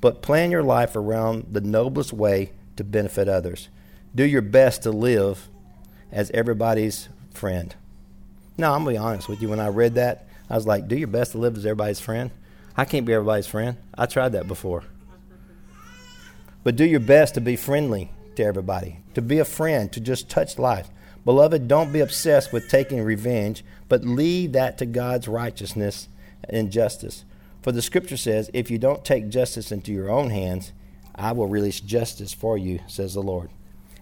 but 0.00 0.22
plan 0.22 0.50
your 0.50 0.62
life 0.62 0.94
around 0.94 1.46
the 1.50 1.60
noblest 1.60 2.12
way 2.12 2.52
to 2.76 2.84
benefit 2.84 3.28
others. 3.28 3.68
Do 4.14 4.24
your 4.24 4.42
best 4.42 4.82
to 4.84 4.92
live 4.92 5.48
as 6.12 6.30
everybody's 6.30 7.08
friend. 7.34 7.74
Now, 8.56 8.74
I'm 8.74 8.84
going 8.84 8.96
to 8.96 9.00
be 9.00 9.04
honest 9.04 9.28
with 9.28 9.42
you. 9.42 9.48
When 9.48 9.60
I 9.60 9.68
read 9.68 9.96
that, 9.96 10.28
I 10.48 10.54
was 10.54 10.66
like, 10.66 10.88
do 10.88 10.96
your 10.96 11.08
best 11.08 11.32
to 11.32 11.38
live 11.38 11.56
as 11.56 11.66
everybody's 11.66 12.00
friend. 12.00 12.30
I 12.76 12.84
can't 12.84 13.06
be 13.06 13.12
everybody's 13.12 13.46
friend. 13.46 13.76
I 13.96 14.06
tried 14.06 14.30
that 14.30 14.46
before. 14.46 14.84
But 16.62 16.76
do 16.76 16.84
your 16.84 17.00
best 17.00 17.34
to 17.34 17.40
be 17.40 17.56
friendly 17.56 18.10
to 18.38 18.44
everybody, 18.44 19.00
to 19.14 19.20
be 19.20 19.38
a 19.38 19.44
friend, 19.44 19.92
to 19.92 20.00
just 20.00 20.30
touch 20.30 20.58
life. 20.58 20.88
Beloved, 21.24 21.68
don't 21.68 21.92
be 21.92 22.00
obsessed 22.00 22.52
with 22.52 22.68
taking 22.68 23.02
revenge, 23.02 23.64
but 23.88 24.04
leave 24.04 24.52
that 24.52 24.78
to 24.78 24.86
God's 24.86 25.28
righteousness 25.28 26.08
and 26.48 26.72
justice. 26.72 27.24
For 27.62 27.72
the 27.72 27.82
scripture 27.82 28.16
says, 28.16 28.50
If 28.54 28.70
you 28.70 28.78
don't 28.78 29.04
take 29.04 29.28
justice 29.28 29.70
into 29.72 29.92
your 29.92 30.08
own 30.08 30.30
hands, 30.30 30.72
I 31.14 31.32
will 31.32 31.48
release 31.48 31.80
justice 31.80 32.32
for 32.32 32.56
you, 32.56 32.80
says 32.86 33.14
the 33.14 33.20
Lord. 33.20 33.50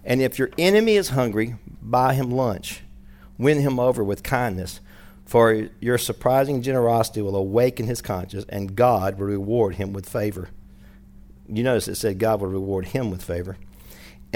And 0.05 0.21
if 0.21 0.37
your 0.37 0.51
enemy 0.57 0.95
is 0.95 1.09
hungry, 1.09 1.55
buy 1.81 2.13
him 2.13 2.31
lunch. 2.31 2.81
Win 3.37 3.59
him 3.59 3.79
over 3.79 4.03
with 4.03 4.23
kindness, 4.23 4.79
for 5.25 5.69
your 5.81 5.97
surprising 5.97 6.61
generosity 6.61 7.21
will 7.21 7.35
awaken 7.35 7.87
his 7.87 8.01
conscience, 8.01 8.45
and 8.49 8.75
God 8.75 9.17
will 9.17 9.27
reward 9.27 9.75
him 9.75 9.93
with 9.93 10.07
favor. 10.07 10.49
You 11.49 11.63
notice 11.63 11.87
it 11.87 11.95
said 11.95 12.19
God 12.19 12.39
will 12.39 12.49
reward 12.49 12.89
him 12.89 13.09
with 13.09 13.23
favor. 13.23 13.57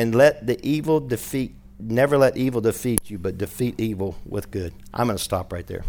And 0.01 0.15
let 0.15 0.47
the 0.47 0.59
evil 0.67 0.99
defeat, 0.99 1.53
never 1.77 2.17
let 2.17 2.35
evil 2.35 2.59
defeat 2.59 3.11
you, 3.11 3.19
but 3.19 3.37
defeat 3.37 3.79
evil 3.79 4.17
with 4.25 4.49
good. 4.49 4.73
I'm 4.91 5.05
going 5.05 5.17
to 5.19 5.23
stop 5.23 5.53
right 5.53 5.67
there. 5.67 5.83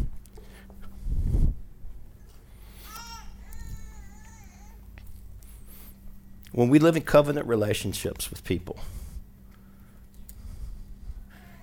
When 6.53 6.69
we 6.69 6.79
live 6.79 6.95
in 6.95 7.05
covenant 7.05 7.47
relationships 7.47 8.29
with 8.29 8.45
people, 8.45 8.79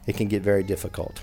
it 0.07 0.17
can 0.17 0.27
get 0.27 0.41
very 0.41 0.63
difficult. 0.63 1.21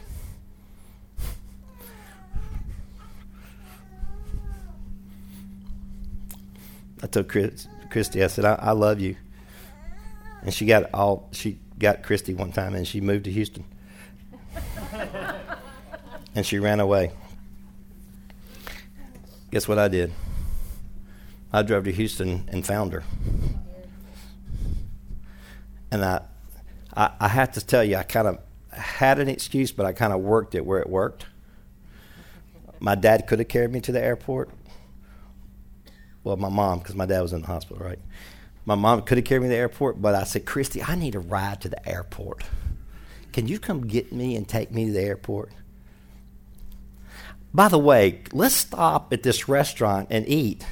I 7.02 7.08
told 7.08 7.26
Chris, 7.28 7.66
Christy, 7.90 8.22
I 8.22 8.28
said, 8.28 8.44
I, 8.44 8.54
I 8.62 8.70
love 8.70 9.00
you. 9.00 9.16
And 10.46 10.54
she 10.54 10.64
got 10.64 10.94
all 10.94 11.28
she 11.32 11.58
got 11.78 12.02
Christy 12.02 12.32
one 12.32 12.52
time 12.52 12.74
and 12.74 12.86
she 12.86 13.00
moved 13.00 13.24
to 13.24 13.32
Houston. 13.32 13.64
and 16.34 16.46
she 16.46 16.58
ran 16.58 16.80
away. 16.80 17.10
Guess 19.50 19.68
what 19.68 19.78
I 19.78 19.88
did? 19.88 20.12
I 21.52 21.62
drove 21.62 21.84
to 21.84 21.92
Houston 21.92 22.48
and 22.48 22.64
found 22.64 22.92
her. 22.92 23.02
And 25.90 26.04
I 26.04 26.22
I, 26.96 27.10
I 27.20 27.28
have 27.28 27.52
to 27.52 27.64
tell 27.64 27.84
you, 27.84 27.96
I 27.96 28.04
kind 28.04 28.26
of 28.28 28.38
had 28.70 29.18
an 29.18 29.28
excuse, 29.28 29.72
but 29.72 29.84
I 29.84 29.92
kind 29.92 30.12
of 30.12 30.20
worked 30.20 30.54
it 30.54 30.64
where 30.64 30.80
it 30.80 30.88
worked. 30.88 31.26
My 32.78 32.94
dad 32.94 33.26
could 33.26 33.38
have 33.38 33.48
carried 33.48 33.72
me 33.72 33.80
to 33.80 33.92
the 33.92 34.02
airport, 34.02 34.50
well, 36.24 36.36
my 36.36 36.48
mom, 36.48 36.78
because 36.78 36.94
my 36.94 37.06
dad 37.06 37.20
was 37.20 37.32
in 37.32 37.40
the 37.40 37.46
hospital, 37.46 37.84
right? 37.84 37.98
My 38.66 38.74
mom 38.74 39.02
could 39.02 39.16
have 39.16 39.24
carried 39.24 39.42
me 39.42 39.46
to 39.46 39.50
the 39.50 39.56
airport, 39.56 40.02
but 40.02 40.16
I 40.16 40.24
said, 40.24 40.44
Christy, 40.44 40.82
I 40.82 40.96
need 40.96 41.14
a 41.14 41.20
ride 41.20 41.60
to 41.60 41.68
the 41.68 41.88
airport. 41.88 42.42
Can 43.32 43.46
you 43.46 43.60
come 43.60 43.86
get 43.86 44.12
me 44.12 44.34
and 44.34 44.46
take 44.46 44.72
me 44.72 44.86
to 44.86 44.92
the 44.92 45.02
airport? 45.02 45.52
By 47.54 47.68
the 47.68 47.78
way, 47.78 48.22
let's 48.32 48.56
stop 48.56 49.12
at 49.12 49.22
this 49.22 49.48
restaurant 49.48 50.08
and 50.10 50.28
eat 50.28 50.66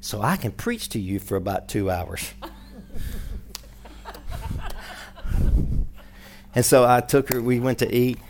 so 0.00 0.22
I 0.22 0.36
can 0.36 0.52
preach 0.52 0.90
to 0.90 1.00
you 1.00 1.18
for 1.18 1.36
about 1.36 1.68
two 1.68 1.90
hours. 1.90 2.32
and 6.54 6.64
so 6.64 6.86
I 6.86 7.00
took 7.00 7.30
her, 7.30 7.42
we 7.42 7.58
went 7.58 7.80
to 7.80 7.92
eat, 7.92 8.20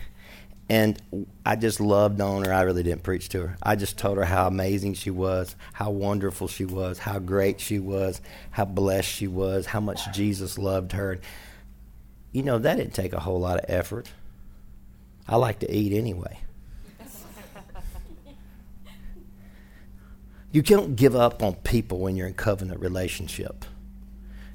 and 0.71 1.27
I 1.45 1.57
just 1.57 1.81
loved 1.81 2.21
on 2.21 2.45
her. 2.45 2.53
I 2.53 2.61
really 2.61 2.81
didn't 2.81 3.03
preach 3.03 3.27
to 3.29 3.41
her. 3.41 3.57
I 3.61 3.75
just 3.75 3.97
told 3.97 4.17
her 4.17 4.23
how 4.23 4.47
amazing 4.47 4.93
she 4.93 5.11
was, 5.11 5.57
how 5.73 5.91
wonderful 5.91 6.47
she 6.47 6.63
was, 6.63 6.99
how 6.99 7.19
great 7.19 7.59
she 7.59 7.77
was, 7.77 8.21
how 8.51 8.63
blessed 8.63 9.09
she 9.09 9.27
was, 9.27 9.65
how 9.65 9.81
much 9.81 10.09
Jesus 10.13 10.57
loved 10.57 10.93
her. 10.93 11.19
You 12.31 12.43
know, 12.43 12.57
that 12.57 12.77
didn't 12.77 12.93
take 12.93 13.11
a 13.11 13.19
whole 13.19 13.41
lot 13.41 13.59
of 13.59 13.65
effort. 13.67 14.11
I 15.27 15.35
like 15.35 15.59
to 15.59 15.69
eat 15.69 15.91
anyway. 15.91 16.39
you 20.53 20.61
don't 20.61 20.95
give 20.95 21.17
up 21.17 21.43
on 21.43 21.55
people 21.55 21.99
when 21.99 22.15
you're 22.15 22.27
in 22.27 22.33
covenant 22.33 22.79
relationship. 22.79 23.65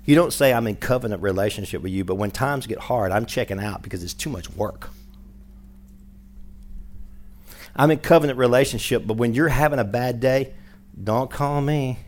You 0.06 0.14
don't 0.14 0.32
say, 0.32 0.54
I'm 0.54 0.66
in 0.66 0.76
covenant 0.76 1.20
relationship 1.20 1.82
with 1.82 1.92
you, 1.92 2.06
but 2.06 2.14
when 2.14 2.30
times 2.30 2.66
get 2.66 2.78
hard, 2.78 3.12
I'm 3.12 3.26
checking 3.26 3.60
out 3.60 3.82
because 3.82 4.02
it's 4.02 4.14
too 4.14 4.30
much 4.30 4.48
work. 4.48 4.88
I'm 7.76 7.90
in 7.90 7.98
covenant 7.98 8.38
relationship, 8.38 9.06
but 9.06 9.18
when 9.18 9.34
you're 9.34 9.48
having 9.48 9.78
a 9.78 9.84
bad 9.84 10.18
day, 10.18 10.54
don't 11.02 11.30
call 11.30 11.60
me. 11.60 11.98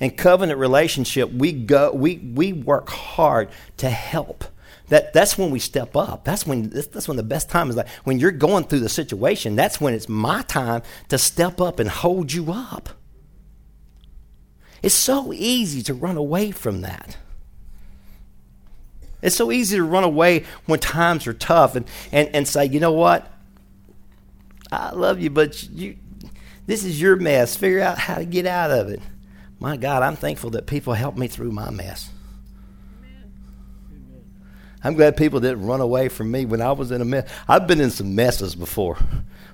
In 0.00 0.10
covenant 0.10 0.58
relationship, 0.58 1.30
we 1.30 1.52
go 1.52 1.92
we 1.92 2.16
we 2.16 2.52
work 2.52 2.88
hard 2.88 3.50
to 3.76 3.90
help. 3.90 4.44
That 4.88 5.12
that's 5.12 5.38
when 5.38 5.50
we 5.50 5.58
step 5.58 5.94
up. 5.94 6.24
That's 6.24 6.46
when 6.46 6.70
that's 6.70 7.06
when 7.06 7.16
the 7.16 7.22
best 7.22 7.50
time 7.50 7.70
is 7.70 7.76
like 7.76 7.88
when 8.04 8.18
you're 8.18 8.32
going 8.32 8.64
through 8.64 8.80
the 8.80 8.88
situation. 8.88 9.54
That's 9.54 9.80
when 9.80 9.94
it's 9.94 10.08
my 10.08 10.42
time 10.42 10.82
to 11.08 11.18
step 11.18 11.60
up 11.60 11.78
and 11.78 11.88
hold 11.88 12.32
you 12.32 12.52
up. 12.52 12.88
It's 14.82 14.94
so 14.94 15.32
easy 15.32 15.82
to 15.82 15.94
run 15.94 16.16
away 16.16 16.50
from 16.50 16.80
that. 16.80 17.16
It's 19.22 19.36
so 19.36 19.52
easy 19.52 19.76
to 19.76 19.84
run 19.84 20.02
away 20.02 20.44
when 20.66 20.80
times 20.80 21.28
are 21.28 21.32
tough 21.32 21.76
and, 21.76 21.86
and, 22.10 22.28
and 22.34 22.48
say, 22.48 22.66
you 22.66 22.80
know 22.80 22.92
what? 22.92 23.31
I 24.72 24.90
love 24.92 25.20
you, 25.20 25.28
but 25.30 25.62
you, 25.70 25.96
this 26.66 26.84
is 26.84 27.00
your 27.00 27.16
mess. 27.16 27.54
Figure 27.56 27.80
out 27.80 27.98
how 27.98 28.14
to 28.16 28.24
get 28.24 28.46
out 28.46 28.70
of 28.70 28.88
it. 28.88 29.00
My 29.60 29.76
God, 29.76 30.02
I'm 30.02 30.16
thankful 30.16 30.50
that 30.50 30.66
people 30.66 30.94
helped 30.94 31.18
me 31.18 31.28
through 31.28 31.52
my 31.52 31.70
mess. 31.70 32.10
I'm 34.82 34.94
glad 34.94 35.16
people 35.16 35.38
didn't 35.38 35.64
run 35.64 35.80
away 35.80 36.08
from 36.08 36.30
me 36.30 36.44
when 36.44 36.60
I 36.60 36.72
was 36.72 36.90
in 36.90 37.00
a 37.00 37.04
mess. 37.04 37.30
I've 37.46 37.68
been 37.68 37.80
in 37.80 37.90
some 37.90 38.16
messes 38.16 38.54
before. 38.54 38.98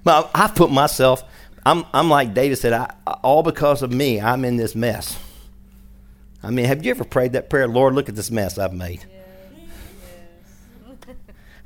I've 0.07 0.55
put 0.55 0.71
myself, 0.71 1.23
I'm, 1.67 1.85
I'm 1.93 2.09
like 2.09 2.33
David 2.33 2.57
said, 2.57 2.73
I, 2.73 2.95
all 3.23 3.43
because 3.43 3.83
of 3.83 3.93
me, 3.93 4.21
I'm 4.21 4.45
in 4.45 4.57
this 4.57 4.75
mess. 4.75 5.19
I 6.43 6.51
mean, 6.51 6.65
have 6.65 6.85
you 6.85 6.93
ever 6.93 7.05
prayed 7.05 7.33
that 7.33 7.51
prayer, 7.51 7.69
Lord, 7.69 7.95
look 7.95 8.09
at 8.09 8.15
this 8.15 8.31
mess 8.31 8.57
I've 8.57 8.73
made? 8.73 9.05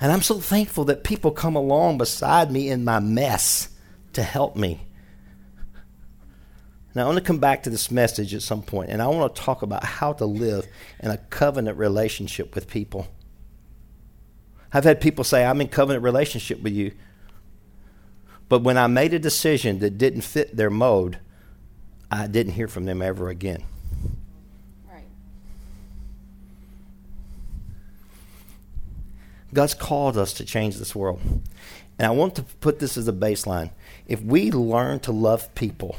And 0.03 0.11
I'm 0.11 0.23
so 0.23 0.41
thankful 0.41 0.87
that 0.87 1.05
people 1.05 1.31
come 1.31 1.55
along 1.55 1.99
beside 1.99 2.51
me 2.51 2.69
in 2.69 2.83
my 2.83 2.99
mess 2.99 3.69
to 4.15 4.25
help 4.25 4.57
me. 4.57 4.81
Now, 6.93 7.05
I 7.05 7.07
want 7.07 7.19
to 7.19 7.25
come 7.25 7.39
back 7.39 7.63
to 7.63 7.71
this 7.71 7.89
message 7.89 8.35
at 8.35 8.43
some 8.43 8.63
point, 8.63 8.91
and 8.91 9.01
I 9.01 9.07
want 9.07 9.33
to 9.33 9.41
talk 9.41 9.63
about 9.63 9.85
how 9.85 10.13
to 10.15 10.27
live 10.27 10.67
in 10.99 11.13
a 11.13 11.19
covenant 11.19 11.79
relationship 11.79 12.53
with 12.57 12.67
people. 12.67 13.07
I've 14.73 14.83
had 14.83 15.01
people 15.01 15.23
say, 15.23 15.45
I'm 15.45 15.61
in 15.61 15.69
covenant 15.69 16.03
relationship 16.03 16.61
with 16.61 16.73
you. 16.73 16.93
But 18.49 18.65
when 18.65 18.77
I 18.77 18.89
made 18.89 19.15
a 19.15 19.21
decision 19.21 19.79
that 19.79 19.99
didn't 19.99 20.23
fit 20.23 20.57
their 20.57 20.69
mode, 20.69 21.21
I 22.11 22.27
didn't 22.27 22.55
hear 22.55 22.67
from 22.67 22.87
them 22.87 23.03
ever 23.03 23.29
again. 23.29 23.63
God's 29.55 29.75
called 29.75 30.17
us 30.17 30.33
to 30.35 30.45
change 30.45 30.77
this 30.77 30.95
world. 30.95 31.21
And 31.99 32.07
I 32.07 32.11
want 32.11 32.37
to 32.37 32.43
put 32.43 32.79
this 32.79 32.97
as 32.97 33.07
a 33.07 33.13
baseline. 33.13 33.71
If 34.07 34.23
we 34.23 34.51
learn 34.51 35.01
to 35.01 35.13
love 35.13 35.55
people 35.55 35.97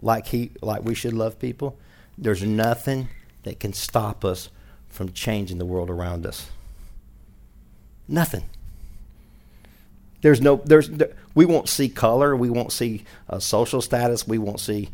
like 0.00 0.28
he 0.28 0.52
like 0.62 0.84
we 0.84 0.94
should 0.94 1.12
love 1.12 1.38
people, 1.38 1.76
there's 2.16 2.42
nothing 2.42 3.08
that 3.42 3.58
can 3.58 3.72
stop 3.72 4.24
us 4.24 4.48
from 4.88 5.12
changing 5.12 5.58
the 5.58 5.66
world 5.66 5.90
around 5.90 6.24
us. 6.24 6.50
Nothing. 8.06 8.44
There's 10.20 10.40
no 10.40 10.56
there's 10.64 10.88
there, 10.88 11.14
we 11.34 11.44
won't 11.44 11.68
see 11.68 11.88
color, 11.88 12.36
we 12.36 12.50
won't 12.50 12.72
see 12.72 13.04
uh, 13.28 13.38
social 13.38 13.82
status, 13.82 14.26
we 14.26 14.38
won't 14.38 14.60
see 14.60 14.88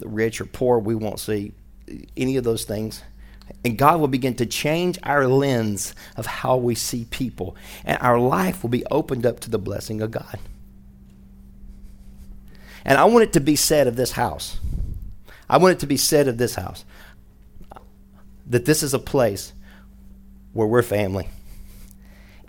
rich 0.00 0.40
or 0.40 0.46
poor, 0.46 0.78
we 0.78 0.94
won't 0.94 1.20
see 1.20 1.52
any 2.16 2.36
of 2.36 2.44
those 2.44 2.64
things. 2.64 3.02
And 3.64 3.76
God 3.76 4.00
will 4.00 4.08
begin 4.08 4.34
to 4.36 4.46
change 4.46 4.98
our 5.02 5.26
lens 5.26 5.94
of 6.16 6.26
how 6.26 6.56
we 6.56 6.74
see 6.74 7.06
people. 7.10 7.56
And 7.84 7.98
our 8.00 8.18
life 8.18 8.62
will 8.62 8.70
be 8.70 8.86
opened 8.86 9.26
up 9.26 9.40
to 9.40 9.50
the 9.50 9.58
blessing 9.58 10.00
of 10.00 10.10
God. 10.10 10.38
And 12.84 12.98
I 12.98 13.04
want 13.04 13.24
it 13.24 13.32
to 13.34 13.40
be 13.40 13.56
said 13.56 13.86
of 13.86 13.96
this 13.96 14.12
house. 14.12 14.58
I 15.48 15.58
want 15.58 15.72
it 15.72 15.80
to 15.80 15.86
be 15.86 15.96
said 15.96 16.28
of 16.28 16.38
this 16.38 16.54
house 16.54 16.84
that 18.46 18.64
this 18.64 18.82
is 18.82 18.94
a 18.94 18.98
place 18.98 19.52
where 20.52 20.66
we're 20.66 20.82
family. 20.82 21.28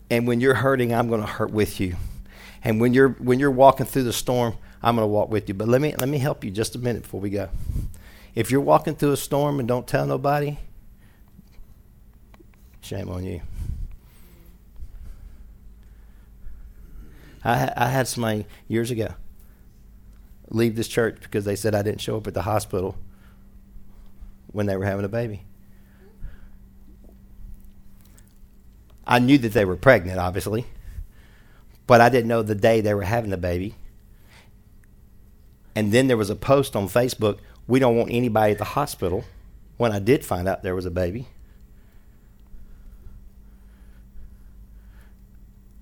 And 0.10 0.28
when 0.28 0.42
you're 0.42 0.56
hurting, 0.56 0.94
I'm 0.94 1.08
going 1.08 1.22
to 1.22 1.28
hurt 1.28 1.52
with 1.52 1.80
you. 1.80 1.96
And 2.64 2.80
when 2.80 2.94
you're 2.94 3.10
when 3.10 3.40
you're 3.40 3.52
walking 3.52 3.86
through 3.86 4.04
the 4.04 4.14
storm, 4.14 4.56
I'm 4.84 4.96
going 4.96 5.04
to 5.04 5.12
walk 5.12 5.30
with 5.30 5.48
you. 5.48 5.56
But 5.56 5.68
let 5.68 5.82
me 5.82 5.96
let 5.96 6.10
me 6.10 6.20
help 6.20 6.44
you 6.44 6.52
just 6.52 6.76
a 6.76 6.80
minute 6.80 7.04
before 7.04 7.20
we 7.20 7.30
go. 7.30 7.50
If 8.36 8.52
you're 8.52 8.62
walking 8.62 8.96
through 8.96 9.12
a 9.12 9.18
storm 9.18 9.60
and 9.60 9.68
don't 9.68 9.88
tell 9.88 10.06
nobody, 10.06 10.58
shame 12.82 13.10
on 13.10 13.24
you. 13.24 13.42
I, 17.44 17.72
I 17.76 17.88
had 17.88 18.08
somebody 18.08 18.46
years 18.68 18.92
ago 18.92 19.14
leave 20.50 20.76
this 20.76 20.88
church 20.88 21.18
because 21.22 21.46
they 21.46 21.56
said 21.56 21.74
I 21.74 21.82
didn't 21.82 22.02
show 22.02 22.18
up 22.18 22.28
at 22.28 22.34
the 22.34 22.42
hospital 22.42 22.98
when 24.52 24.66
they 24.66 24.76
were 24.76 24.86
having 24.86 25.06
a 25.06 25.10
baby. 25.10 25.44
I 29.08 29.20
knew 29.20 29.38
that 29.40 29.54
they 29.54 29.66
were 29.66 29.78
pregnant, 29.78 30.20
obviously, 30.20 30.66
but 31.88 32.02
I 32.02 32.10
didn't 32.10 32.28
know 32.28 32.44
the 32.44 32.56
day 32.56 32.82
they 32.82 32.94
were 32.94 33.04
having 33.04 33.32
the 33.32 33.38
baby. 33.38 33.76
And 35.76 35.92
then 35.92 36.08
there 36.08 36.18
was 36.18 36.30
a 36.30 36.36
post 36.36 36.76
on 36.76 36.88
Facebook 36.88 37.40
we 37.68 37.80
don't 37.80 37.96
want 37.96 38.12
anybody 38.12 38.52
at 38.52 38.58
the 38.58 38.66
hospital 38.66 39.24
when 39.78 39.92
I 39.92 40.00
did 40.00 40.26
find 40.26 40.48
out 40.48 40.62
there 40.62 40.76
was 40.76 40.86
a 40.86 40.92
baby. 40.92 41.28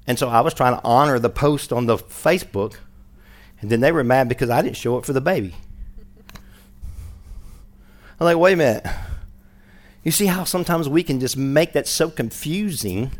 And 0.10 0.18
so 0.18 0.28
I 0.28 0.41
was 0.41 0.55
trying 0.55 0.74
to 0.74 0.82
honor 0.84 1.20
the 1.20 1.30
post 1.30 1.72
on 1.72 1.86
the 1.86 1.95
Facebook, 1.95 2.78
and 3.62 3.70
then 3.70 3.80
they 3.80 3.91
were 3.91 4.03
mad 4.03 4.28
because 4.28 4.49
I 4.49 4.64
didn't 4.64 4.76
show 4.76 4.97
up 4.97 5.05
for 5.05 5.14
the 5.14 5.22
baby. 5.22 5.53
I'm 8.20 8.26
like, 8.26 8.38
wait 8.38 8.53
a 8.53 8.55
minute. 8.55 8.88
You 10.03 10.12
see 10.12 10.26
how 10.26 10.45
sometimes 10.45 10.89
we 10.89 11.03
can 11.03 11.20
just 11.20 11.38
make 11.38 11.74
that 11.74 11.88
so 11.88 12.10
confusing 12.10 13.12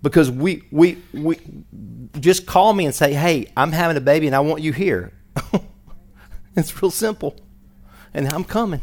because 0.00 0.30
we 0.30 0.62
we 0.70 0.96
we 1.12 1.40
just 2.18 2.46
call 2.46 2.72
me 2.72 2.86
and 2.86 2.94
say, 2.94 3.12
"Hey, 3.12 3.52
I'm 3.54 3.72
having 3.72 3.98
a 3.98 4.00
baby 4.00 4.26
and 4.26 4.34
I 4.34 4.40
want 4.40 4.62
you 4.62 4.72
here." 4.72 5.12
it's 6.56 6.80
real 6.80 6.90
simple. 6.90 7.36
And 8.14 8.26
I'm 8.32 8.44
coming. 8.44 8.80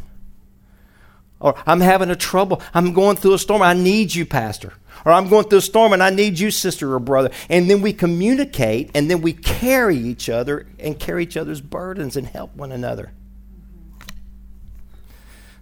Or 1.40 1.56
I'm 1.66 1.80
having 1.80 2.12
a 2.12 2.16
trouble. 2.16 2.62
I'm 2.72 2.94
going 2.94 3.18
through 3.18 3.34
a 3.34 3.40
storm. 3.40 3.64
I 3.64 3.74
need 3.74 4.14
you, 4.14 4.28
pastor. 4.28 4.74
Or 5.06 5.12
I'm 5.12 5.28
going 5.28 5.48
through 5.50 5.60
a 5.60 5.62
storm 5.62 5.94
and 5.94 6.02
I 6.02 6.10
need 6.10 6.40
you, 6.40 6.52
sister 6.52 6.94
or 6.94 7.00
brother. 7.00 7.32
And 7.50 7.70
then 7.70 7.82
we 7.82 7.94
communicate 7.94 8.92
and 8.94 9.10
then 9.10 9.22
we 9.22 9.34
carry 9.34 9.98
each 9.98 10.30
other 10.30 10.68
and 10.80 11.00
carry 11.00 11.24
each 11.24 11.38
other's 11.38 11.62
burdens 11.62 12.16
and 12.16 12.28
help 12.28 12.56
one 12.56 12.72
another. 12.72 13.12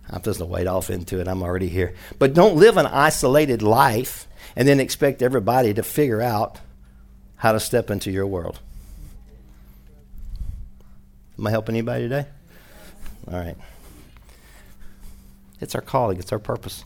I'm 0.10 0.22
just 0.22 0.40
going 0.40 0.66
to 0.66 0.70
off 0.70 0.90
into 0.90 1.20
it. 1.20 1.28
I'm 1.28 1.42
already 1.42 1.70
here. 1.70 1.96
But 2.20 2.34
don't 2.34 2.58
live 2.58 2.78
an 2.78 2.86
isolated 2.86 3.62
life 3.62 4.28
and 4.56 4.68
then 4.68 4.80
expect 4.80 5.22
everybody 5.22 5.74
to 5.74 5.84
figure 5.84 6.22
out 6.22 6.60
how 7.38 7.54
to 7.54 7.60
step 7.60 7.90
into 7.90 8.12
your 8.12 8.28
world. 8.28 8.60
Am 11.40 11.48
I 11.48 11.50
helping 11.50 11.76
anybody 11.76 12.04
today? 12.04 12.28
All 13.32 13.40
right. 13.40 13.58
It's 15.62 15.76
our 15.76 15.82
calling, 15.82 16.20
it's 16.20 16.32
our 16.32 16.40
purpose. 16.40 16.84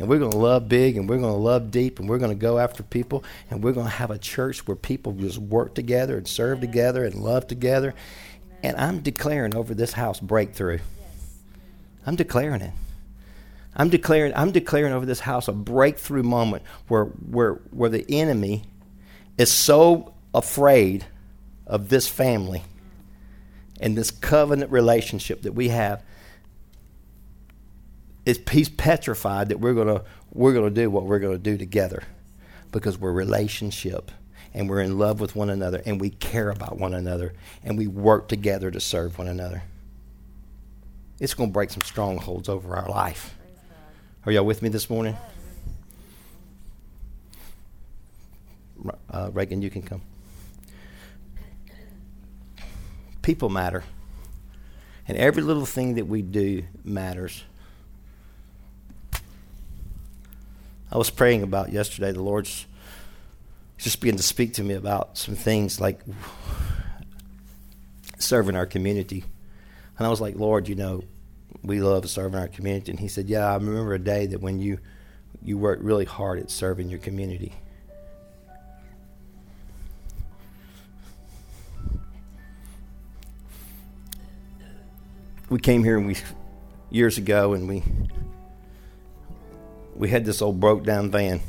And 0.00 0.08
we're 0.08 0.18
going 0.18 0.30
to 0.30 0.38
love 0.38 0.66
big 0.66 0.96
and 0.96 1.06
we're 1.06 1.18
going 1.18 1.34
to 1.34 1.38
love 1.38 1.70
deep 1.70 1.98
and 1.98 2.08
we're 2.08 2.16
going 2.16 2.30
to 2.30 2.34
go 2.34 2.58
after 2.58 2.82
people 2.82 3.22
and 3.50 3.62
we're 3.62 3.72
going 3.72 3.86
to 3.86 3.92
have 3.92 4.10
a 4.10 4.18
church 4.18 4.66
where 4.66 4.74
people 4.74 5.12
just 5.12 5.36
work 5.36 5.74
together 5.74 6.16
and 6.16 6.26
serve 6.26 6.60
together 6.60 7.04
and 7.04 7.16
love 7.16 7.46
together. 7.46 7.94
And 8.62 8.78
I'm 8.78 9.00
declaring 9.00 9.54
over 9.54 9.74
this 9.74 9.92
house 9.92 10.18
breakthrough. 10.18 10.78
I'm 12.06 12.16
declaring 12.16 12.62
it. 12.62 12.72
I'm 13.76 13.90
declaring 13.90 14.32
I'm 14.34 14.52
declaring 14.52 14.94
over 14.94 15.04
this 15.04 15.20
house 15.20 15.48
a 15.48 15.52
breakthrough 15.52 16.22
moment 16.22 16.62
where 16.88 17.04
where 17.04 17.54
where 17.70 17.90
the 17.90 18.04
enemy 18.08 18.64
is 19.36 19.52
so 19.52 20.14
afraid 20.34 21.04
of 21.66 21.90
this 21.90 22.08
family 22.08 22.62
and 23.80 23.98
this 23.98 24.10
covenant 24.10 24.72
relationship 24.72 25.42
that 25.42 25.52
we 25.52 25.68
have 25.68 26.02
is 28.26 28.40
he's 28.50 28.68
petrified 28.68 29.48
that 29.48 29.60
we're 29.60 29.74
gonna 29.74 30.02
we're 30.32 30.52
gonna 30.52 30.70
do 30.70 30.90
what 30.90 31.04
we're 31.04 31.18
gonna 31.18 31.38
do 31.38 31.56
together 31.56 32.02
because 32.72 32.98
we're 32.98 33.12
relationship 33.12 34.10
and 34.52 34.68
we're 34.68 34.80
in 34.80 34.98
love 34.98 35.20
with 35.20 35.34
one 35.36 35.50
another 35.50 35.82
and 35.86 36.00
we 36.00 36.10
care 36.10 36.50
about 36.50 36.78
one 36.78 36.94
another 36.94 37.32
and 37.64 37.78
we 37.78 37.86
work 37.86 38.28
together 38.28 38.70
to 38.70 38.80
serve 38.80 39.18
one 39.18 39.28
another 39.28 39.62
it's 41.20 41.34
going 41.34 41.50
to 41.50 41.52
break 41.52 41.70
some 41.70 41.82
strongholds 41.82 42.48
over 42.48 42.74
our 42.74 42.88
life. 42.88 43.36
Are 44.24 44.32
y'all 44.32 44.44
with 44.44 44.62
me 44.62 44.70
this 44.70 44.88
morning? 44.88 45.16
Uh, 49.10 49.30
Reagan, 49.32 49.60
you 49.60 49.68
can 49.68 49.82
come. 49.82 50.00
People 53.20 53.50
matter. 53.50 53.84
And 55.06 55.18
every 55.18 55.42
little 55.42 55.66
thing 55.66 55.96
that 55.96 56.06
we 56.06 56.22
do 56.22 56.64
matters. 56.82 57.44
I 60.92 60.98
was 60.98 61.10
praying 61.10 61.42
about 61.42 61.70
yesterday. 61.70 62.12
The 62.12 62.22
Lord's 62.22 62.66
just 63.78 64.00
began 64.00 64.16
to 64.16 64.22
speak 64.22 64.54
to 64.54 64.64
me 64.64 64.74
about 64.74 65.16
some 65.16 65.36
things 65.36 65.80
like 65.80 66.00
serving 68.18 68.56
our 68.56 68.66
community. 68.66 69.24
And 69.96 70.06
I 70.06 70.10
was 70.10 70.20
like, 70.20 70.36
Lord, 70.36 70.68
you 70.68 70.74
know, 70.74 71.04
we 71.62 71.80
love 71.80 72.08
serving 72.10 72.38
our 72.38 72.48
community. 72.48 72.90
And 72.90 72.98
he 72.98 73.08
said, 73.08 73.28
Yeah, 73.28 73.46
I 73.46 73.54
remember 73.54 73.94
a 73.94 73.98
day 73.98 74.26
that 74.26 74.40
when 74.40 74.58
you 74.58 74.78
you 75.42 75.56
worked 75.56 75.82
really 75.82 76.04
hard 76.04 76.38
at 76.38 76.50
serving 76.50 76.90
your 76.90 76.98
community. 76.98 77.54
We 85.48 85.58
came 85.58 85.82
here 85.82 85.96
and 85.96 86.06
we 86.06 86.16
years 86.90 87.18
ago 87.18 87.54
and 87.54 87.68
we 87.68 87.82
we 90.00 90.08
had 90.08 90.24
this 90.24 90.42
old 90.42 90.58
broke 90.58 90.82
down 90.82 91.10
van. 91.10 91.40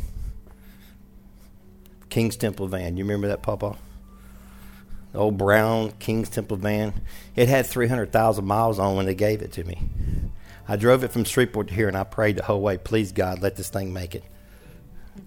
King's 2.09 2.35
Temple 2.35 2.67
van. 2.67 2.97
You 2.97 3.05
remember 3.05 3.29
that, 3.29 3.41
Papa? 3.41 3.77
the 5.11 5.19
old 5.19 5.37
brown 5.37 5.91
King's 5.99 6.29
Temple 6.29 6.57
van. 6.57 6.93
It 7.35 7.49
had 7.49 7.65
300,000 7.65 8.45
miles 8.45 8.79
on 8.79 8.95
when 8.95 9.05
they 9.05 9.15
gave 9.15 9.41
it 9.41 9.51
to 9.53 9.63
me. 9.63 9.79
I 10.67 10.75
drove 10.75 11.03
it 11.03 11.11
from 11.11 11.23
Shreveport 11.23 11.69
to 11.69 11.73
here 11.73 11.87
and 11.87 11.97
I 11.97 12.03
prayed 12.03 12.37
the 12.37 12.43
whole 12.43 12.61
way, 12.61 12.77
please 12.77 13.11
God, 13.11 13.41
let 13.41 13.55
this 13.55 13.69
thing 13.69 13.93
make 13.93 14.15
it. 14.15 14.23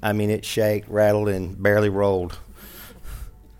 I 0.03 0.13
mean, 0.13 0.31
it 0.31 0.45
shaked, 0.45 0.89
rattled, 0.89 1.29
and 1.29 1.63
barely 1.63 1.91
rolled. 1.91 2.39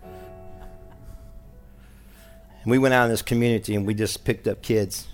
And 0.03 2.71
we 2.71 2.79
went 2.79 2.95
out 2.95 3.05
in 3.05 3.11
this 3.11 3.21
community 3.21 3.75
and 3.75 3.85
we 3.85 3.93
just 3.93 4.25
picked 4.25 4.47
up 4.47 4.63
kids. 4.63 5.07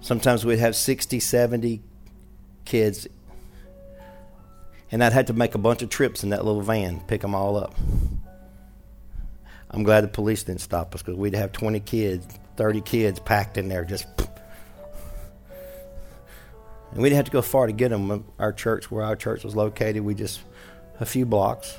Sometimes 0.00 0.44
we'd 0.44 0.58
have 0.58 0.74
60, 0.74 1.20
70 1.20 1.80
kids. 2.64 3.06
And 4.94 5.02
I'd 5.02 5.12
have 5.12 5.26
to 5.26 5.32
make 5.32 5.56
a 5.56 5.58
bunch 5.58 5.82
of 5.82 5.88
trips 5.88 6.22
in 6.22 6.30
that 6.30 6.44
little 6.44 6.62
van, 6.62 7.00
pick 7.00 7.20
them 7.20 7.34
all 7.34 7.56
up. 7.56 7.74
I'm 9.68 9.82
glad 9.82 10.04
the 10.04 10.08
police 10.08 10.44
didn't 10.44 10.60
stop 10.60 10.94
us 10.94 11.02
because 11.02 11.16
we'd 11.16 11.34
have 11.34 11.50
20 11.50 11.80
kids, 11.80 12.24
30 12.56 12.80
kids 12.82 13.18
packed 13.18 13.58
in 13.58 13.66
there 13.66 13.84
just. 13.84 14.06
And 16.92 17.02
we 17.02 17.08
didn't 17.08 17.16
have 17.16 17.24
to 17.24 17.32
go 17.32 17.42
far 17.42 17.66
to 17.66 17.72
get 17.72 17.88
them. 17.88 18.24
Our 18.38 18.52
church, 18.52 18.88
where 18.88 19.04
our 19.04 19.16
church 19.16 19.42
was 19.42 19.56
located, 19.56 20.04
we 20.04 20.14
just 20.14 20.40
a 21.00 21.04
few 21.04 21.26
blocks. 21.26 21.76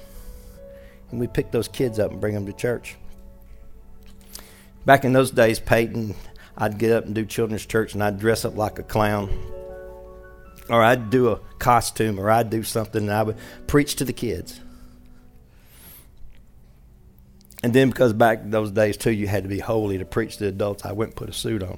and 1.10 1.18
we 1.18 1.28
picked 1.28 1.54
those 1.54 1.70
kids 1.70 2.00
up 2.00 2.12
and 2.12 2.20
bring 2.20 2.34
them 2.34 2.46
to 2.48 2.52
church. 2.52 2.98
Back 4.86 5.06
in 5.06 5.14
those 5.14 5.32
days, 5.32 5.62
Peyton, 5.62 6.16
I'd 6.58 6.78
get 6.78 6.92
up 6.92 7.06
and 7.06 7.16
do 7.16 7.26
children's 7.26 7.66
church, 7.66 7.94
and 7.94 8.04
I'd 8.04 8.20
dress 8.20 8.44
up 8.44 8.58
like 8.58 8.78
a 8.78 8.84
clown, 8.84 9.30
or 10.70 10.84
I'd 10.84 11.10
do 11.10 11.30
a 11.30 11.40
costume, 11.60 12.20
or 12.20 12.30
I'd 12.30 12.50
do 12.50 12.64
something, 12.64 13.04
and 13.04 13.12
I 13.12 13.24
would 13.24 13.38
preach 13.68 13.96
to 13.98 14.06
the 14.06 14.14
kids. 14.14 14.60
And 17.64 17.74
then, 17.74 17.90
because 17.90 18.14
back 18.14 18.40
those 18.44 18.72
days 18.72 18.98
too, 18.98 19.12
you 19.12 19.28
had 19.28 19.44
to 19.44 19.50
be 19.50 19.60
holy 19.60 19.98
to 19.98 20.06
preach 20.06 20.38
to 20.38 20.48
adults, 20.48 20.86
I 20.86 20.92
went 20.92 21.12
and 21.12 21.16
put 21.16 21.30
a 21.30 21.34
suit 21.34 21.64
on, 21.64 21.78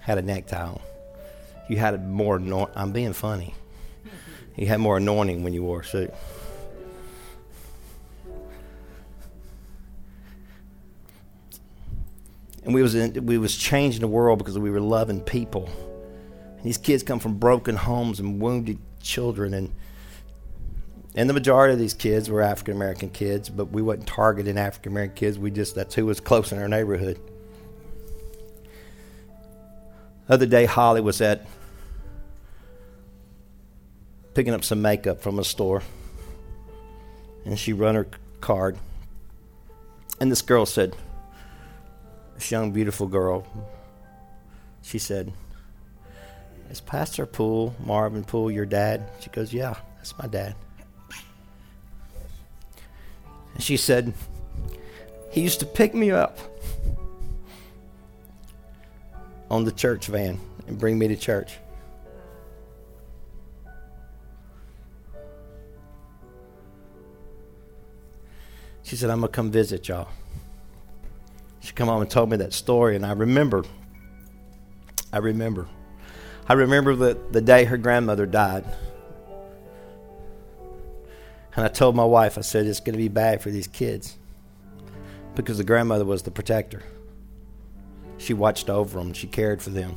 had 0.00 0.18
a 0.18 0.22
necktie 0.22 0.66
on. 0.66 0.80
You 1.68 1.76
had 1.76 2.06
more. 2.06 2.40
I'm 2.74 2.92
being 2.92 3.12
funny. 3.12 3.54
You 4.56 4.66
had 4.66 4.80
more 4.80 4.96
anointing 4.96 5.44
when 5.44 5.52
you 5.52 5.62
wore 5.62 5.80
a 5.80 5.84
suit. 5.84 6.12
and 12.64 12.74
we 12.74 12.82
was 12.82 12.94
in, 12.94 13.26
we 13.26 13.38
was 13.38 13.56
changing 13.56 14.00
the 14.00 14.08
world 14.08 14.38
because 14.38 14.58
we 14.58 14.70
were 14.70 14.80
loving 14.80 15.20
people. 15.20 15.68
And 16.60 16.66
these 16.66 16.76
kids 16.76 17.02
come 17.02 17.18
from 17.18 17.38
broken 17.38 17.74
homes 17.74 18.20
and 18.20 18.38
wounded 18.38 18.78
children, 19.00 19.54
and 19.54 19.72
and 21.14 21.28
the 21.28 21.32
majority 21.32 21.72
of 21.72 21.78
these 21.78 21.94
kids 21.94 22.28
were 22.28 22.42
African 22.42 22.76
American 22.76 23.08
kids, 23.08 23.48
but 23.48 23.72
we 23.72 23.80
wasn't 23.80 24.06
targeting 24.06 24.58
African 24.58 24.92
American 24.92 25.16
kids. 25.16 25.38
We 25.38 25.50
just 25.50 25.74
that's 25.74 25.94
who 25.94 26.04
was 26.04 26.20
close 26.20 26.52
in 26.52 26.58
our 26.58 26.68
neighborhood. 26.68 27.18
The 30.26 30.34
other 30.34 30.46
day, 30.46 30.66
Holly 30.66 31.00
was 31.00 31.22
at 31.22 31.46
picking 34.34 34.52
up 34.52 34.62
some 34.62 34.82
makeup 34.82 35.22
from 35.22 35.38
a 35.38 35.44
store, 35.44 35.82
and 37.46 37.58
she 37.58 37.72
run 37.72 37.94
her 37.94 38.06
card, 38.42 38.76
and 40.20 40.30
this 40.30 40.42
girl 40.42 40.66
said 40.66 40.94
this 42.34 42.50
young, 42.50 42.70
beautiful 42.70 43.06
girl, 43.06 43.46
she 44.82 44.98
said, 44.98 45.32
Is 46.70 46.80
Pastor 46.80 47.26
Poole, 47.26 47.74
Marvin 47.84 48.24
Poole, 48.24 48.50
your 48.50 48.64
dad? 48.64 49.10
She 49.20 49.28
goes, 49.30 49.52
Yeah, 49.52 49.74
that's 49.96 50.16
my 50.18 50.26
dad. 50.26 50.54
And 53.54 53.62
she 53.62 53.76
said, 53.76 54.14
He 55.30 55.42
used 55.42 55.60
to 55.60 55.66
pick 55.66 55.94
me 55.94 56.10
up 56.10 56.38
on 59.50 59.64
the 59.64 59.72
church 59.72 60.06
van 60.06 60.38
and 60.68 60.78
bring 60.78 60.98
me 60.98 61.08
to 61.08 61.16
church. 61.16 61.58
She 68.82 68.96
said, 68.96 69.10
I'm 69.10 69.20
going 69.20 69.30
to 69.30 69.36
come 69.36 69.50
visit 69.50 69.88
y'all 69.88 70.08
she 71.60 71.72
come 71.72 71.88
home 71.88 72.00
and 72.00 72.10
told 72.10 72.30
me 72.30 72.36
that 72.38 72.52
story, 72.52 72.96
and 72.96 73.04
I 73.04 73.12
remember. 73.12 73.64
I 75.12 75.18
remember. 75.18 75.68
I 76.50 76.54
remember 76.54 76.96
the, 76.96 77.16
the 77.30 77.40
day 77.40 77.62
her 77.62 77.76
grandmother 77.76 78.26
died. 78.26 78.64
And 81.54 81.64
I 81.64 81.68
told 81.68 81.94
my 81.94 82.04
wife, 82.04 82.36
I 82.38 82.40
said, 82.40 82.66
it's 82.66 82.80
going 82.80 82.94
to 82.94 82.98
be 82.98 83.06
bad 83.06 83.40
for 83.40 83.50
these 83.52 83.68
kids 83.68 84.16
because 85.36 85.58
the 85.58 85.64
grandmother 85.64 86.04
was 86.04 86.24
the 86.24 86.32
protector. 86.32 86.82
She 88.18 88.34
watched 88.34 88.68
over 88.68 88.98
them, 88.98 89.12
she 89.12 89.28
cared 89.28 89.62
for 89.62 89.70
them. 89.70 89.94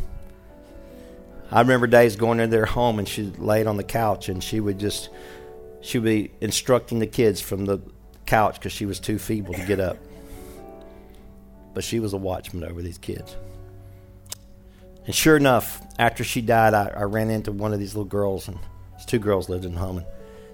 I 1.50 1.62
remember 1.62 1.88
days 1.88 2.16
going 2.16 2.40
into 2.40 2.56
their 2.56 2.68
home 2.68 3.00
and 3.00 3.10
she 3.10 3.24
laid 3.40 3.66
on 3.66 3.78
the 3.78 3.84
couch 3.84 4.30
and 4.30 4.44
she 4.44 4.60
would 4.60 4.78
just, 4.78 5.10
she 5.82 5.98
would 5.98 6.06
be 6.06 6.34
instructing 6.40 7.00
the 7.00 7.08
kids 7.08 7.42
from 7.42 7.66
the 7.66 7.80
couch 8.28 8.60
because 8.60 8.74
she 8.74 8.86
was 8.86 9.00
too 9.00 9.18
feeble 9.18 9.56
to 9.56 9.66
get 9.66 9.80
up 9.80 9.98
but 11.74 11.84
she 11.84 12.00
was 12.00 12.14
a 12.14 12.18
watchman 12.18 12.64
over 12.64 12.84
these 12.84 13.00
kids. 13.00 13.36
And 15.06 15.14
sure 15.14 15.36
enough, 15.36 15.82
after 16.00 16.24
she 16.24 16.42
died, 16.42 16.74
I, 16.74 16.88
I 16.88 17.04
ran 17.04 17.30
into 17.30 17.52
one 17.52 17.74
of 17.74 17.80
these 17.80 17.94
little 17.94 18.06
girls, 18.06 18.48
and 18.48 18.58
two 19.06 19.20
girls 19.20 19.50
lived 19.50 19.66
in. 19.66 19.76
And 19.78 20.06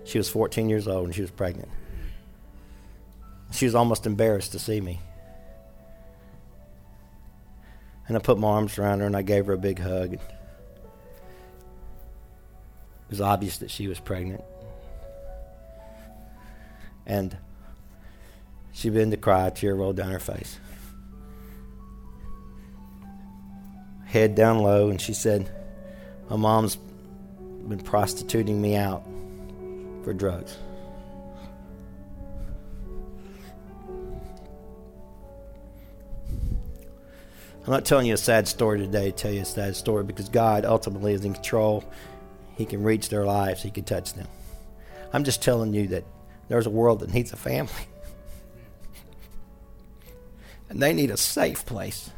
she 0.05 0.17
was 0.17 0.29
14 0.29 0.69
years 0.69 0.87
old, 0.87 1.05
and 1.05 1.13
she 1.15 1.21
was 1.21 1.31
pregnant. 1.31 1.69
She 3.51 3.65
was 3.65 3.75
almost 3.75 4.05
embarrassed 4.05 4.51
to 4.53 4.59
see 4.59 4.81
me. 4.81 4.99
And 8.07 8.17
I 8.17 8.19
put 8.19 8.39
my 8.39 8.47
arms 8.47 8.77
around 8.79 9.01
her, 9.01 9.05
and 9.05 9.15
I 9.15 9.21
gave 9.21 9.45
her 9.45 9.53
a 9.53 9.57
big 9.57 9.79
hug. 9.79 10.13
It 10.13 10.21
was 13.09 13.21
obvious 13.21 13.59
that 13.59 13.69
she 13.69 13.87
was 13.87 13.99
pregnant. 13.99 14.43
And 17.05 17.37
she 18.71 18.89
began 18.89 19.11
to 19.11 19.17
cry, 19.17 19.47
a 19.47 19.51
tear 19.51 19.75
rolled 19.75 19.97
down 19.97 20.11
her 20.11 20.19
face. 20.19 20.59
Head 24.09 24.33
down 24.33 24.59
low, 24.59 24.89
and 24.89 24.99
she 24.99 25.13
said, 25.13 25.49
My 26.29 26.35
mom's 26.35 26.75
been 26.75 27.79
prostituting 27.79 28.59
me 28.59 28.75
out 28.75 29.05
for 30.03 30.13
drugs. 30.13 30.57
I'm 37.65 37.73
not 37.73 37.85
telling 37.85 38.07
you 38.07 38.15
a 38.15 38.17
sad 38.17 38.47
story 38.47 38.79
today 38.79 39.11
to 39.11 39.15
tell 39.15 39.31
you 39.31 39.41
a 39.41 39.45
sad 39.45 39.75
story 39.75 40.03
because 40.03 40.27
God 40.27 40.65
ultimately 40.65 41.13
is 41.13 41.23
in 41.23 41.35
control. 41.35 41.83
He 42.57 42.65
can 42.65 42.81
reach 42.81 43.09
their 43.09 43.25
lives, 43.25 43.61
He 43.61 43.69
can 43.69 43.83
touch 43.83 44.13
them. 44.13 44.27
I'm 45.13 45.23
just 45.23 45.43
telling 45.43 45.73
you 45.73 45.87
that 45.89 46.03
there's 46.47 46.65
a 46.65 46.71
world 46.71 47.01
that 47.01 47.13
needs 47.13 47.31
a 47.31 47.35
family. 47.35 47.71
and 50.69 50.81
they 50.81 50.93
need 50.93 51.11
a 51.11 51.17
safe 51.17 51.63
place. 51.63 52.09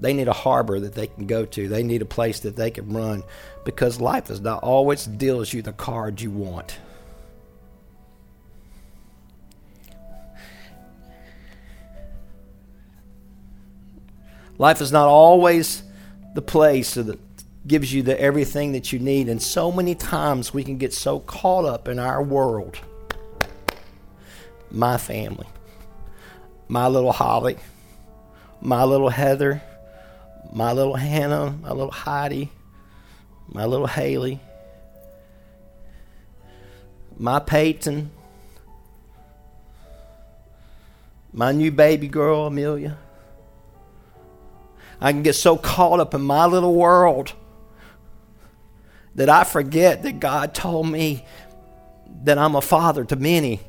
They 0.00 0.12
need 0.12 0.28
a 0.28 0.32
harbor 0.32 0.78
that 0.80 0.94
they 0.94 1.08
can 1.08 1.26
go 1.26 1.44
to. 1.44 1.68
They 1.68 1.82
need 1.82 2.02
a 2.02 2.06
place 2.06 2.40
that 2.40 2.56
they 2.56 2.70
can 2.70 2.92
run 2.92 3.24
because 3.64 4.00
life 4.00 4.26
does 4.28 4.40
not 4.40 4.62
always 4.62 5.04
deals 5.04 5.52
you 5.52 5.62
the 5.62 5.72
cards 5.72 6.22
you 6.22 6.30
want. 6.30 6.78
Life 14.56 14.80
is 14.80 14.90
not 14.90 15.06
always 15.06 15.84
the 16.34 16.42
place 16.42 16.94
that 16.94 17.18
gives 17.66 17.92
you 17.92 18.02
the 18.02 18.20
everything 18.20 18.72
that 18.72 18.92
you 18.92 18.98
need. 18.98 19.28
And 19.28 19.40
so 19.40 19.70
many 19.70 19.94
times 19.94 20.52
we 20.52 20.64
can 20.64 20.78
get 20.78 20.92
so 20.92 21.20
caught 21.20 21.64
up 21.64 21.86
in 21.86 21.98
our 21.98 22.22
world. 22.22 22.78
My 24.70 24.96
family, 24.96 25.46
my 26.66 26.88
little 26.88 27.12
Holly, 27.12 27.56
my 28.60 28.84
little 28.84 29.08
Heather, 29.08 29.62
my 30.52 30.72
little 30.72 30.94
Hannah, 30.94 31.50
my 31.62 31.70
little 31.70 31.90
Heidi, 31.90 32.50
my 33.48 33.64
little 33.64 33.86
Haley, 33.86 34.40
my 37.16 37.38
Peyton, 37.38 38.10
my 41.32 41.52
new 41.52 41.70
baby 41.70 42.08
girl, 42.08 42.46
Amelia. 42.46 42.96
I 45.00 45.12
can 45.12 45.22
get 45.22 45.34
so 45.34 45.56
caught 45.56 46.00
up 46.00 46.14
in 46.14 46.22
my 46.22 46.46
little 46.46 46.74
world 46.74 47.32
that 49.14 49.28
I 49.28 49.44
forget 49.44 50.02
that 50.02 50.20
God 50.20 50.54
told 50.54 50.88
me 50.88 51.24
that 52.24 52.38
I'm 52.38 52.56
a 52.56 52.60
father 52.60 53.04
to 53.04 53.16
many. 53.16 53.60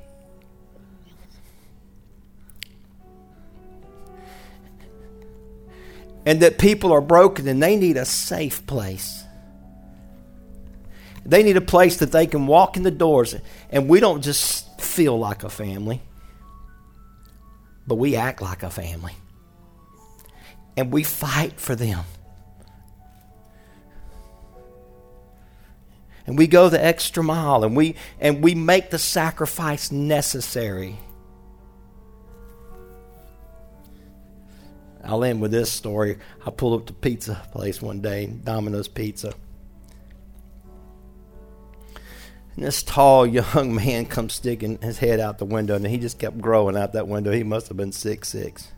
And 6.26 6.42
that 6.42 6.58
people 6.58 6.92
are 6.92 7.02
broken 7.02 7.48
and 7.48 7.62
they 7.62 7.76
need 7.76 7.98
a 7.98 8.06
safe 8.06 8.66
place. 8.68 9.24
They 11.26 11.44
need 11.44 11.58
a 11.58 11.62
place 11.62 11.98
that 11.98 12.12
they 12.12 12.28
can 12.28 12.48
walk 12.48 12.78
in 12.78 12.84
the 12.84 12.92
doors 12.92 13.36
and 13.70 13.88
we 13.88 14.00
don't 14.00 14.22
just 14.22 14.82
feel 14.82 15.18
like 15.18 15.44
a 15.44 15.50
family, 15.50 16.02
but 17.88 17.96
we 17.96 18.16
act 18.16 18.42
like 18.42 18.64
a 18.64 18.70
family. 18.70 19.14
And 20.78 20.92
we 20.94 21.04
fight 21.04 21.60
for 21.60 21.76
them. 21.76 22.06
And 26.26 26.38
we 26.38 26.48
go 26.48 26.70
the 26.70 26.84
extra 26.84 27.24
mile 27.24 27.64
and 27.64 27.76
we 27.76 27.96
and 28.20 28.44
we 28.44 28.54
make 28.54 28.92
the 28.92 29.00
sacrifice 29.00 29.92
necessary 29.92 31.00
I'll 35.04 35.24
end 35.24 35.42
with 35.42 35.52
this 35.52 35.72
story. 35.72 36.18
I 36.46 36.52
pulled 36.52 36.82
up 36.82 36.88
to 36.88 36.94
pizza 36.94 37.42
place 37.52 37.82
one 37.82 38.02
day, 38.02 38.28
Domino's 38.28 38.88
Pizza. 38.88 39.34
And 42.56 42.66
this 42.66 42.84
tall 42.84 43.26
young 43.28 43.74
man 43.74 44.06
comes 44.06 44.34
sticking 44.34 44.78
his 44.82 45.00
head 45.00 45.20
out 45.20 45.38
the 45.38 45.46
window, 45.46 45.76
and 45.76 45.86
he 45.88 45.98
just 45.98 46.20
kept 46.20 46.40
growing 46.40 46.78
out 46.78 46.94
that 46.94 47.08
window. 47.08 47.32
He 47.32 47.44
must 47.44 47.68
have 47.70 47.78
been 47.78 47.92
six 47.92 48.30
six. 48.30 48.72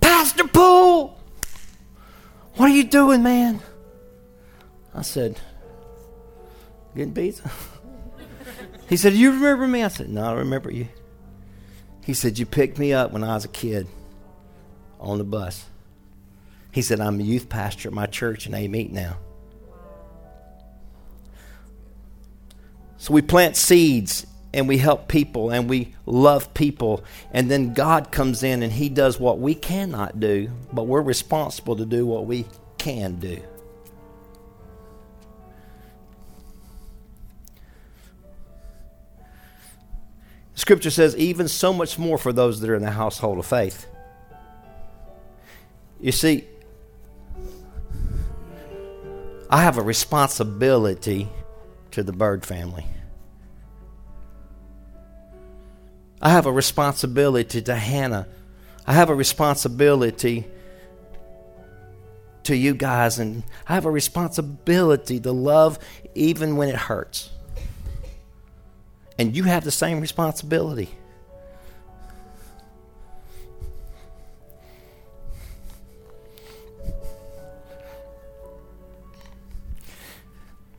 Pastor 0.00 0.48
Poole, 0.48 1.18
what 2.54 2.70
are 2.70 2.74
you 2.74 2.84
doing, 2.84 3.22
man? 3.22 3.60
I 4.94 5.02
said, 5.02 5.40
getting 6.94 7.14
pizza. 7.14 7.50
He 8.88 8.96
said, 8.96 9.12
You 9.12 9.32
remember 9.32 9.68
me? 9.68 9.82
I 9.82 9.88
said, 9.88 10.08
No, 10.08 10.24
I 10.24 10.32
remember 10.32 10.70
you. 10.70 10.88
He 12.08 12.14
said, 12.14 12.38
You 12.38 12.46
picked 12.46 12.78
me 12.78 12.94
up 12.94 13.12
when 13.12 13.22
I 13.22 13.34
was 13.34 13.44
a 13.44 13.48
kid 13.48 13.86
on 14.98 15.18
the 15.18 15.24
bus. 15.24 15.66
He 16.72 16.80
said, 16.80 17.00
I'm 17.00 17.20
a 17.20 17.22
youth 17.22 17.50
pastor 17.50 17.90
at 17.90 17.92
my 17.92 18.06
church 18.06 18.46
and 18.46 18.54
they 18.54 18.66
meet 18.66 18.90
now. 18.90 19.18
So 22.96 23.12
we 23.12 23.20
plant 23.20 23.56
seeds 23.56 24.26
and 24.54 24.66
we 24.66 24.78
help 24.78 25.08
people 25.08 25.50
and 25.50 25.68
we 25.68 25.94
love 26.06 26.54
people. 26.54 27.04
And 27.30 27.50
then 27.50 27.74
God 27.74 28.10
comes 28.10 28.42
in 28.42 28.62
and 28.62 28.72
He 28.72 28.88
does 28.88 29.20
what 29.20 29.38
we 29.38 29.54
cannot 29.54 30.18
do, 30.18 30.50
but 30.72 30.86
we're 30.86 31.02
responsible 31.02 31.76
to 31.76 31.84
do 31.84 32.06
what 32.06 32.24
we 32.24 32.46
can 32.78 33.16
do. 33.16 33.42
Scripture 40.58 40.90
says, 40.90 41.16
even 41.16 41.46
so 41.46 41.72
much 41.72 42.00
more 42.00 42.18
for 42.18 42.32
those 42.32 42.60
that 42.60 42.68
are 42.68 42.74
in 42.74 42.82
the 42.82 42.90
household 42.90 43.38
of 43.38 43.46
faith. 43.46 43.86
You 46.00 46.10
see, 46.10 46.46
I 49.48 49.62
have 49.62 49.78
a 49.78 49.82
responsibility 49.82 51.28
to 51.92 52.02
the 52.02 52.12
bird 52.12 52.44
family. 52.44 52.84
I 56.20 56.30
have 56.30 56.46
a 56.46 56.52
responsibility 56.52 57.62
to 57.62 57.76
Hannah. 57.76 58.26
I 58.84 58.94
have 58.94 59.10
a 59.10 59.14
responsibility 59.14 60.44
to 62.42 62.56
you 62.56 62.74
guys, 62.74 63.20
and 63.20 63.44
I 63.68 63.74
have 63.74 63.84
a 63.84 63.92
responsibility 63.92 65.20
to 65.20 65.30
love 65.30 65.78
even 66.16 66.56
when 66.56 66.68
it 66.68 66.74
hurts. 66.74 67.30
And 69.18 69.36
you 69.36 69.44
have 69.44 69.64
the 69.64 69.70
same 69.70 70.00
responsibility. 70.00 70.90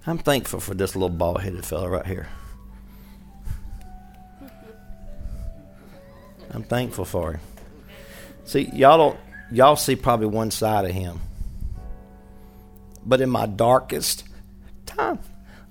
I'm 0.08 0.18
thankful 0.18 0.60
for 0.60 0.74
this 0.74 0.96
little 0.96 1.10
bald 1.10 1.42
headed 1.42 1.66
fella 1.66 1.90
right 1.90 2.06
here. 2.06 2.28
I'm 6.52 6.64
thankful 6.64 7.06
for 7.06 7.34
him. 7.34 7.42
See, 8.46 8.70
y'all 8.74 8.98
don't 8.98 9.20
y'all 9.52 9.76
see 9.76 9.96
probably 9.96 10.28
one 10.28 10.50
side 10.50 10.86
of 10.86 10.92
him. 10.92 11.20
But 13.06 13.22
in 13.22 13.30
my 13.30 13.46
darkest 13.46 14.24
time 14.86 15.20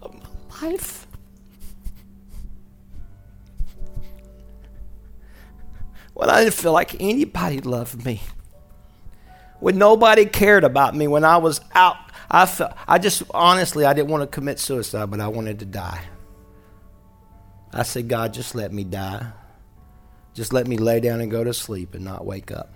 of 0.02 0.14
my 0.14 0.68
life, 0.68 0.97
when 6.18 6.28
I 6.30 6.42
didn't 6.42 6.54
feel 6.54 6.72
like 6.72 7.00
anybody 7.00 7.60
loved 7.60 8.04
me, 8.04 8.20
when 9.60 9.78
nobody 9.78 10.26
cared 10.26 10.64
about 10.64 10.96
me, 10.96 11.06
when 11.06 11.22
I 11.22 11.36
was 11.36 11.60
out, 11.76 11.94
I 12.28 12.44
felt 12.44 12.72
I 12.88 12.98
just 12.98 13.22
honestly 13.30 13.84
I 13.84 13.92
didn't 13.92 14.10
want 14.10 14.22
to 14.22 14.26
commit 14.26 14.58
suicide, 14.58 15.12
but 15.12 15.20
I 15.20 15.28
wanted 15.28 15.60
to 15.60 15.64
die. 15.64 16.02
I 17.72 17.84
said, 17.84 18.08
God, 18.08 18.34
just 18.34 18.56
let 18.56 18.72
me 18.72 18.82
die. 18.82 19.28
Just 20.34 20.52
let 20.52 20.66
me 20.66 20.76
lay 20.76 20.98
down 20.98 21.20
and 21.20 21.30
go 21.30 21.44
to 21.44 21.54
sleep 21.54 21.94
and 21.94 22.04
not 22.04 22.26
wake 22.26 22.50
up. 22.50 22.72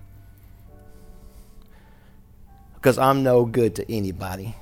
Because 2.76 2.96
I'm 2.96 3.24
no 3.24 3.44
good 3.44 3.74
to 3.74 3.92
anybody. 3.92 4.54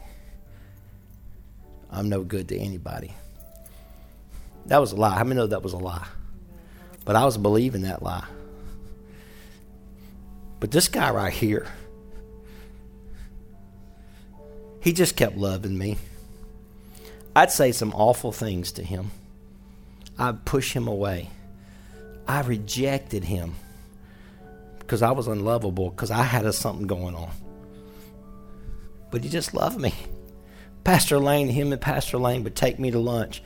I'm 1.90 2.08
no 2.08 2.24
good 2.24 2.48
to 2.48 2.56
anybody. 2.56 3.12
That 4.66 4.80
was 4.80 4.92
a 4.92 4.96
lie. 4.96 5.18
How 5.18 5.24
many 5.24 5.36
know 5.36 5.48
that 5.48 5.62
was 5.62 5.74
a 5.74 5.78
lie? 5.78 6.06
But 7.04 7.16
I 7.16 7.26
was 7.26 7.36
believing 7.36 7.82
that 7.82 8.02
lie. 8.02 8.24
But 10.60 10.70
this 10.70 10.88
guy 10.88 11.10
right 11.10 11.32
here, 11.32 11.66
he 14.80 14.92
just 14.92 15.16
kept 15.16 15.36
loving 15.36 15.76
me. 15.76 15.96
I'd 17.34 17.50
say 17.50 17.72
some 17.72 17.92
awful 17.94 18.32
things 18.32 18.72
to 18.72 18.82
him. 18.82 19.10
I'd 20.18 20.44
push 20.44 20.74
him 20.74 20.86
away. 20.86 21.30
I 22.28 22.42
rejected 22.42 23.24
him 23.24 23.54
because 24.78 25.02
I 25.02 25.12
was 25.12 25.26
unlovable 25.26 25.90
because 25.90 26.10
I 26.10 26.22
had 26.22 26.44
a, 26.44 26.52
something 26.52 26.86
going 26.86 27.14
on. 27.14 27.30
But 29.10 29.24
he 29.24 29.30
just 29.30 29.54
loved 29.54 29.80
me. 29.80 29.94
Pastor 30.84 31.18
Lane, 31.18 31.48
him 31.48 31.72
and 31.72 31.80
Pastor 31.80 32.18
Lane 32.18 32.44
would 32.44 32.56
take 32.56 32.78
me 32.78 32.90
to 32.90 32.98
lunch. 32.98 33.42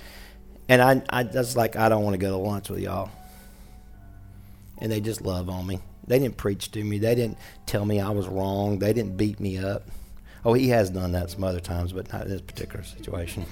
And 0.68 0.82
I, 0.82 1.02
I 1.10 1.22
was 1.24 1.56
like, 1.56 1.76
I 1.76 1.88
don't 1.88 2.02
want 2.02 2.14
to 2.14 2.18
go 2.18 2.30
to 2.30 2.36
lunch 2.36 2.70
with 2.70 2.80
y'all. 2.80 3.10
And 4.78 4.90
they 4.90 5.00
just 5.00 5.22
love 5.22 5.48
on 5.48 5.66
me. 5.66 5.80
They 6.06 6.18
didn't 6.18 6.36
preach 6.36 6.70
to 6.72 6.84
me. 6.84 6.98
They 6.98 7.14
didn't 7.14 7.38
tell 7.66 7.84
me 7.84 8.00
I 8.00 8.10
was 8.10 8.26
wrong. 8.26 8.78
They 8.78 8.92
didn't 8.92 9.16
beat 9.16 9.40
me 9.40 9.58
up. 9.58 9.88
Oh, 10.44 10.52
he 10.52 10.68
has 10.68 10.90
done 10.90 11.12
that 11.12 11.30
some 11.30 11.44
other 11.44 11.60
times, 11.60 11.92
but 11.92 12.12
not 12.12 12.22
in 12.22 12.30
this 12.30 12.42
particular 12.42 12.84
situation. 12.84 13.46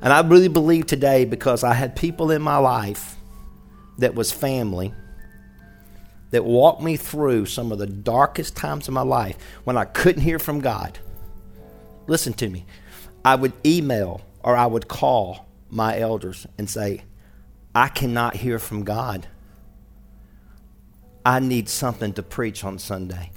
And 0.00 0.12
I 0.12 0.20
really 0.20 0.48
believe 0.48 0.86
today 0.86 1.24
because 1.24 1.64
I 1.64 1.74
had 1.74 1.96
people 1.96 2.30
in 2.30 2.42
my 2.42 2.58
life 2.58 3.16
that 3.98 4.14
was 4.14 4.30
family 4.30 4.94
that 6.30 6.44
walked 6.44 6.82
me 6.82 6.96
through 6.96 7.46
some 7.46 7.72
of 7.72 7.78
the 7.78 7.86
darkest 7.86 8.56
times 8.56 8.88
of 8.88 8.94
my 8.94 9.02
life 9.02 9.36
when 9.64 9.76
I 9.76 9.84
couldn't 9.84 10.22
hear 10.22 10.38
from 10.38 10.60
God. 10.60 10.98
Listen 12.06 12.32
to 12.34 12.48
me. 12.48 12.66
I 13.24 13.34
would 13.34 13.52
email 13.64 14.20
or 14.44 14.54
I 14.54 14.66
would 14.66 14.86
call 14.86 15.48
my 15.70 15.98
elders 15.98 16.46
and 16.58 16.68
say, 16.68 17.02
I 17.76 17.88
cannot 17.88 18.36
hear 18.36 18.58
from 18.58 18.84
God. 18.84 19.26
I 21.26 21.40
need 21.40 21.68
something 21.68 22.14
to 22.14 22.22
preach 22.22 22.64
on 22.64 22.78
Sunday 22.78 23.32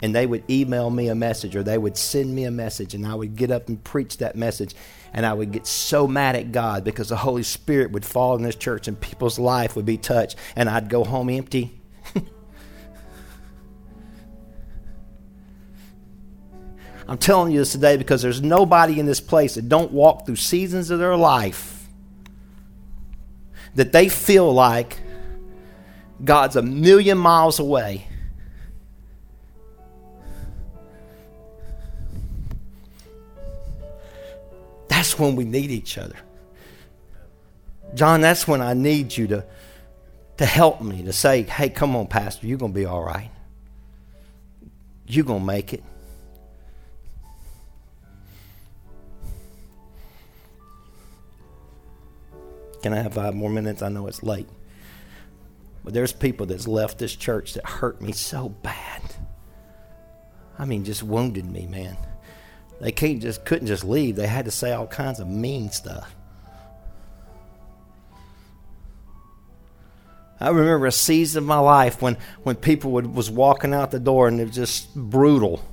and 0.00 0.14
they 0.14 0.24
would 0.24 0.48
email 0.48 0.88
me 0.88 1.08
a 1.08 1.16
message 1.16 1.56
or 1.56 1.64
they 1.64 1.78
would 1.78 1.96
send 1.96 2.32
me 2.32 2.44
a 2.44 2.52
message 2.52 2.94
and 2.94 3.04
I 3.04 3.16
would 3.16 3.34
get 3.34 3.50
up 3.50 3.68
and 3.68 3.82
preach 3.82 4.18
that 4.18 4.36
message 4.36 4.76
and 5.12 5.26
I 5.26 5.32
would 5.32 5.50
get 5.50 5.66
so 5.66 6.06
mad 6.06 6.36
at 6.36 6.52
God 6.52 6.84
because 6.84 7.08
the 7.08 7.16
Holy 7.16 7.42
Spirit 7.42 7.90
would 7.90 8.04
fall 8.04 8.36
in 8.36 8.44
this 8.44 8.54
church 8.54 8.86
and 8.86 9.00
people's 9.00 9.40
life 9.40 9.74
would 9.74 9.86
be 9.86 9.96
touched 9.96 10.36
and 10.54 10.68
I'd 10.68 10.88
go 10.88 11.02
home 11.02 11.28
empty. 11.28 11.80
I'm 17.08 17.18
telling 17.18 17.50
you 17.50 17.58
this 17.58 17.72
today 17.72 17.96
because 17.96 18.22
there's 18.22 18.42
nobody 18.42 19.00
in 19.00 19.06
this 19.06 19.20
place 19.20 19.56
that 19.56 19.68
don't 19.68 19.90
walk 19.90 20.24
through 20.24 20.36
seasons 20.36 20.92
of 20.92 21.00
their 21.00 21.16
life 21.16 21.77
that 23.74 23.92
they 23.92 24.08
feel 24.08 24.52
like 24.52 24.98
God's 26.24 26.56
a 26.56 26.62
million 26.62 27.18
miles 27.18 27.58
away 27.58 28.08
That's 34.98 35.16
when 35.16 35.36
we 35.36 35.44
need 35.44 35.70
each 35.70 35.96
other. 35.96 36.16
John, 37.94 38.20
that's 38.20 38.48
when 38.48 38.60
I 38.60 38.74
need 38.74 39.16
you 39.16 39.28
to, 39.28 39.44
to 40.38 40.44
help 40.44 40.82
me, 40.82 41.04
to 41.04 41.12
say, 41.12 41.42
hey, 41.42 41.68
come 41.68 41.94
on, 41.94 42.08
Pastor, 42.08 42.48
you're 42.48 42.58
going 42.58 42.72
to 42.72 42.76
be 42.76 42.84
all 42.84 43.04
right. 43.04 43.30
You're 45.06 45.24
going 45.24 45.38
to 45.38 45.46
make 45.46 45.72
it. 45.72 45.84
Can 52.82 52.92
I 52.92 53.02
have 53.02 53.14
five 53.14 53.34
more 53.34 53.50
minutes? 53.50 53.82
I 53.82 53.88
know 53.88 54.06
it's 54.06 54.22
late. 54.22 54.48
But 55.84 55.94
there's 55.94 56.12
people 56.12 56.46
that's 56.46 56.68
left 56.68 56.98
this 56.98 57.14
church 57.14 57.54
that 57.54 57.66
hurt 57.66 58.00
me 58.00 58.12
so 58.12 58.48
bad. 58.48 59.02
I 60.58 60.64
mean, 60.64 60.84
just 60.84 61.02
wounded 61.02 61.50
me, 61.50 61.66
man. 61.66 61.96
They 62.80 62.92
can't 62.92 63.20
just 63.20 63.44
couldn't 63.44 63.66
just 63.66 63.84
leave. 63.84 64.16
They 64.16 64.26
had 64.26 64.44
to 64.44 64.50
say 64.50 64.72
all 64.72 64.86
kinds 64.86 65.20
of 65.20 65.28
mean 65.28 65.70
stuff. 65.70 66.14
I 70.40 70.50
remember 70.50 70.86
a 70.86 70.92
season 70.92 71.42
of 71.42 71.48
my 71.48 71.58
life 71.58 72.00
when, 72.00 72.16
when 72.44 72.54
people 72.54 72.92
would, 72.92 73.12
was 73.12 73.28
walking 73.28 73.74
out 73.74 73.90
the 73.90 73.98
door 73.98 74.28
and 74.28 74.40
it 74.40 74.46
was 74.46 74.54
just 74.54 74.94
brutal, 74.94 75.64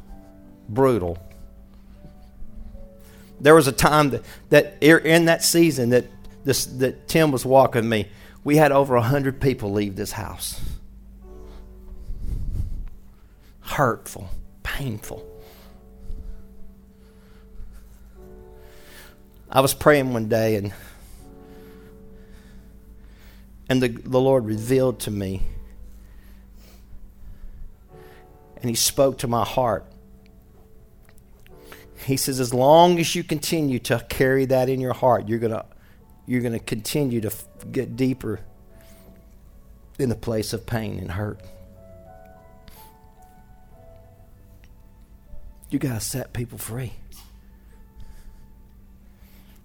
brutal. 0.67 1.19
There 3.39 3.53
was 3.53 3.67
a 3.67 3.71
time 3.71 4.09
that, 4.11 4.23
that 4.49 4.81
in 4.81 5.25
that 5.25 5.43
season 5.43 5.89
that 5.89 6.05
this 6.45 6.65
that 6.67 7.07
Tim 7.07 7.31
was 7.31 7.45
walking 7.45 7.89
me, 7.89 8.07
we 8.43 8.55
had 8.55 8.71
over 8.71 8.95
a 8.95 9.01
hundred 9.01 9.41
people 9.41 9.73
leave 9.73 9.95
this 9.95 10.11
house. 10.11 10.61
Hurtful, 13.61 14.29
painful. 14.63 15.27
I 19.49 19.61
was 19.61 19.73
praying 19.73 20.13
one 20.13 20.29
day 20.29 20.55
and 20.55 20.73
and 23.67 23.81
the, 23.81 23.87
the 23.87 24.19
Lord 24.19 24.45
revealed 24.45 24.99
to 25.01 25.11
me 25.11 25.41
and 28.57 28.69
he 28.69 28.75
spoke 28.75 29.19
to 29.19 29.27
my 29.27 29.43
heart. 29.43 29.85
He 32.05 32.17
says, 32.17 32.39
as 32.39 32.53
long 32.53 32.99
as 32.99 33.15
you 33.15 33.23
continue 33.23 33.79
to 33.79 34.05
carry 34.09 34.45
that 34.45 34.69
in 34.69 34.79
your 34.79 34.93
heart, 34.93 35.27
you're 35.27 35.39
gonna 35.39 35.65
you're 36.27 36.41
gonna 36.41 36.59
continue 36.59 37.21
to 37.21 37.27
f- 37.27 37.45
get 37.71 37.95
deeper 37.95 38.39
in 39.99 40.09
the 40.09 40.15
place 40.15 40.53
of 40.53 40.65
pain 40.65 40.99
and 40.99 41.11
hurt. 41.11 41.39
You 45.69 45.79
gotta 45.79 45.99
set 45.99 46.33
people 46.33 46.57
free. 46.57 46.93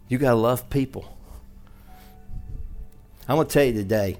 You 0.08 0.18
gotta 0.18 0.36
love 0.36 0.68
people. 0.70 1.16
I'm 3.28 3.36
gonna 3.36 3.48
tell 3.48 3.64
you 3.64 3.72
today. 3.72 4.18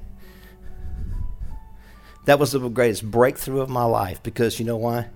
That 2.27 2.39
was 2.39 2.53
the 2.53 2.61
greatest 2.69 3.11
breakthrough 3.11 3.61
of 3.61 3.69
my 3.69 3.85
life 3.85 4.23
because 4.23 4.61
you 4.61 4.67
know 4.67 4.77
why? 4.77 5.09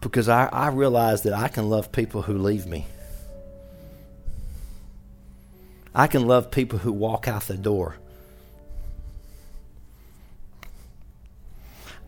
Because 0.00 0.28
I, 0.28 0.46
I 0.46 0.68
realized 0.68 1.24
that 1.24 1.34
I 1.34 1.48
can 1.48 1.68
love 1.68 1.92
people 1.92 2.22
who 2.22 2.38
leave 2.38 2.66
me. 2.66 2.86
I 5.94 6.06
can 6.06 6.26
love 6.26 6.50
people 6.50 6.80
who 6.80 6.92
walk 6.92 7.28
out 7.28 7.44
the 7.44 7.56
door. 7.56 7.96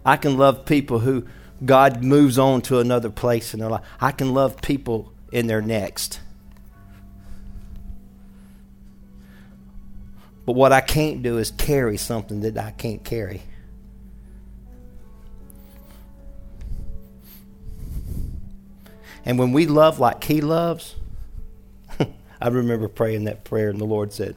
I 0.05 0.17
can 0.17 0.37
love 0.37 0.67
people 0.67 1.01
who 1.01 1.27
God 1.65 2.03
moves 2.03 2.39
on 2.39 2.63
to 2.63 2.81
another 2.81 3.11
place 3.11 3.55
in 3.55 3.61
their 3.61 3.71
life. 3.71 3.85
I 4.01 4.13
can 4.13 4.35
love 4.35 4.61
people 4.61 5.13
in 5.33 5.47
their 5.47 5.63
next. 5.63 6.21
But 10.45 10.53
what 10.53 10.73
I 10.73 10.81
can't 10.81 11.23
do 11.23 11.39
is 11.39 11.51
carry 11.51 11.97
something 11.97 12.41
that 12.41 12.57
I 12.57 12.71
can't 12.71 13.03
carry. 13.03 13.43
And 19.25 19.41
when 19.41 19.53
we 19.53 19.67
love 19.67 19.99
like 19.99 20.23
He 20.23 20.41
loves, 20.41 20.95
I 22.47 22.49
remember 22.49 22.87
praying 22.87 23.25
that 23.25 23.43
prayer, 23.43 23.71
and 23.71 23.81
the 23.81 23.85
Lord 23.85 24.13
said, 24.13 24.37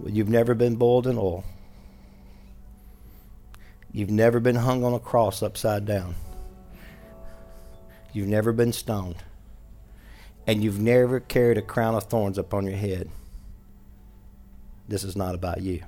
well, 0.00 0.10
You've 0.10 0.28
never 0.28 0.54
been 0.54 0.74
boiled 0.74 1.06
in 1.06 1.16
oil. 1.16 1.44
You've 3.92 4.10
never 4.10 4.40
been 4.40 4.56
hung 4.56 4.82
on 4.82 4.92
a 4.92 4.98
cross 4.98 5.40
upside 5.40 5.86
down. 5.86 6.16
You've 8.12 8.26
never 8.26 8.52
been 8.52 8.72
stoned. 8.72 9.22
And 10.48 10.64
you've 10.64 10.80
never 10.80 11.20
carried 11.20 11.58
a 11.58 11.62
crown 11.62 11.94
of 11.94 12.02
thorns 12.06 12.38
upon 12.38 12.66
your 12.66 12.74
head. 12.74 13.08
This 14.88 15.04
is 15.04 15.14
not 15.14 15.36
about 15.36 15.62
you. 15.62 15.84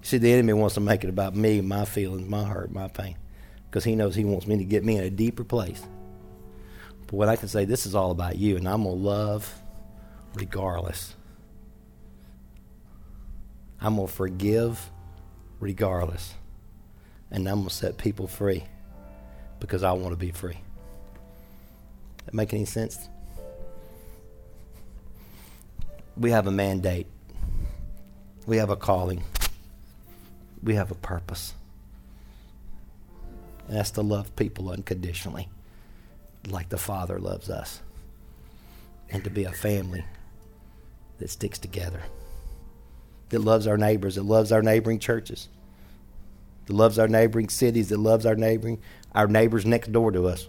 See, 0.00 0.18
the 0.18 0.32
enemy 0.32 0.54
wants 0.54 0.74
to 0.74 0.80
make 0.80 1.04
it 1.04 1.10
about 1.10 1.36
me, 1.36 1.60
my 1.60 1.84
feelings, 1.84 2.28
my 2.28 2.42
hurt, 2.42 2.72
my 2.72 2.88
pain, 2.88 3.14
because 3.72 3.84
he 3.84 3.96
knows 3.96 4.14
he 4.14 4.26
wants 4.26 4.46
me 4.46 4.58
to 4.58 4.64
get 4.64 4.84
me 4.84 4.98
in 4.98 5.04
a 5.04 5.08
deeper 5.08 5.44
place. 5.44 5.82
But 7.06 7.14
what 7.14 7.30
I 7.30 7.36
can 7.36 7.48
say, 7.48 7.64
this 7.64 7.86
is 7.86 7.94
all 7.94 8.10
about 8.10 8.36
you, 8.36 8.58
and 8.58 8.68
I'm 8.68 8.82
going 8.82 8.98
to 8.98 9.02
love 9.02 9.50
regardless. 10.34 11.16
I'm 13.80 13.96
going 13.96 14.08
to 14.08 14.12
forgive 14.12 14.90
regardless. 15.58 16.34
And 17.30 17.48
I'm 17.48 17.60
going 17.60 17.70
to 17.70 17.74
set 17.74 17.96
people 17.96 18.26
free 18.26 18.62
because 19.58 19.82
I 19.82 19.92
want 19.92 20.10
to 20.10 20.18
be 20.18 20.32
free. 20.32 20.58
That 22.26 22.34
make 22.34 22.52
any 22.52 22.66
sense? 22.66 23.08
We 26.14 26.30
have 26.30 26.46
a 26.46 26.52
mandate. 26.52 27.06
We 28.46 28.58
have 28.58 28.68
a 28.68 28.76
calling. 28.76 29.24
We 30.62 30.74
have 30.74 30.90
a 30.90 30.94
purpose. 30.94 31.54
And 33.68 33.76
that's 33.76 33.92
to 33.92 34.02
love 34.02 34.34
people 34.36 34.70
unconditionally, 34.70 35.48
like 36.48 36.68
the 36.68 36.78
Father 36.78 37.18
loves 37.18 37.48
us. 37.48 37.80
And 39.10 39.22
to 39.24 39.30
be 39.30 39.44
a 39.44 39.52
family 39.52 40.04
that 41.18 41.30
sticks 41.30 41.58
together, 41.58 42.02
that 43.28 43.40
loves 43.40 43.66
our 43.66 43.76
neighbors, 43.76 44.16
that 44.16 44.24
loves 44.24 44.52
our 44.52 44.62
neighboring 44.62 44.98
churches, 44.98 45.48
that 46.66 46.72
loves 46.72 46.98
our 46.98 47.08
neighboring 47.08 47.48
cities, 47.48 47.90
that 47.90 47.98
loves 47.98 48.26
our 48.26 48.34
neighboring 48.34 48.80
our 49.14 49.26
neighbors 49.26 49.66
next 49.66 49.92
door 49.92 50.10
to 50.10 50.26
us. 50.26 50.48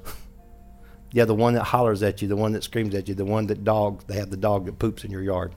yeah, 1.11 1.25
the 1.25 1.35
one 1.35 1.53
that 1.53 1.63
hollers 1.63 2.01
at 2.01 2.21
you, 2.21 2.27
the 2.27 2.35
one 2.35 2.53
that 2.53 2.63
screams 2.63 2.95
at 2.95 3.07
you, 3.07 3.13
the 3.13 3.25
one 3.25 3.47
that 3.47 3.63
dog 3.63 4.03
they 4.07 4.15
have 4.15 4.29
the 4.29 4.37
dog 4.37 4.65
that 4.65 4.79
poops 4.79 5.03
in 5.03 5.11
your 5.11 5.21
yard. 5.21 5.53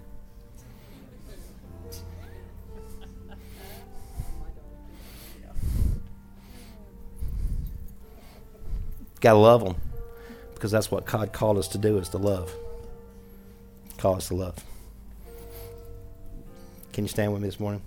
Got 9.26 9.32
to 9.32 9.38
love 9.40 9.64
them 9.64 9.74
because 10.54 10.70
that's 10.70 10.88
what 10.88 11.04
God 11.04 11.32
called 11.32 11.58
us 11.58 11.66
to 11.70 11.78
do 11.78 11.98
is 11.98 12.10
to 12.10 12.16
love. 12.16 12.54
Call 13.98 14.14
us 14.14 14.28
to 14.28 14.36
love. 14.36 14.54
Can 16.92 17.02
you 17.02 17.08
stand 17.08 17.32
with 17.32 17.42
me 17.42 17.48
this 17.48 17.58
morning? 17.58 17.82